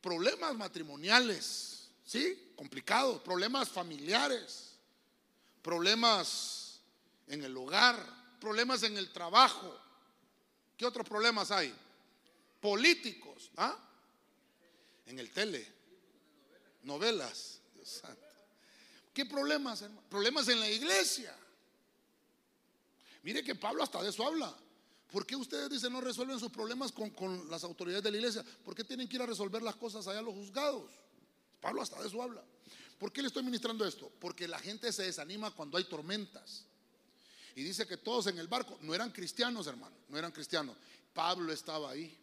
Problemas 0.00 0.56
matrimoniales, 0.56 1.88
¿sí? 2.04 2.52
Complicados. 2.56 3.22
Problemas 3.22 3.68
familiares. 3.68 4.72
Problemas 5.62 6.61
en 7.32 7.42
el 7.42 7.56
hogar, 7.56 7.96
problemas 8.38 8.82
en 8.82 8.98
el 8.98 9.10
trabajo. 9.10 9.74
¿Qué 10.76 10.84
otros 10.84 11.08
problemas 11.08 11.50
hay? 11.50 11.74
Políticos, 12.60 13.50
¿ah? 13.56 13.74
En 15.06 15.18
el 15.18 15.30
tele, 15.30 15.66
novelas. 16.82 17.60
¿Qué 19.14 19.24
problemas, 19.24 19.80
hermano? 19.80 20.02
Problemas 20.10 20.46
en 20.48 20.60
la 20.60 20.70
iglesia. 20.70 21.34
Mire 23.22 23.42
que 23.42 23.54
Pablo 23.54 23.82
hasta 23.82 24.02
de 24.02 24.10
eso 24.10 24.26
habla. 24.26 24.54
¿Por 25.10 25.24
qué 25.26 25.34
ustedes 25.34 25.70
dicen 25.70 25.90
no 25.90 26.02
resuelven 26.02 26.38
sus 26.38 26.52
problemas 26.52 26.92
con, 26.92 27.10
con, 27.10 27.48
las 27.50 27.64
autoridades 27.64 28.04
de 28.04 28.10
la 28.10 28.16
iglesia? 28.18 28.44
¿Por 28.62 28.74
qué 28.74 28.84
tienen 28.84 29.08
que 29.08 29.16
ir 29.16 29.22
a 29.22 29.26
resolver 29.26 29.62
las 29.62 29.76
cosas 29.76 30.06
allá 30.06 30.18
a 30.18 30.22
los 30.22 30.34
juzgados? 30.34 30.90
Pablo 31.62 31.80
hasta 31.80 31.98
de 31.98 32.08
eso 32.08 32.22
habla. 32.22 32.44
¿Por 32.98 33.10
qué 33.10 33.22
le 33.22 33.28
estoy 33.28 33.42
ministrando 33.42 33.86
esto? 33.86 34.12
Porque 34.20 34.46
la 34.46 34.58
gente 34.58 34.92
se 34.92 35.04
desanima 35.04 35.50
cuando 35.50 35.78
hay 35.78 35.84
tormentas. 35.84 36.66
Y 37.54 37.62
dice 37.62 37.86
que 37.86 37.96
todos 37.96 38.26
en 38.28 38.38
el 38.38 38.48
barco 38.48 38.78
no 38.82 38.94
eran 38.94 39.10
cristianos, 39.10 39.66
hermano, 39.66 39.94
no 40.08 40.18
eran 40.18 40.32
cristianos. 40.32 40.76
Pablo 41.12 41.52
estaba 41.52 41.90
ahí. 41.90 42.18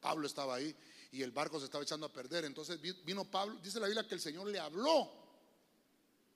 Pablo 0.00 0.26
estaba 0.26 0.56
ahí 0.56 0.74
y 1.12 1.22
el 1.22 1.30
barco 1.30 1.58
se 1.58 1.66
estaba 1.66 1.84
echando 1.84 2.06
a 2.06 2.12
perder. 2.12 2.44
Entonces 2.44 2.80
vino 3.04 3.24
Pablo, 3.24 3.58
dice 3.62 3.78
la 3.78 3.86
Biblia 3.86 4.06
que 4.06 4.14
el 4.14 4.20
Señor 4.20 4.48
le 4.48 4.58
habló 4.58 5.12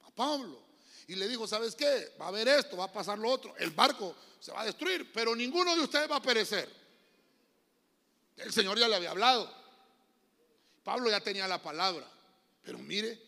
a 0.05 0.11
Pablo 0.11 0.63
y 1.09 1.17
le 1.17 1.27
dijo, 1.27 1.47
¿sabes 1.49 1.75
qué? 1.75 2.15
Va 2.21 2.27
a 2.27 2.29
haber 2.29 2.47
esto, 2.47 2.77
va 2.77 2.85
a 2.85 2.93
pasar 2.93 3.19
lo 3.19 3.29
otro. 3.29 3.57
El 3.57 3.71
barco 3.71 4.15
se 4.39 4.53
va 4.53 4.63
a 4.63 4.67
destruir, 4.67 5.11
pero 5.13 5.35
ninguno 5.35 5.75
de 5.75 5.83
ustedes 5.83 6.11
va 6.11 6.17
a 6.17 6.23
perecer. 6.23 6.73
El 8.37 8.53
Señor 8.53 8.79
ya 8.79 8.87
le 8.87 8.97
había 8.97 9.11
hablado. 9.11 9.53
Pablo 10.85 11.11
ya 11.11 11.21
tenía 11.21 11.49
la 11.49 11.61
palabra, 11.61 12.09
pero 12.63 12.79
mire, 12.79 13.21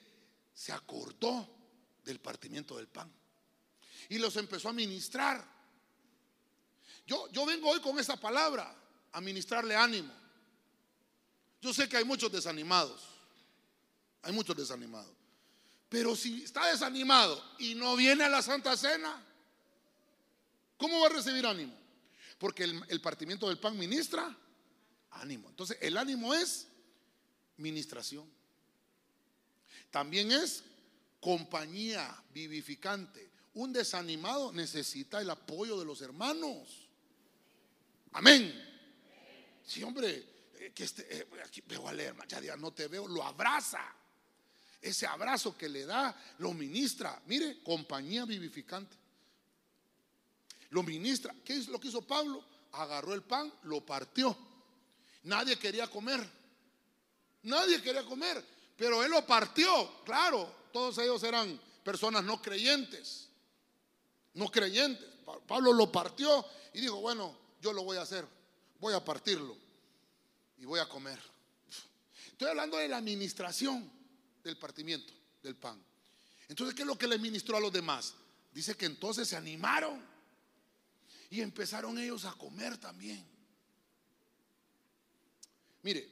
se 0.55 0.71
acordó 0.73 1.49
del 2.05 2.21
partimiento 2.21 2.77
del 2.77 2.87
pan 2.87 3.18
y 4.09 4.19
los 4.19 4.37
empezó 4.37 4.69
a 4.69 4.73
ministrar. 4.73 5.45
Yo, 7.07 7.31
yo 7.31 7.47
vengo 7.47 7.71
hoy 7.71 7.81
con 7.81 7.99
esa 7.99 8.17
palabra, 8.17 8.75
a 9.13 9.21
ministrarle 9.21 9.75
ánimo. 9.75 10.13
Yo 11.61 11.73
sé 11.73 11.89
que 11.89 11.97
hay 11.97 12.05
muchos 12.05 12.31
desanimados, 12.31 13.03
hay 14.23 14.33
muchos 14.33 14.57
desanimados. 14.57 15.13
Pero 15.89 16.15
si 16.15 16.43
está 16.43 16.67
desanimado 16.67 17.43
y 17.59 17.75
no 17.75 17.97
viene 17.97 18.25
a 18.25 18.29
la 18.29 18.43
Santa 18.43 18.77
Cena, 18.77 19.25
¿cómo 20.77 21.01
va 21.01 21.07
a 21.07 21.11
recibir 21.11 21.47
ánimo? 21.47 21.75
Porque 22.39 22.65
el, 22.65 22.85
el 22.89 23.01
partimiento 23.01 23.49
del 23.49 23.59
pan 23.59 23.77
ministra 23.79 24.37
ánimo. 25.11 25.49
Entonces, 25.49 25.79
el 25.81 25.97
ánimo 25.97 26.35
es 26.35 26.69
ministración. 27.57 28.31
También 29.91 30.31
es 30.31 30.63
compañía 31.21 32.23
vivificante. 32.33 33.28
Un 33.59 33.73
desanimado 33.73 34.53
necesita 34.53 35.21
el 35.21 35.29
apoyo 35.31 35.81
de 35.81 35.85
los 35.85 36.01
hermanos. 36.01 36.89
Amén. 38.13 38.55
Sí, 39.67 39.83
hombre, 39.83 40.25
eh, 40.61 40.71
que 40.73 40.85
este, 40.85 41.05
eh, 41.11 41.27
aquí 41.45 41.61
veo 41.67 41.89
a 41.89 41.93
leer, 41.93 42.15
ya 42.29 42.57
no 42.57 42.73
te 42.73 42.87
veo, 42.87 43.09
lo 43.09 43.25
abraza. 43.25 43.81
Ese 44.81 45.09
abrazo 45.09 45.59
que 45.59 45.69
le 45.69 45.87
da, 45.87 46.17
lo 46.39 46.53
ministra. 46.53 47.21
Mire, 47.27 47.61
compañía 47.65 48.25
vivificante. 48.25 48.97
Lo 50.71 50.85
ministra. 50.85 51.35
¿Qué 51.45 51.55
es 51.55 51.67
lo 51.67 51.81
que 51.81 51.89
hizo 51.89 52.03
Pablo? 52.03 52.45
Agarró 52.71 53.13
el 53.13 53.23
pan, 53.23 53.53
lo 53.65 53.85
partió. 53.85 54.39
Nadie 55.25 55.59
quería 55.59 55.89
comer. 55.89 56.25
Nadie 57.43 57.83
quería 57.83 58.05
comer. 58.05 58.41
Pero 58.77 59.03
él 59.03 59.11
lo 59.11 59.27
partió. 59.27 60.05
Claro, 60.05 60.49
todos 60.73 60.97
ellos 60.99 61.21
eran 61.25 61.61
personas 61.83 62.23
no 62.23 62.41
creyentes 62.41 63.28
no 64.39 64.51
creyentes. 64.51 65.07
Pablo 65.47 65.73
lo 65.73 65.91
partió 65.91 66.45
y 66.73 66.81
dijo, 66.81 67.01
bueno, 67.01 67.37
yo 67.61 67.73
lo 67.73 67.83
voy 67.83 67.97
a 67.97 68.03
hacer, 68.03 68.27
voy 68.79 68.95
a 68.95 69.05
partirlo 69.05 69.57
y 70.57 70.65
voy 70.65 70.81
a 70.81 70.89
comer. 70.89 71.19
Estoy 72.29 72.49
hablando 72.49 72.77
de 72.77 72.89
la 72.89 72.99
administración 72.99 73.91
del 74.45 74.57
partimiento 74.57 75.13
del 75.43 75.57
pan. 75.57 75.83
Entonces, 76.49 76.75
¿qué 76.75 76.83
es 76.83 76.87
lo 76.89 76.97
que 76.97 77.09
le 77.09 77.19
ministró 77.19 77.57
a 77.57 77.61
los 77.61 77.73
demás? 77.73 78.15
Dice 78.53 78.77
que 78.77 78.87
entonces 78.87 79.29
se 79.29 79.37
animaron 79.37 80.01
y 81.31 81.41
empezaron 81.41 81.99
ellos 81.99 82.25
a 82.25 82.33
comer 82.33 82.79
también. 82.79 83.27
Mire, 85.83 86.09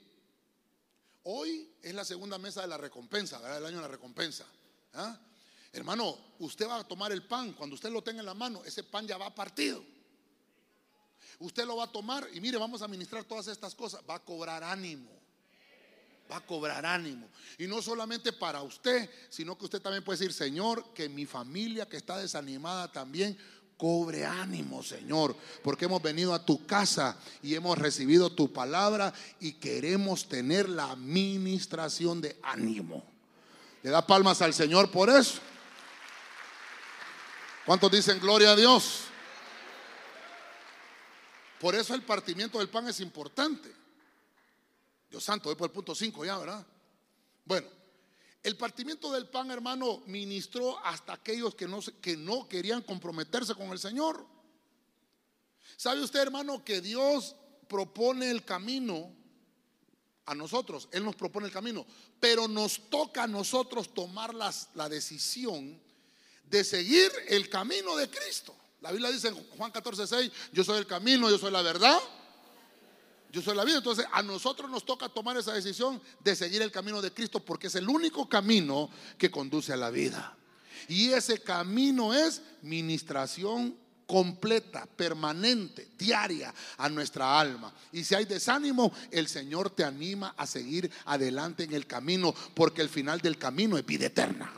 hoy 1.23 1.71
es 1.81 1.95
la 1.95 2.05
segunda 2.05 2.39
mesa 2.39 2.63
de 2.63 2.69
la 2.69 2.77
recompensa, 2.77 3.39
¿verdad? 3.39 3.59
El 3.59 3.67
año 3.67 3.77
de 3.77 3.83
la 3.83 3.89
recompensa. 3.89 4.45
¿ah? 4.95 5.19
Hermano, 5.77 6.17
usted 6.39 6.67
va 6.67 6.81
a 6.81 6.85
tomar 6.85 7.13
el 7.13 7.23
pan, 7.23 7.53
cuando 7.53 7.75
usted 7.75 7.91
lo 7.91 8.03
tenga 8.03 8.21
en 8.21 8.27
la 8.27 8.33
mano, 8.33 8.65
ese 8.65 8.83
pan 8.83 9.07
ya 9.07 9.19
va 9.19 9.35
partido. 9.35 9.85
Usted 11.39 11.67
lo 11.67 11.77
va 11.77 11.85
a 11.85 11.93
tomar 11.93 12.27
y 12.33 12.41
mire, 12.41 12.57
vamos 12.57 12.81
a 12.81 12.89
ministrar 12.89 13.25
todas 13.25 13.47
estas 13.49 13.75
cosas, 13.75 14.01
va 14.09 14.15
a 14.15 14.25
cobrar 14.25 14.65
ánimo. 14.65 15.11
Va 16.33 16.37
a 16.37 16.41
cobrar 16.41 16.85
ánimo. 16.87 17.29
Y 17.59 17.67
no 17.67 17.83
solamente 17.83 18.33
para 18.33 18.63
usted, 18.63 19.09
sino 19.29 19.57
que 19.57 19.67
usted 19.67 19.83
también 19.83 20.03
puede 20.03 20.19
decir, 20.19 20.33
Señor, 20.33 20.95
que 20.95 21.11
mi 21.11 21.27
familia 21.27 21.87
que 21.87 21.99
está 21.99 22.17
desanimada 22.17 22.91
también 22.91 23.37
cobre 23.77 24.25
ánimo, 24.25 24.83
Señor, 24.83 25.37
porque 25.63 25.85
hemos 25.85 26.01
venido 26.01 26.33
a 26.33 26.43
tu 26.43 26.65
casa 26.65 27.19
y 27.43 27.55
hemos 27.55 27.77
recibido 27.77 28.31
tu 28.31 28.51
palabra 28.51 29.13
y 29.41 29.53
queremos 29.53 30.27
tener 30.27 30.71
la 30.71 30.97
ministración 30.97 32.23
de 32.23 32.41
ánimo. 32.43 33.05
Le 33.83 33.91
da 33.91 34.07
palmas 34.07 34.41
al 34.41 34.55
Señor 34.55 34.91
por 34.91 35.11
eso. 35.11 35.39
¿Cuántos 37.67 37.91
dicen 37.91 38.21
gloria 38.21 38.53
a 38.53 38.57
Dios? 38.57 39.07
Por 41.61 41.75
eso 41.75 41.95
el 41.95 42.03
partimiento 42.03 42.61
del 42.61 42.69
pan 42.69 42.87
es 42.87 43.01
importante. 43.01 43.75
Dios 45.11 45.25
santo, 45.25 45.49
voy 45.49 45.57
por 45.57 45.69
el 45.69 45.73
punto 45.73 45.93
5 45.93 46.25
ya, 46.25 46.39
¿verdad? 46.39 46.65
Bueno, 47.45 47.67
el 48.45 48.57
partimiento 48.57 49.11
del 49.11 49.29
pan, 49.29 49.51
hermano, 49.51 50.05
ministró 50.07 50.79
hasta 50.85 51.15
aquellos 51.15 51.57
que 51.57 51.67
no, 51.67 51.81
que 52.01 52.17
no 52.17 52.49
querían 52.49 52.83
comprometerse 52.83 53.57
con 53.57 53.71
el 53.73 53.81
Señor. 53.81 54.25
¿Sabe 55.77 56.03
usted, 56.03 56.21
hermano, 56.21 56.65
que 56.65 56.81
Dios 56.81 57.35
propone 57.67 58.31
el 58.31 58.45
camino 58.45 59.13
a 60.25 60.37
nosotros? 60.37 60.89
Él 60.93 61.05
nos 61.05 61.17
propone 61.17 61.47
el 61.47 61.53
camino, 61.53 61.85
pero 62.21 62.47
nos 62.47 62.89
toca 62.89 63.25
a 63.25 63.27
nosotros 63.27 63.93
tomar 63.93 64.35
la 64.35 64.89
decisión 64.89 65.85
de 66.51 66.65
seguir 66.65 67.11
el 67.29 67.49
camino 67.49 67.97
de 67.97 68.09
Cristo. 68.09 68.55
La 68.81 68.93
Biblia 68.93 69.11
dice 69.11 69.29
en 69.29 69.35
Juan 69.35 69.71
14, 69.71 70.07
6, 70.07 70.33
yo 70.53 70.65
soy 70.65 70.79
el 70.79 70.87
camino, 70.87 71.29
yo 71.29 71.39
soy 71.39 71.51
la 71.51 71.63
verdad, 71.63 71.99
yo 73.33 73.43
soy 73.43 73.57
la 73.57 73.65
vida. 73.65 73.79
Entonces 73.79 74.07
a 74.13 74.23
nosotros 74.23 74.71
nos 74.71 74.85
toca 74.85 75.09
tomar 75.09 75.37
esa 75.37 75.53
decisión 75.53 76.01
de 76.21 76.37
seguir 76.37 76.63
el 76.63 76.71
camino 76.71 77.03
de 77.03 77.13
Cristo 77.13 77.41
porque 77.41 77.67
es 77.67 77.75
el 77.75 77.89
único 77.89 78.29
camino 78.29 78.91
que 79.19 79.31
conduce 79.31 79.73
a 79.73 79.77
la 79.77 79.91
vida. 79.91 80.37
Y 80.89 81.11
ese 81.11 81.41
camino 81.41 82.15
es 82.15 82.43
ministración 82.63 83.77
completa, 84.07 84.87
permanente, 84.87 85.89
diaria 85.99 86.55
a 86.79 86.89
nuestra 86.89 87.41
alma. 87.41 87.75
Y 87.93 88.05
si 88.05 88.15
hay 88.15 88.25
desánimo, 88.25 88.93
el 89.11 89.27
Señor 89.27 89.71
te 89.71 89.85
anima 89.85 90.35
a 90.37 90.47
seguir 90.47 90.91
adelante 91.07 91.65
en 91.65 91.75
el 91.75 91.87
camino 91.87 92.33
porque 92.55 92.83
el 92.83 92.89
final 92.89 93.21
del 93.21 93.37
camino 93.37 93.77
es 93.77 93.85
vida 93.85 94.07
eterna. 94.07 94.53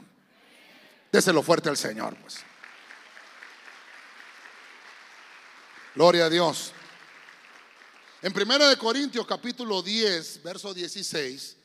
Déselo 1.11 1.43
fuerte 1.43 1.69
al 1.69 1.77
Señor. 1.77 2.17
Pues. 2.17 2.39
Gloria 5.95 6.27
a 6.27 6.31
Dios. 6.31 6.73
En 8.21 8.33
1 8.37 8.79
Corintios 8.79 9.27
capítulo 9.27 9.81
10, 9.81 10.43
verso 10.43 10.75
16, 10.75 11.57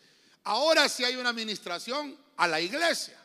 ahora 0.44 0.88
sí 0.88 1.04
hay 1.04 1.16
una 1.16 1.30
administración 1.30 2.18
a 2.38 2.48
la 2.48 2.62
iglesia. 2.62 3.20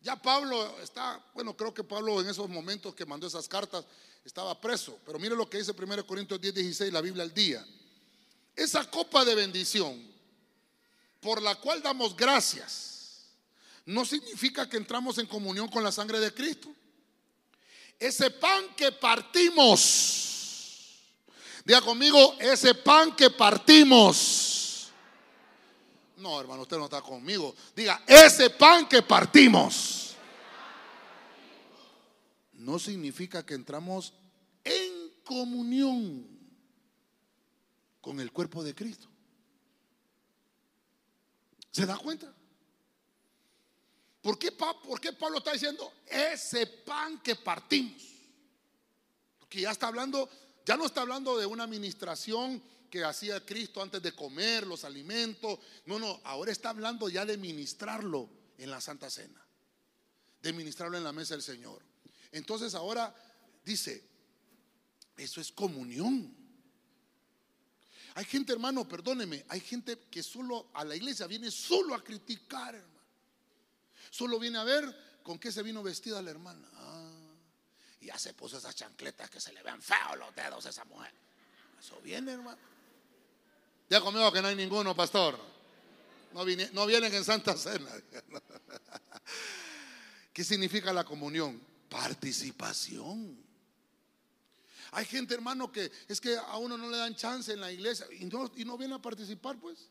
Ya 0.00 0.16
Pablo 0.16 0.80
está, 0.80 1.24
bueno, 1.32 1.56
creo 1.56 1.72
que 1.72 1.84
Pablo 1.84 2.20
en 2.20 2.28
esos 2.28 2.48
momentos 2.48 2.94
que 2.94 3.06
mandó 3.06 3.28
esas 3.28 3.46
cartas 3.46 3.84
estaba 4.24 4.60
preso, 4.60 4.98
pero 5.06 5.18
mire 5.20 5.36
lo 5.36 5.48
que 5.48 5.58
dice 5.58 5.72
1 5.72 6.06
Corintios 6.06 6.40
10, 6.40 6.54
16, 6.54 6.92
la 6.92 7.00
Biblia 7.00 7.22
al 7.22 7.32
día. 7.32 7.64
Esa 8.56 8.84
copa 8.90 9.24
de 9.24 9.36
bendición 9.36 10.04
por 11.20 11.40
la 11.40 11.54
cual 11.54 11.80
damos 11.80 12.16
gracias 12.16 12.91
no 13.86 14.04
significa 14.04 14.68
que 14.68 14.76
entramos 14.76 15.18
en 15.18 15.26
comunión 15.26 15.68
con 15.68 15.82
la 15.82 15.90
sangre 15.92 16.20
de 16.20 16.32
Cristo. 16.32 16.68
Ese 17.98 18.30
pan 18.30 18.66
que 18.76 18.92
partimos, 18.92 19.78
diga 21.64 21.80
conmigo, 21.80 22.36
ese 22.40 22.74
pan 22.74 23.14
que 23.14 23.30
partimos. 23.30 24.90
No, 26.16 26.40
hermano, 26.40 26.62
usted 26.62 26.76
no 26.78 26.84
está 26.84 27.02
conmigo. 27.02 27.54
Diga, 27.74 28.02
ese 28.06 28.50
pan 28.50 28.88
que 28.88 29.02
partimos. 29.02 30.14
No 32.52 32.78
significa 32.78 33.44
que 33.44 33.54
entramos 33.54 34.12
en 34.62 35.12
comunión 35.24 36.24
con 38.00 38.20
el 38.20 38.30
cuerpo 38.30 38.62
de 38.62 38.74
Cristo. 38.74 39.08
¿Se 41.72 41.86
da 41.86 41.96
cuenta? 41.96 42.32
¿Por 44.22 44.38
qué, 44.38 44.52
¿Por 44.52 45.00
qué, 45.00 45.12
Pablo 45.12 45.38
está 45.38 45.52
diciendo 45.52 45.92
ese 46.06 46.66
pan 46.66 47.20
que 47.20 47.34
partimos? 47.34 48.00
Porque 49.40 49.62
ya 49.62 49.72
está 49.72 49.88
hablando, 49.88 50.30
ya 50.64 50.76
no 50.76 50.86
está 50.86 51.00
hablando 51.00 51.36
de 51.36 51.44
una 51.44 51.64
administración 51.64 52.62
que 52.88 53.02
hacía 53.02 53.44
Cristo 53.44 53.82
antes 53.82 54.00
de 54.00 54.12
comer 54.12 54.64
los 54.64 54.84
alimentos. 54.84 55.58
No, 55.86 55.98
no, 55.98 56.20
ahora 56.22 56.52
está 56.52 56.70
hablando 56.70 57.08
ya 57.08 57.26
de 57.26 57.36
ministrarlo 57.36 58.30
en 58.58 58.70
la 58.70 58.80
Santa 58.80 59.10
Cena, 59.10 59.44
de 60.40 60.52
ministrarlo 60.52 60.96
en 60.96 61.02
la 61.02 61.12
mesa 61.12 61.34
del 61.34 61.42
Señor. 61.42 61.82
Entonces 62.30 62.76
ahora 62.76 63.12
dice, 63.64 64.04
eso 65.16 65.40
es 65.40 65.50
comunión. 65.50 66.32
Hay 68.14 68.24
gente, 68.24 68.52
hermano, 68.52 68.86
perdóneme, 68.86 69.44
hay 69.48 69.60
gente 69.60 69.98
que 70.10 70.22
solo 70.22 70.70
a 70.74 70.84
la 70.84 70.94
iglesia 70.94 71.26
viene 71.26 71.50
solo 71.50 71.94
a 71.96 72.04
criticar. 72.04 72.91
Solo 74.12 74.38
viene 74.38 74.58
a 74.58 74.64
ver 74.64 74.94
con 75.22 75.38
qué 75.38 75.50
se 75.50 75.62
vino 75.62 75.82
vestida 75.82 76.20
la 76.20 76.30
hermana. 76.30 76.68
Ah, 76.74 77.10
y 77.98 78.08
ya 78.08 78.18
se 78.18 78.34
puso 78.34 78.58
esas 78.58 78.76
chancletas 78.76 79.30
que 79.30 79.40
se 79.40 79.54
le 79.54 79.62
ven 79.62 79.80
feos 79.80 80.18
los 80.18 80.36
dedos 80.36 80.66
a 80.66 80.68
esa 80.68 80.84
mujer. 80.84 81.10
Eso 81.80 81.98
viene, 82.02 82.32
hermano. 82.32 82.58
Ya 83.88 84.02
conmigo 84.02 84.30
que 84.30 84.42
no 84.42 84.48
hay 84.48 84.54
ninguno, 84.54 84.94
pastor. 84.94 85.38
No, 86.34 86.44
no 86.44 86.86
vienen 86.86 87.14
en 87.14 87.24
Santa 87.24 87.56
Cena. 87.56 87.90
¿Qué 90.34 90.44
significa 90.44 90.92
la 90.92 91.04
comunión? 91.04 91.58
Participación. 91.88 93.42
Hay 94.90 95.06
gente, 95.06 95.32
hermano, 95.32 95.72
que 95.72 95.90
es 96.06 96.20
que 96.20 96.36
a 96.36 96.58
uno 96.58 96.76
no 96.76 96.90
le 96.90 96.98
dan 96.98 97.16
chance 97.16 97.50
en 97.50 97.60
la 97.60 97.72
iglesia 97.72 98.06
y 98.20 98.26
no, 98.26 98.52
no 98.54 98.76
viene 98.76 98.94
a 98.94 99.00
participar, 99.00 99.58
pues. 99.58 99.88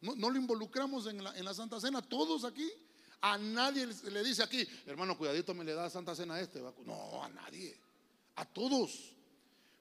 No, 0.00 0.30
lo 0.30 0.38
involucramos 0.38 1.06
en 1.06 1.22
la, 1.22 1.36
en 1.36 1.44
la, 1.44 1.52
Santa 1.52 1.78
Cena, 1.78 2.00
todos 2.00 2.44
aquí. 2.44 2.72
A 3.20 3.36
nadie 3.36 3.86
le 3.86 4.22
dice 4.22 4.42
aquí, 4.42 4.66
hermano, 4.86 5.18
cuidadito, 5.18 5.54
me 5.54 5.64
le 5.64 5.74
da 5.74 5.90
Santa 5.90 6.14
Cena 6.14 6.34
a 6.34 6.40
este. 6.40 6.60
No, 6.84 7.22
a 7.22 7.28
nadie. 7.28 7.76
A 8.36 8.44
todos. 8.44 9.12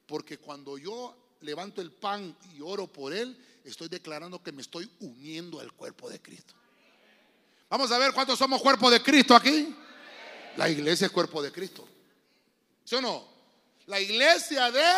Porque 0.06 0.38
cuando 0.40 0.78
yo 0.78 1.36
levanto 1.42 1.82
el 1.82 1.92
pan 1.92 2.36
y 2.56 2.62
oro 2.62 2.88
por 2.88 3.14
él, 3.14 3.38
estoy 3.64 3.90
declarando 3.90 4.42
que 4.42 4.52
me 4.52 4.62
estoy 4.62 4.90
uniendo 5.00 5.60
al 5.60 5.72
cuerpo 5.74 6.10
de 6.10 6.22
Cristo. 6.22 6.54
Vamos 7.70 7.92
a 7.92 7.98
ver 7.98 8.14
cuántos 8.14 8.40
somos 8.40 8.62
cuerpo 8.62 8.90
de 8.90 9.02
Cristo 9.04 9.36
aquí. 9.36 9.76
La 10.56 10.70
iglesia 10.70 11.06
es 11.06 11.12
cuerpo 11.12 11.42
de 11.42 11.52
Cristo. 11.52 11.88
¿Sí 12.84 12.96
o 12.96 13.02
no? 13.02 13.38
la 13.88 14.00
iglesia 14.00 14.70
de 14.72 14.94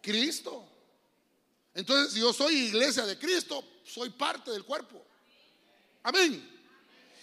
Cristo. 0.00 0.66
Entonces, 1.74 2.12
si 2.12 2.20
yo 2.20 2.32
soy 2.32 2.54
iglesia 2.54 3.06
de 3.06 3.18
Cristo, 3.18 3.64
soy 3.84 4.10
parte 4.10 4.50
del 4.50 4.64
cuerpo. 4.64 5.04
Amén. 6.02 6.57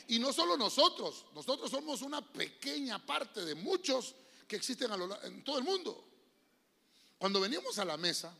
Y 0.08 0.20
no 0.20 0.32
solo 0.32 0.58
nosotros, 0.58 1.26
nosotros 1.34 1.72
somos 1.72 2.02
una 2.02 2.22
pequeña 2.22 3.04
parte 3.04 3.44
de 3.44 3.56
muchos 3.56 4.16
que 4.48 4.56
existen 4.56 4.92
en 5.24 5.44
todo 5.44 5.58
el 5.58 5.64
mundo. 5.64 6.08
Cuando 7.18 7.40
venimos 7.40 7.80
a 7.80 7.86
la 7.86 7.98
mesa, 7.98 8.36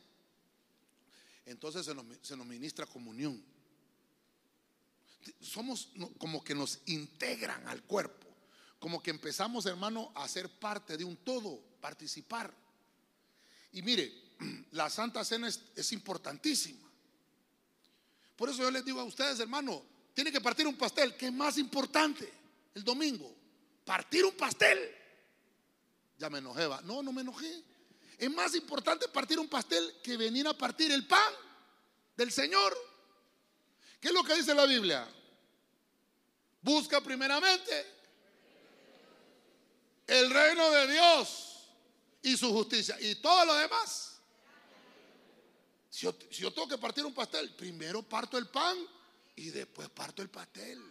entonces 1.46 1.86
se 1.86 1.96
nos, 1.96 2.06
se 2.22 2.36
nos 2.36 2.46
ministra 2.46 2.86
comunión. 2.86 3.44
Somos 5.42 5.90
como 6.18 6.44
que 6.44 6.54
nos 6.54 6.80
integran 6.86 7.68
al 7.68 7.84
cuerpo, 7.84 8.28
como 8.80 9.02
que 9.02 9.10
empezamos, 9.10 9.66
hermano, 9.66 10.12
a 10.16 10.28
ser 10.28 10.50
parte 10.60 10.98
de 10.98 11.04
un 11.04 11.18
todo 11.18 11.60
participar. 11.82 12.54
Y 13.72 13.82
mire, 13.82 14.26
la 14.72 14.90
Santa 14.90 15.24
Cena 15.24 15.48
es, 15.48 15.92
importantísima. 15.92 16.90
Por 18.36 18.50
eso 18.50 18.64
yo 18.64 18.72
les 18.72 18.84
digo 18.84 19.00
a 19.00 19.06
ustedes, 19.06 19.40
hermano, 19.40 19.84
tiene 20.16 20.32
que 20.32 20.40
partir 20.40 20.66
un 20.66 20.78
pastel, 20.78 21.16
que 21.16 21.26
es 21.28 21.34
más 21.34 21.58
importante 21.58 22.32
el 22.74 22.84
domingo. 22.86 23.36
Partir 23.84 24.24
un 24.26 24.32
pastel. 24.32 24.80
Ya 26.18 26.30
me 26.30 26.40
enojé, 26.40 26.66
va. 26.66 26.82
No, 26.82 27.04
no 27.04 27.12
me 27.12 27.22
enojé. 27.22 27.64
Es 28.18 28.32
más 28.32 28.56
importante 28.56 29.10
partir 29.10 29.38
un 29.38 29.50
pastel 29.50 29.98
que 30.02 30.16
venir 30.16 30.48
a 30.48 30.54
partir 30.54 30.90
el 30.90 31.06
pan 31.06 31.34
del 32.16 32.32
Señor. 32.32 32.76
¿Qué 34.00 34.08
es 34.08 34.14
lo 34.14 34.24
que 34.24 34.36
dice 34.36 34.56
la 34.56 34.66
Biblia? 34.66 35.06
Busca 36.62 37.02
primeramente 37.02 37.86
el 40.08 40.32
reino 40.32 40.72
de 40.72 40.94
Dios 40.94 41.68
y 42.22 42.38
su 42.38 42.54
justicia. 42.54 42.98
Y 43.02 43.16
todo 43.16 43.44
lo 43.44 43.56
demás. 43.56 44.14
Si 45.90 46.08
yo, 46.40 46.54
tengo 46.54 46.70
que 46.70 46.78
partir 46.78 47.06
un 47.06 47.14
pastel, 47.14 47.54
primero 47.54 48.02
parto 48.02 48.38
el 48.38 48.48
pan 48.48 48.78
y 49.36 49.50
después 49.50 49.90
parto 49.90 50.22
el 50.22 50.30
pastel. 50.30 50.82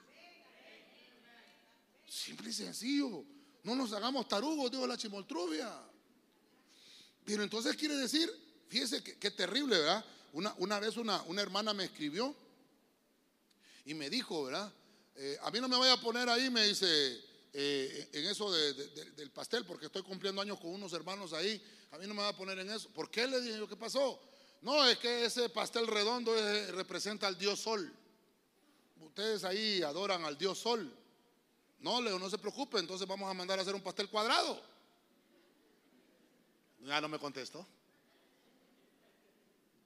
Simple 2.07 2.51
y 2.51 2.53
sencillo. 2.53 3.25
No 3.63 3.75
nos 3.75 3.93
hagamos 3.93 4.29
tarugos, 4.29 4.71
digo 4.71 4.87
la 4.87 4.97
chimoltruvia. 4.97 5.73
Pero 7.25 7.43
entonces 7.43 7.77
quiere 7.77 7.97
decir, 7.97 8.31
fíjese 8.69 9.03
que, 9.03 9.31
terrible, 9.31 9.79
¿verdad? 9.79 10.05
Una, 10.33 10.55
una 10.59 10.79
vez 10.79 10.97
una, 10.97 11.23
una, 11.23 11.41
hermana 11.41 11.73
me 11.73 11.85
escribió 11.85 12.35
y 13.87 13.95
me 13.95 14.11
dijo, 14.11 14.45
¿verdad? 14.45 14.73
Eh, 15.17 15.39
a 15.43 15.51
mí 15.51 15.61
no 15.61 15.69
me 15.69 15.77
voy 15.77 15.89
a 15.89 15.97
poner 15.97 16.29
ahí, 16.29 16.51
me 16.51 16.67
dice, 16.67 17.25
eh, 17.53 18.11
en 18.13 18.27
eso 18.27 18.53
del 18.53 19.31
pastel, 19.31 19.65
porque 19.65 19.87
estoy 19.87 20.03
cumpliendo 20.03 20.43
años 20.43 20.59
con 20.61 20.71
unos 20.71 20.93
hermanos 20.93 21.33
ahí. 21.33 21.63
A 21.93 21.99
mí 21.99 22.07
no 22.07 22.13
me 22.13 22.23
va 22.23 22.29
a 22.29 22.37
poner 22.37 22.59
en 22.59 22.71
eso. 22.71 22.91
¿Por 22.91 23.11
qué 23.11 23.27
le 23.27 23.41
dije 23.41 23.57
yo 23.57 23.69
qué 23.69 23.77
pasó? 23.77 24.21
No, 24.61 24.87
es 24.87 24.99
que 24.99 25.25
ese 25.25 25.49
pastel 25.49 25.87
redondo 25.87 26.35
representa 26.73 27.27
al 27.27 27.39
Dios 27.39 27.61
Sol. 27.61 27.91
Ustedes 29.15 29.45
ahí 29.45 29.81
adoran 29.85 30.25
al 30.25 30.37
Dios 30.37 30.59
Sol. 30.59 30.93
No, 31.79 32.03
Leo, 32.03 32.19
no 32.19 32.29
se 32.29 32.37
preocupe, 32.37 32.81
entonces 32.81 33.07
vamos 33.07 33.31
a 33.31 33.33
mandar 33.33 33.57
a 33.61 33.63
hacer 33.63 33.73
un 33.73 33.81
pastel 33.81 34.11
cuadrado. 34.11 34.61
Ya 36.81 37.01
no 37.01 37.09
me 37.09 37.21
contestó. 37.21 37.65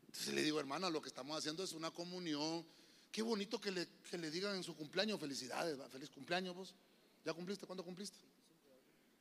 Entonces 0.07 0.33
le 0.33 0.43
digo, 0.43 0.59
hermana, 0.59 0.89
lo 0.89 1.03
que 1.03 1.11
estamos 1.11 1.37
haciendo 1.37 1.63
es 1.63 1.73
una 1.73 1.91
comunión. 1.91 2.65
Qué 3.13 3.21
bonito 3.21 3.61
que 3.61 3.71
le, 3.71 3.87
que 4.11 4.17
le 4.17 4.31
digan 4.31 4.57
en 4.57 4.63
su 4.63 4.75
cumpleaños 4.75 5.21
felicidades, 5.21 5.77
feliz 5.93 6.09
cumpleaños 6.09 6.57
vos. 6.57 6.75
¿Ya 7.23 7.35
cumpliste? 7.35 7.67
¿Cuándo 7.67 7.85
cumpliste? 7.85 8.17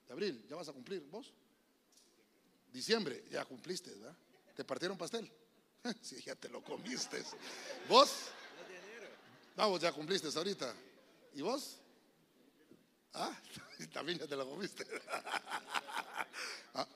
De 0.08 0.14
abril, 0.14 0.46
¿ya 0.48 0.56
vas 0.56 0.70
a 0.70 0.72
cumplir 0.72 1.02
vos? 1.12 1.34
Diciembre, 2.72 3.26
ya 3.30 3.44
cumpliste, 3.44 3.92
¿verdad? 3.92 4.16
¿Te 4.56 4.64
partieron 4.64 4.98
pastel? 4.98 5.30
sí, 6.02 6.22
ya 6.26 6.34
te 6.36 6.48
lo 6.48 6.64
comiste. 6.64 7.22
¿Vos? 7.90 8.32
Vamos, 9.58 9.82
ya 9.82 9.92
cumpliste 9.92 10.28
ahorita. 10.28 10.72
¿Y 11.34 11.42
vos? 11.42 11.78
Ah, 13.14 13.36
también 13.92 14.20
ya 14.20 14.28
te 14.28 14.36
lo 14.36 14.48
comiste. 14.48 14.86
ah, 16.76 16.88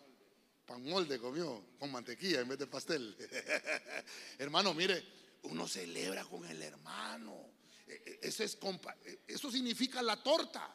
pan 0.67 0.83
molde 0.83 1.17
comió 1.17 1.65
con 1.79 1.91
mantequilla 1.91 2.41
en 2.41 2.49
vez 2.49 2.59
de 2.59 2.67
pastel. 2.67 3.17
hermano, 4.37 4.75
mire, 4.75 5.03
uno 5.41 5.67
celebra 5.67 6.23
con 6.25 6.45
el 6.45 6.61
hermano. 6.61 7.49
E, 7.87 7.93
e, 7.93 8.27
eso, 8.27 8.43
es, 8.43 8.55
e, 9.05 9.21
eso 9.25 9.49
significa 9.49 10.03
la 10.03 10.21
torta 10.21 10.71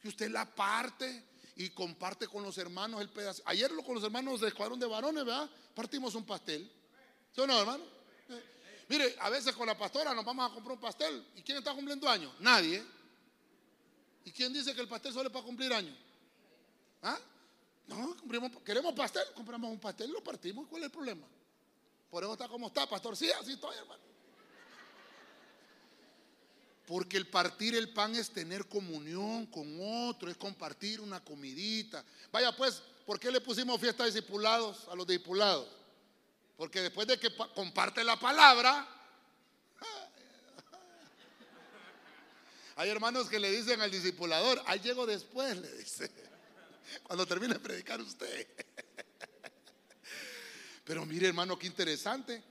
que 0.00 0.06
usted 0.06 0.30
la 0.30 0.46
parte 0.54 1.24
y 1.56 1.70
comparte 1.70 2.28
con 2.28 2.44
los 2.44 2.56
hermanos 2.56 3.00
el 3.00 3.10
pedazo. 3.10 3.42
Ayer 3.46 3.72
con 3.84 3.96
los 3.96 4.04
hermanos 4.04 4.40
de 4.40 4.46
Escuadrón 4.46 4.78
de 4.78 4.86
Varones, 4.86 5.24
¿verdad? 5.24 5.50
Partimos 5.74 6.14
un 6.14 6.24
pastel. 6.24 6.70
¿Sí 7.34 7.40
o 7.40 7.48
no, 7.48 7.58
hermano? 7.58 7.97
Mire, 8.88 9.16
a 9.20 9.28
veces 9.28 9.54
con 9.54 9.66
la 9.66 9.76
pastora 9.76 10.14
nos 10.14 10.24
vamos 10.24 10.50
a 10.50 10.54
comprar 10.54 10.74
un 10.74 10.80
pastel. 10.80 11.24
¿Y 11.36 11.42
quién 11.42 11.58
está 11.58 11.74
cumpliendo 11.74 12.08
años? 12.08 12.32
Nadie. 12.40 12.82
¿Y 14.24 14.32
quién 14.32 14.52
dice 14.52 14.74
que 14.74 14.80
el 14.80 14.88
pastel 14.88 15.12
solo 15.12 15.28
es 15.28 15.32
para 15.32 15.44
cumplir 15.44 15.72
años? 15.72 15.96
¿Ah? 17.02 17.18
No, 17.86 18.16
queremos 18.64 18.92
pastel, 18.94 19.24
compramos 19.34 19.70
un 19.70 19.78
pastel 19.78 20.10
y 20.10 20.12
lo 20.12 20.22
partimos. 20.22 20.66
¿Cuál 20.68 20.82
es 20.82 20.86
el 20.86 20.92
problema? 20.92 21.26
Por 22.10 22.22
eso 22.22 22.32
está 22.32 22.48
como 22.48 22.68
está, 22.68 22.88
pastor. 22.88 23.16
Sí, 23.16 23.30
así 23.30 23.52
estoy, 23.52 23.76
hermano. 23.76 24.02
Porque 26.86 27.18
el 27.18 27.26
partir 27.26 27.74
el 27.74 27.92
pan 27.92 28.14
es 28.14 28.30
tener 28.30 28.66
comunión 28.66 29.44
con 29.46 29.78
otro, 30.08 30.30
es 30.30 30.36
compartir 30.38 31.02
una 31.02 31.22
comidita. 31.22 32.02
Vaya 32.32 32.56
pues, 32.56 32.82
¿por 33.04 33.20
qué 33.20 33.30
le 33.30 33.42
pusimos 33.42 33.78
fiesta 33.78 34.04
de 34.04 34.10
discipulados 34.10 34.88
a 34.88 34.94
los 34.94 35.06
discipulados? 35.06 35.68
Porque 36.58 36.82
después 36.82 37.06
de 37.06 37.20
que 37.20 37.32
comparte 37.54 38.02
la 38.02 38.18
palabra, 38.18 38.84
hay 42.74 42.90
hermanos 42.90 43.28
que 43.28 43.38
le 43.38 43.48
dicen 43.52 43.80
al 43.80 43.92
discipulador, 43.92 44.60
ahí 44.66 44.80
llego 44.80 45.06
después, 45.06 45.56
le 45.56 45.72
dice, 45.74 46.10
cuando 47.04 47.24
termine 47.26 47.54
de 47.54 47.60
predicar 47.60 48.00
usted. 48.00 48.48
Pero 50.84 51.06
mire 51.06 51.28
hermano, 51.28 51.56
qué 51.56 51.68
interesante, 51.68 52.42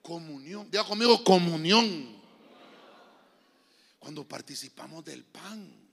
comunión. 0.00 0.70
Diga 0.70 0.84
conmigo, 0.84 1.24
comunión 1.24 2.22
cuando 3.98 4.22
participamos 4.22 5.04
del 5.04 5.24
pan. 5.24 5.90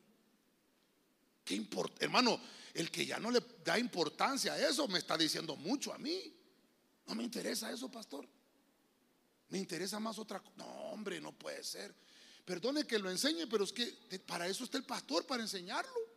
¿Qué? 1.43 1.67
Hermano, 1.99 2.39
el 2.75 2.91
que 2.91 3.03
ya 3.03 3.17
no 3.17 3.31
le 3.31 3.43
da 3.65 3.79
importancia 3.79 4.53
a 4.53 4.59
eso 4.59 4.87
me 4.87 4.99
está 4.99 5.17
diciendo 5.17 5.55
mucho 5.55 5.91
a 5.91 5.97
mí. 5.97 6.42
No 7.07 7.15
me 7.15 7.23
interesa 7.23 7.71
eso, 7.71 7.89
pastor. 7.89 8.27
Me 9.49 9.57
interesa 9.57 9.99
más 9.99 10.17
otra 10.17 10.39
cosa. 10.39 10.53
No, 10.55 10.65
hombre, 10.65 11.19
no 11.19 11.31
puede 11.31 11.63
ser. 11.63 11.93
Perdone 12.45 12.85
que 12.85 12.99
lo 12.99 13.09
enseñe, 13.09 13.47
pero 13.47 13.63
es 13.63 13.71
que 13.71 13.85
para 14.25 14.47
eso 14.47 14.63
está 14.63 14.77
el 14.77 14.83
pastor, 14.83 15.25
para 15.25 15.43
enseñarlo. 15.43 16.13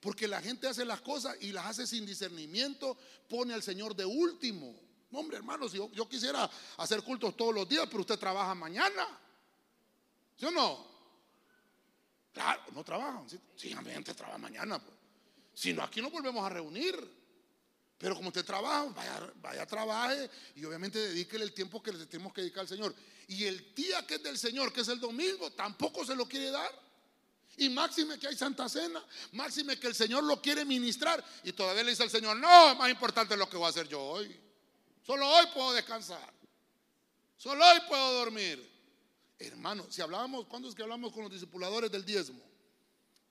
Porque 0.00 0.26
la 0.26 0.42
gente 0.42 0.66
hace 0.66 0.84
las 0.84 1.00
cosas 1.00 1.36
y 1.40 1.52
las 1.52 1.66
hace 1.66 1.86
sin 1.86 2.04
discernimiento, 2.04 2.96
pone 3.28 3.54
al 3.54 3.62
Señor 3.62 3.94
de 3.94 4.04
último. 4.04 4.74
No, 5.10 5.20
hombre, 5.20 5.36
hermano, 5.36 5.68
si 5.68 5.76
yo, 5.76 6.08
quisiera 6.08 6.50
hacer 6.78 7.02
cultos 7.02 7.36
todos 7.36 7.54
los 7.54 7.68
días, 7.68 7.86
pero 7.86 8.00
usted 8.00 8.18
trabaja 8.18 8.54
mañana. 8.54 9.06
¿Sí 10.36 10.46
o 10.46 10.50
no? 10.50 10.86
Claro, 12.32 12.62
no 12.72 12.82
trabajan. 12.82 13.28
Sí, 13.28 13.38
sí 13.54 13.74
trabaja 14.16 14.38
mañana. 14.38 14.82
Pues. 14.82 14.96
Si 15.54 15.72
no, 15.72 15.82
aquí 15.82 16.00
nos 16.00 16.10
volvemos 16.10 16.44
a 16.44 16.48
reunir. 16.48 17.21
Pero 18.02 18.16
como 18.16 18.30
usted 18.30 18.44
trabaja, 18.44 18.92
vaya, 19.40 19.64
trabaje 19.64 20.28
y 20.56 20.64
obviamente 20.64 20.98
dedíquele 20.98 21.44
el 21.44 21.52
tiempo 21.52 21.80
que 21.80 21.92
le 21.92 22.04
tenemos 22.06 22.32
que 22.32 22.40
dedicar 22.40 22.62
al 22.62 22.68
Señor. 22.68 22.92
Y 23.28 23.44
el 23.44 23.72
día 23.76 24.04
que 24.04 24.16
es 24.16 24.22
del 24.24 24.36
Señor, 24.36 24.72
que 24.72 24.80
es 24.80 24.88
el 24.88 24.98
domingo, 24.98 25.52
tampoco 25.52 26.04
se 26.04 26.16
lo 26.16 26.26
quiere 26.26 26.50
dar. 26.50 26.68
Y 27.58 27.68
máxime 27.68 28.18
que 28.18 28.26
hay 28.26 28.36
Santa 28.36 28.68
Cena, 28.68 29.00
máxime 29.30 29.78
que 29.78 29.86
el 29.86 29.94
Señor 29.94 30.24
lo 30.24 30.42
quiere 30.42 30.64
ministrar. 30.64 31.24
Y 31.44 31.52
todavía 31.52 31.84
le 31.84 31.90
dice 31.90 32.02
al 32.02 32.10
Señor, 32.10 32.36
no, 32.38 32.74
más 32.74 32.90
importante 32.90 33.36
lo 33.36 33.48
que 33.48 33.56
voy 33.56 33.66
a 33.66 33.68
hacer 33.68 33.86
yo 33.86 34.02
hoy. 34.02 34.36
Solo 35.06 35.28
hoy 35.28 35.46
puedo 35.54 35.72
descansar. 35.72 36.28
Solo 37.36 37.64
hoy 37.64 37.78
puedo 37.88 38.14
dormir. 38.14 38.68
Hermano, 39.38 39.86
si 39.90 40.02
hablábamos, 40.02 40.46
¿cuándo 40.46 40.68
es 40.68 40.74
que 40.74 40.82
hablamos 40.82 41.12
con 41.12 41.22
los 41.22 41.30
discipuladores 41.30 41.88
del 41.88 42.04
diezmo? 42.04 42.42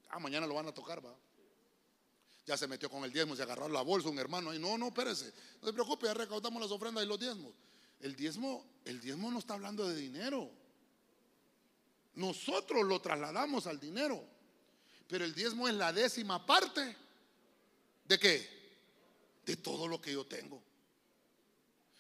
Ah, 0.07 0.19
mañana 0.19 0.47
lo 0.47 0.53
van 0.53 0.69
a 0.69 0.74
tocar, 0.74 1.05
va. 1.05 1.13
Ya 2.52 2.58
se 2.58 2.68
metió 2.68 2.89
con 2.89 3.06
el 3.06 3.14
diezmo, 3.14 3.34
se 3.34 3.43
agarró 3.43 3.70
la 3.70 3.82
bolsa 3.82 4.10
un 4.10 4.20
hermano. 4.20 4.54
Y 4.54 4.60
no, 4.60 4.78
no, 4.78 4.88
espérese. 4.88 5.32
No 5.62 5.70
se 5.70 5.74
preocupe, 5.74 6.06
ya 6.06 6.14
recaudamos 6.14 6.62
las 6.62 6.70
ofrendas 6.70 7.02
y 7.02 7.08
los 7.08 7.18
diezmos. 7.18 7.54
El 8.02 8.14
diezmo, 8.14 8.66
el 8.84 8.99
diezmo 8.99 9.32
no 9.32 9.39
está 9.39 9.54
hablando 9.54 9.88
de 9.88 9.95
dinero. 9.95 10.52
Nosotros 12.16 12.84
lo 12.84 12.99
trasladamos 12.99 13.68
al 13.68 13.80
dinero. 13.80 14.22
Pero 15.08 15.24
el 15.24 15.34
diezmo 15.34 15.70
es 15.70 15.76
la 15.76 15.93
décima 15.93 16.45
parte. 16.45 16.93
¿De 18.04 18.20
qué? 18.20 18.49
De 19.45 19.56
todo 19.56 19.88
lo 19.88 20.02
que 20.02 20.12
yo 20.12 20.26
tengo. 20.26 20.62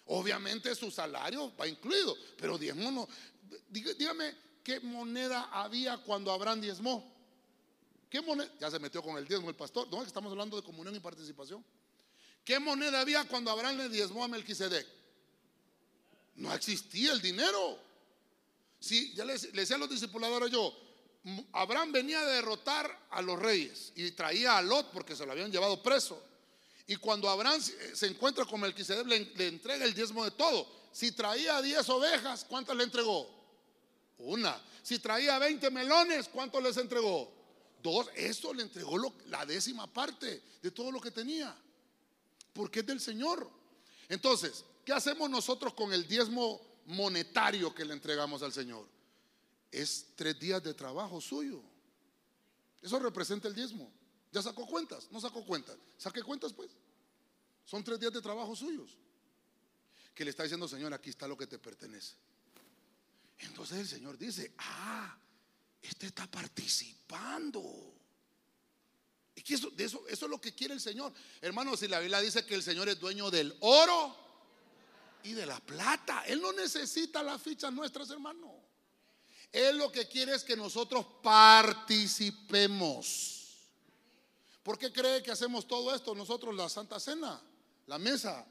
Obviamente 0.07 0.75
su 0.75 0.91
salario 0.91 1.55
va 1.55 1.65
incluido, 1.65 2.13
pero 2.35 2.57
diezmo 2.57 2.91
no. 2.91 3.07
Dígame 3.69 4.35
qué 4.65 4.81
moneda 4.81 5.43
había 5.43 5.99
cuando 5.99 6.29
Abraham 6.29 6.59
diezmó. 6.59 7.09
¿Qué 8.11 8.21
moneda? 8.21 8.51
Ya 8.59 8.69
se 8.69 8.77
metió 8.77 9.01
con 9.01 9.17
el 9.17 9.25
diezmo 9.25 9.47
el 9.47 9.55
pastor. 9.55 9.87
No, 9.89 10.03
estamos 10.03 10.29
hablando 10.29 10.57
de 10.57 10.63
comunión 10.63 10.93
y 10.93 10.99
participación. 10.99 11.63
¿Qué 12.43 12.59
moneda 12.59 12.99
había 12.99 13.23
cuando 13.23 13.49
Abraham 13.49 13.77
le 13.77 13.87
diezmó 13.87 14.25
a 14.25 14.27
Melquisedec? 14.27 14.85
No 16.35 16.53
existía 16.53 17.13
el 17.13 17.21
dinero. 17.21 17.79
Sí, 18.81 19.13
ya 19.13 19.23
le, 19.23 19.37
decía 19.37 19.77
a 19.77 19.79
los 19.79 19.89
discipuladores 19.89 20.51
yo, 20.51 20.77
Abraham 21.53 21.93
venía 21.93 22.19
a 22.19 22.25
derrotar 22.25 23.07
a 23.11 23.21
los 23.21 23.39
reyes 23.39 23.93
y 23.95 24.11
traía 24.11 24.57
a 24.57 24.61
Lot 24.61 24.91
porque 24.91 25.15
se 25.15 25.25
lo 25.25 25.31
habían 25.31 25.49
llevado 25.49 25.81
preso. 25.81 26.21
Y 26.87 26.97
cuando 26.97 27.29
Abraham 27.29 27.61
se 27.61 28.07
encuentra 28.07 28.43
con 28.43 28.59
Melquisedec, 28.59 29.07
le, 29.07 29.19
le 29.35 29.47
entrega 29.47 29.85
el 29.85 29.93
diezmo 29.93 30.25
de 30.25 30.31
todo. 30.31 30.67
Si 30.91 31.13
traía 31.13 31.61
10 31.61 31.87
ovejas, 31.87 32.43
¿cuántas 32.43 32.75
le 32.75 32.83
entregó? 32.83 33.29
Una. 34.17 34.61
Si 34.83 34.99
traía 34.99 35.39
20 35.39 35.71
melones, 35.71 36.27
¿cuánto 36.27 36.59
les 36.59 36.75
entregó? 36.75 37.40
Dos. 37.81 38.07
Eso 38.15 38.53
le 38.53 38.63
entregó 38.63 38.97
la 39.27 39.45
décima 39.45 39.87
parte 39.91 40.41
de 40.61 40.71
todo 40.71 40.91
lo 40.91 40.99
que 41.01 41.11
tenía. 41.11 41.55
Porque 42.53 42.81
es 42.81 42.85
del 42.85 42.99
Señor. 42.99 43.49
Entonces, 44.09 44.65
¿qué 44.85 44.93
hacemos 44.93 45.29
nosotros 45.29 45.73
con 45.73 45.93
el 45.93 46.07
diezmo 46.07 46.61
monetario 46.85 47.73
que 47.73 47.85
le 47.85 47.93
entregamos 47.93 48.43
al 48.43 48.51
Señor? 48.51 48.87
Es 49.71 50.07
tres 50.15 50.39
días 50.39 50.61
de 50.63 50.73
trabajo 50.73 51.21
suyo. 51.21 51.61
Eso 52.81 52.99
representa 52.99 53.47
el 53.47 53.55
diezmo. 53.55 53.91
¿Ya 54.31 54.41
sacó 54.41 54.65
cuentas? 54.65 55.07
No 55.11 55.19
sacó 55.19 55.45
cuentas. 55.45 55.77
Saque 55.97 56.23
cuentas 56.23 56.53
pues. 56.53 56.71
Son 57.65 57.83
tres 57.83 57.99
días 57.99 58.13
de 58.13 58.21
trabajo 58.21 58.55
suyos. 58.55 58.97
Que 60.13 60.25
le 60.25 60.31
está 60.31 60.43
diciendo, 60.43 60.67
Señor, 60.67 60.93
aquí 60.93 61.09
está 61.09 61.27
lo 61.27 61.37
que 61.37 61.47
te 61.47 61.57
pertenece. 61.57 62.15
Entonces 63.39 63.79
el 63.79 63.87
Señor 63.87 64.17
dice, 64.17 64.53
ah, 64.57 65.17
este 65.81 66.07
está 66.07 66.27
participando. 66.27 67.91
Y 69.35 69.41
que 69.41 69.55
eso, 69.55 69.71
eso, 69.77 70.07
eso 70.07 70.25
es 70.25 70.29
lo 70.29 70.39
que 70.39 70.53
quiere 70.53 70.73
el 70.73 70.81
Señor. 70.81 71.11
Hermanos, 71.41 71.79
si 71.79 71.87
la 71.87 71.99
Biblia 71.99 72.19
dice 72.19 72.45
que 72.45 72.55
el 72.55 72.63
Señor 72.63 72.89
es 72.89 72.99
dueño 72.99 73.31
del 73.31 73.55
oro 73.61 74.15
y 75.23 75.33
de 75.33 75.45
la 75.45 75.59
plata, 75.59 76.23
Él 76.25 76.41
no 76.41 76.51
necesita 76.53 77.23
las 77.23 77.41
fichas 77.41 77.73
nuestras, 77.73 78.09
hermano. 78.09 78.61
Él 79.51 79.77
lo 79.77 79.91
que 79.91 80.07
quiere 80.07 80.33
es 80.33 80.43
que 80.43 80.55
nosotros 80.55 81.05
participemos. 81.21 83.39
¿Por 84.63 84.77
qué 84.77 84.93
cree 84.93 85.23
que 85.23 85.31
hacemos 85.31 85.67
todo 85.67 85.93
esto? 85.93 86.15
Nosotros 86.15 86.55
la 86.55 86.69
Santa 86.69 86.99
Cena, 86.99 87.41
la 87.87 87.97
mesa, 87.97 88.45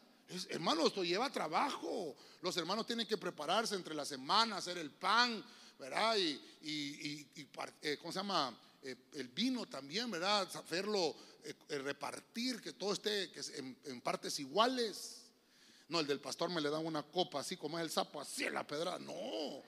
hermano, 0.49 0.87
esto 0.87 1.05
lleva 1.05 1.31
trabajo. 1.31 2.17
Los 2.43 2.57
hermanos 2.57 2.87
tienen 2.87 3.07
que 3.07 3.17
prepararse 3.17 3.77
entre 3.77 3.95
la 3.95 4.05
semana, 4.05 4.57
hacer 4.57 4.77
el 4.77 4.91
pan, 4.91 5.45
¿verdad? 5.81 6.15
Y, 6.63 7.27
eh, 7.83 7.97
¿cómo 8.01 8.13
se 8.13 8.19
llama? 8.19 8.57
Eh, 8.83 8.95
el 9.15 9.29
vino 9.29 9.67
también, 9.67 10.11
¿verdad? 10.11 10.43
Hacerlo, 10.55 11.17
eh, 11.43 11.79
repartir, 11.79 12.61
que 12.61 12.75
todo 12.75 12.93
esté 12.93 13.31
en, 13.87 14.01
partes 14.03 14.39
iguales. 14.39 15.23
No, 15.89 15.99
el 16.01 16.07
del 16.07 16.21
pastor 16.21 16.51
me 16.51 16.61
le 16.61 16.71
da 16.71 16.79
una 16.79 17.03
copa 17.03 17.41
así 17.41 17.57
como 17.57 17.79
es 17.79 17.85
el 17.85 17.91
sapo, 17.91 18.21
así 18.21 18.45
en 18.45 18.55
la 18.55 18.67
pedra. 18.67 18.99
No, 18.99 19.63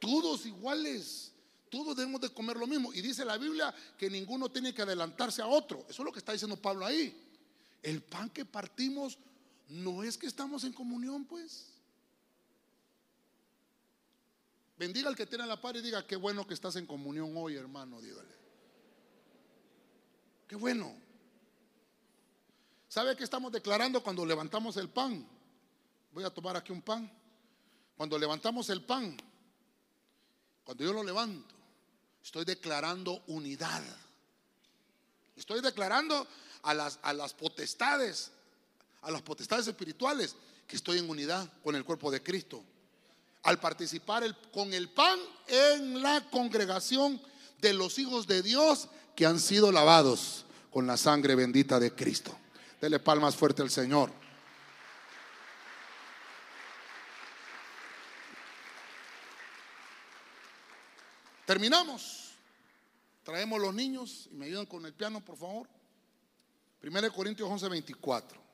todos 0.00 0.46
iguales. 0.46 1.32
Todos 1.68 1.96
debemos 1.96 2.20
de 2.20 2.30
comer 2.30 2.56
lo 2.56 2.66
mismo. 2.66 2.92
Y 2.94 3.02
dice 3.02 3.24
la 3.24 3.36
Biblia 3.36 3.74
que 3.98 4.08
ninguno 4.08 4.48
tiene 4.48 4.72
que 4.72 4.82
adelantarse 4.82 5.42
a 5.42 5.46
otro. 5.46 5.84
Eso 5.88 6.02
es 6.02 6.06
lo 6.06 6.12
que 6.12 6.20
está 6.20 6.32
diciendo 6.32 6.56
Pablo 6.56 6.86
ahí. 6.86 7.14
El 7.82 8.02
pan 8.02 8.30
que 8.30 8.44
partimos 8.44 9.18
no 9.68 10.02
es 10.02 10.16
que 10.16 10.26
estamos 10.26 10.64
en 10.64 10.72
comunión, 10.72 11.24
pues. 11.24 11.75
Bendiga 14.78 15.08
al 15.08 15.16
que 15.16 15.26
tiene 15.26 15.46
la 15.46 15.60
par 15.60 15.76
y 15.76 15.80
diga, 15.80 16.06
qué 16.06 16.16
bueno 16.16 16.46
que 16.46 16.54
estás 16.54 16.76
en 16.76 16.86
comunión 16.86 17.32
hoy, 17.36 17.56
hermano, 17.56 18.00
dígale. 18.00 18.34
Qué 20.46 20.56
bueno. 20.56 20.94
¿Sabe 22.88 23.16
qué 23.16 23.24
estamos 23.24 23.50
declarando 23.52 24.02
cuando 24.02 24.24
levantamos 24.24 24.76
el 24.76 24.88
pan? 24.88 25.26
Voy 26.12 26.24
a 26.24 26.30
tomar 26.30 26.56
aquí 26.56 26.72
un 26.72 26.82
pan. 26.82 27.10
Cuando 27.96 28.18
levantamos 28.18 28.68
el 28.70 28.84
pan, 28.84 29.16
cuando 30.64 30.84
yo 30.84 30.92
lo 30.92 31.02
levanto, 31.02 31.54
estoy 32.22 32.44
declarando 32.44 33.22
unidad. 33.28 33.82
Estoy 35.34 35.62
declarando 35.62 36.26
a 36.62 36.74
las, 36.74 36.98
a 37.02 37.12
las 37.12 37.32
potestades 37.32 38.32
a 39.06 39.10
las 39.12 39.22
potestades 39.22 39.68
espirituales, 39.68 40.34
que 40.66 40.74
estoy 40.74 40.98
en 40.98 41.08
unidad 41.08 41.48
con 41.62 41.76
el 41.76 41.84
cuerpo 41.84 42.10
de 42.10 42.22
Cristo. 42.22 42.64
Al 43.46 43.58
participar 43.60 44.24
con 44.52 44.74
el 44.74 44.88
pan 44.90 45.18
en 45.46 46.02
la 46.02 46.28
congregación 46.30 47.20
de 47.60 47.72
los 47.72 47.98
hijos 47.98 48.26
de 48.26 48.42
Dios 48.42 48.88
que 49.14 49.24
han 49.24 49.40
sido 49.40 49.72
lavados 49.72 50.44
con 50.70 50.86
la 50.86 50.96
sangre 50.96 51.34
bendita 51.34 51.80
de 51.80 51.94
Cristo. 51.94 52.36
Dele 52.80 52.98
palmas 52.98 53.36
fuerte 53.36 53.62
al 53.62 53.70
Señor. 53.70 54.12
Terminamos. 61.46 62.32
Traemos 63.22 63.60
los 63.60 63.74
niños 63.74 64.28
y 64.30 64.34
me 64.34 64.46
ayudan 64.46 64.66
con 64.66 64.84
el 64.84 64.92
piano, 64.92 65.24
por 65.24 65.36
favor. 65.36 65.68
1 66.82 67.12
Corintios 67.12 67.48
11, 67.48 67.68
24 67.68 68.46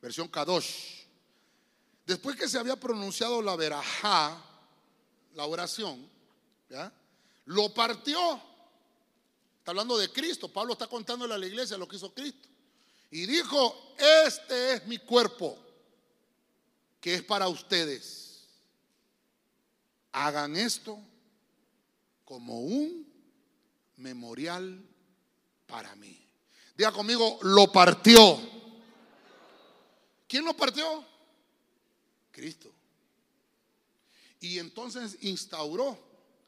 versión 0.00 0.28
Kadosh. 0.28 1.05
Después 2.06 2.36
que 2.36 2.48
se 2.48 2.58
había 2.58 2.76
pronunciado 2.76 3.42
la 3.42 3.56
verajá, 3.56 4.40
la 5.34 5.44
oración, 5.44 6.08
lo 7.46 7.74
partió. 7.74 8.40
Está 9.58 9.72
hablando 9.72 9.98
de 9.98 10.12
Cristo. 10.12 10.48
Pablo 10.48 10.74
está 10.74 10.86
contándole 10.86 11.34
a 11.34 11.38
la 11.38 11.46
iglesia 11.46 11.76
lo 11.76 11.88
que 11.88 11.96
hizo 11.96 12.14
Cristo. 12.14 12.48
Y 13.10 13.26
dijo, 13.26 13.94
este 13.98 14.74
es 14.74 14.86
mi 14.86 14.98
cuerpo, 14.98 15.58
que 17.00 17.14
es 17.14 17.22
para 17.24 17.48
ustedes. 17.48 18.44
Hagan 20.12 20.56
esto 20.56 20.98
como 22.24 22.60
un 22.60 23.12
memorial 23.96 24.80
para 25.66 25.94
mí. 25.96 26.24
Diga 26.76 26.92
conmigo, 26.92 27.38
lo 27.42 27.72
partió. 27.72 28.38
¿Quién 30.28 30.44
lo 30.44 30.54
partió? 30.56 31.15
Cristo. 32.36 32.70
Y 34.40 34.58
entonces 34.58 35.16
instauró, 35.22 35.98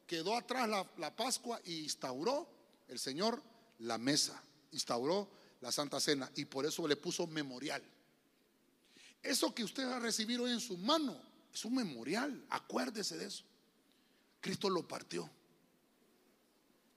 quedó 0.06 0.36
atrás 0.36 0.68
la, 0.68 0.86
la 0.98 1.16
Pascua 1.16 1.58
y 1.64 1.84
instauró 1.84 2.46
el 2.88 2.98
Señor 2.98 3.42
la 3.78 3.96
mesa, 3.96 4.42
instauró 4.70 5.30
la 5.62 5.72
Santa 5.72 5.98
Cena 5.98 6.30
y 6.36 6.44
por 6.44 6.66
eso 6.66 6.86
le 6.86 6.96
puso 6.96 7.26
memorial. 7.26 7.82
Eso 9.22 9.54
que 9.54 9.64
usted 9.64 9.86
va 9.86 9.96
a 9.96 10.00
recibir 10.00 10.38
hoy 10.38 10.52
en 10.52 10.60
su 10.60 10.76
mano 10.76 11.18
es 11.52 11.64
un 11.64 11.74
memorial, 11.74 12.44
acuérdese 12.50 13.16
de 13.16 13.24
eso. 13.24 13.44
Cristo 14.42 14.68
lo 14.68 14.86
partió 14.86 15.28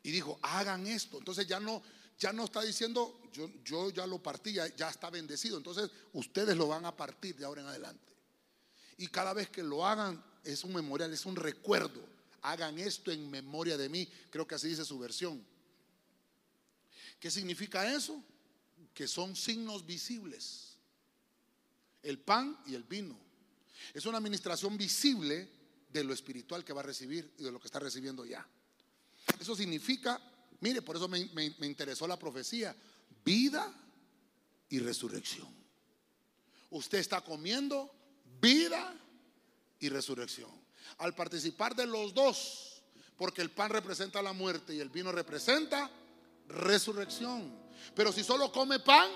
y 0.03 0.11
dijo, 0.11 0.37
hagan 0.41 0.85
esto. 0.85 1.17
Entonces 1.17 1.47
ya 1.47 1.61
no, 1.61 1.81
ya 2.19 2.33
no 2.33 2.43
está 2.43 2.61
diciendo, 2.61 3.21
yo, 3.31 3.49
yo 3.63 3.89
ya 3.89 4.05
lo 4.05 4.21
partí, 4.21 4.51
ya, 4.51 4.67
ya 4.75 4.89
está 4.89 5.09
bendecido. 5.09 5.57
Entonces 5.57 5.89
ustedes 6.11 6.57
lo 6.57 6.67
van 6.67 6.85
a 6.85 6.95
partir 6.95 7.37
de 7.37 7.45
ahora 7.45 7.61
en 7.61 7.67
adelante. 7.67 8.10
Y 9.01 9.07
cada 9.07 9.33
vez 9.33 9.49
que 9.49 9.63
lo 9.63 9.83
hagan 9.83 10.23
es 10.43 10.63
un 10.63 10.75
memorial, 10.75 11.11
es 11.11 11.25
un 11.25 11.35
recuerdo. 11.35 12.07
Hagan 12.43 12.77
esto 12.77 13.11
en 13.11 13.31
memoria 13.31 13.75
de 13.75 13.89
mí. 13.89 14.07
Creo 14.29 14.45
que 14.45 14.53
así 14.53 14.67
dice 14.67 14.85
su 14.85 14.99
versión. 14.99 15.43
¿Qué 17.19 17.31
significa 17.31 17.95
eso? 17.95 18.23
Que 18.93 19.07
son 19.07 19.35
signos 19.35 19.87
visibles. 19.87 20.77
El 22.03 22.19
pan 22.19 22.55
y 22.67 22.75
el 22.75 22.83
vino. 22.83 23.17
Es 23.91 24.05
una 24.05 24.19
administración 24.19 24.77
visible 24.77 25.49
de 25.91 26.03
lo 26.03 26.13
espiritual 26.13 26.63
que 26.63 26.73
va 26.73 26.81
a 26.81 26.83
recibir 26.83 27.33
y 27.39 27.43
de 27.43 27.51
lo 27.51 27.59
que 27.59 27.69
está 27.69 27.79
recibiendo 27.79 28.23
ya. 28.23 28.47
Eso 29.39 29.55
significa, 29.55 30.21
mire, 30.59 30.83
por 30.83 30.95
eso 30.95 31.07
me, 31.07 31.19
interesó 31.61 32.05
la 32.05 32.19
profecía, 32.19 32.75
vida 33.25 33.73
y 34.69 34.77
resurrección. 34.77 35.49
Usted 36.69 36.99
está 36.99 37.21
comiendo 37.21 38.00
vida 38.41 38.93
y 39.79 39.89
resurrección. 39.89 40.49
Al 40.97 41.15
participar 41.15 41.75
de 41.75 41.85
los 41.85 42.13
dos, 42.13 42.81
porque 43.17 43.41
el 43.41 43.51
pan 43.51 43.69
representa 43.69 44.21
la 44.21 44.33
muerte 44.33 44.73
y 44.73 44.79
el 44.79 44.89
vino 44.89 45.11
representa 45.11 45.89
resurrección. 46.47 47.53
Pero 47.95 48.11
si 48.11 48.23
solo 48.23 48.51
come 48.51 48.79
pan, 48.79 49.09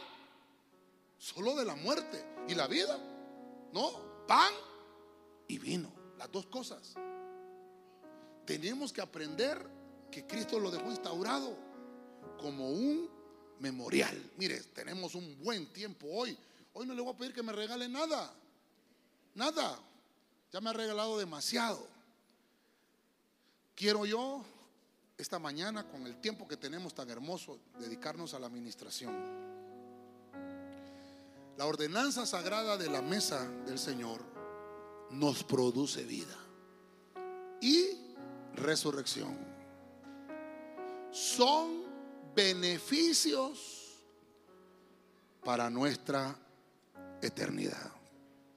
solo 1.18 1.56
de 1.56 1.66
la 1.66 1.76
muerte 1.76 2.24
y 2.48 2.56
la 2.56 2.68
vida. 2.68 2.98
No, 3.74 4.26
pan 4.28 4.54
y 5.48 5.58
vino, 5.58 5.92
las 6.18 6.32
dos 6.32 6.46
cosas. 6.48 6.94
Tenemos 8.46 8.94
que 8.94 9.02
aprender 9.02 9.60
que 10.12 10.26
Cristo 10.26 10.60
lo 10.60 10.72
dejó 10.72 10.90
instaurado 10.92 11.58
como 12.40 12.70
un 12.70 13.10
memorial. 13.60 14.32
Mire, 14.38 14.62
tenemos 14.74 15.16
un 15.16 15.38
buen 15.40 15.72
tiempo 15.74 16.08
hoy. 16.12 16.38
Hoy 16.74 16.86
no 16.86 16.94
le 16.94 17.02
voy 17.02 17.14
a 17.14 17.18
pedir 17.18 17.34
que 17.34 17.44
me 17.44 17.54
regale 17.54 17.90
nada. 17.90 18.34
Nada. 19.36 19.80
Ya 20.52 20.62
me 20.62 20.70
ha 20.70 20.74
regalado 20.74 21.18
demasiado. 21.18 21.86
Quiero 23.76 24.06
yo 24.06 24.44
esta 25.18 25.40
mañana, 25.40 25.88
con 25.88 26.08
el 26.08 26.20
tiempo 26.20 26.48
que 26.48 26.58
tenemos 26.58 26.94
tan 26.94 27.10
hermoso, 27.10 27.60
dedicarnos 27.80 28.34
a 28.34 28.40
la 28.40 28.48
administración. 28.48 29.14
La 31.58 31.66
ordenanza 31.66 32.26
sagrada 32.26 32.78
de 32.78 32.90
la 32.90 33.02
mesa 33.02 33.48
del 33.66 33.80
Señor 33.80 34.22
nos 35.12 35.44
produce 35.44 36.04
vida 36.04 36.36
y 37.62 37.98
resurrección. 38.56 39.38
Son 41.12 41.84
beneficios 42.36 44.02
para 45.44 45.70
nuestra 45.70 46.38
eternidad. 47.22 47.95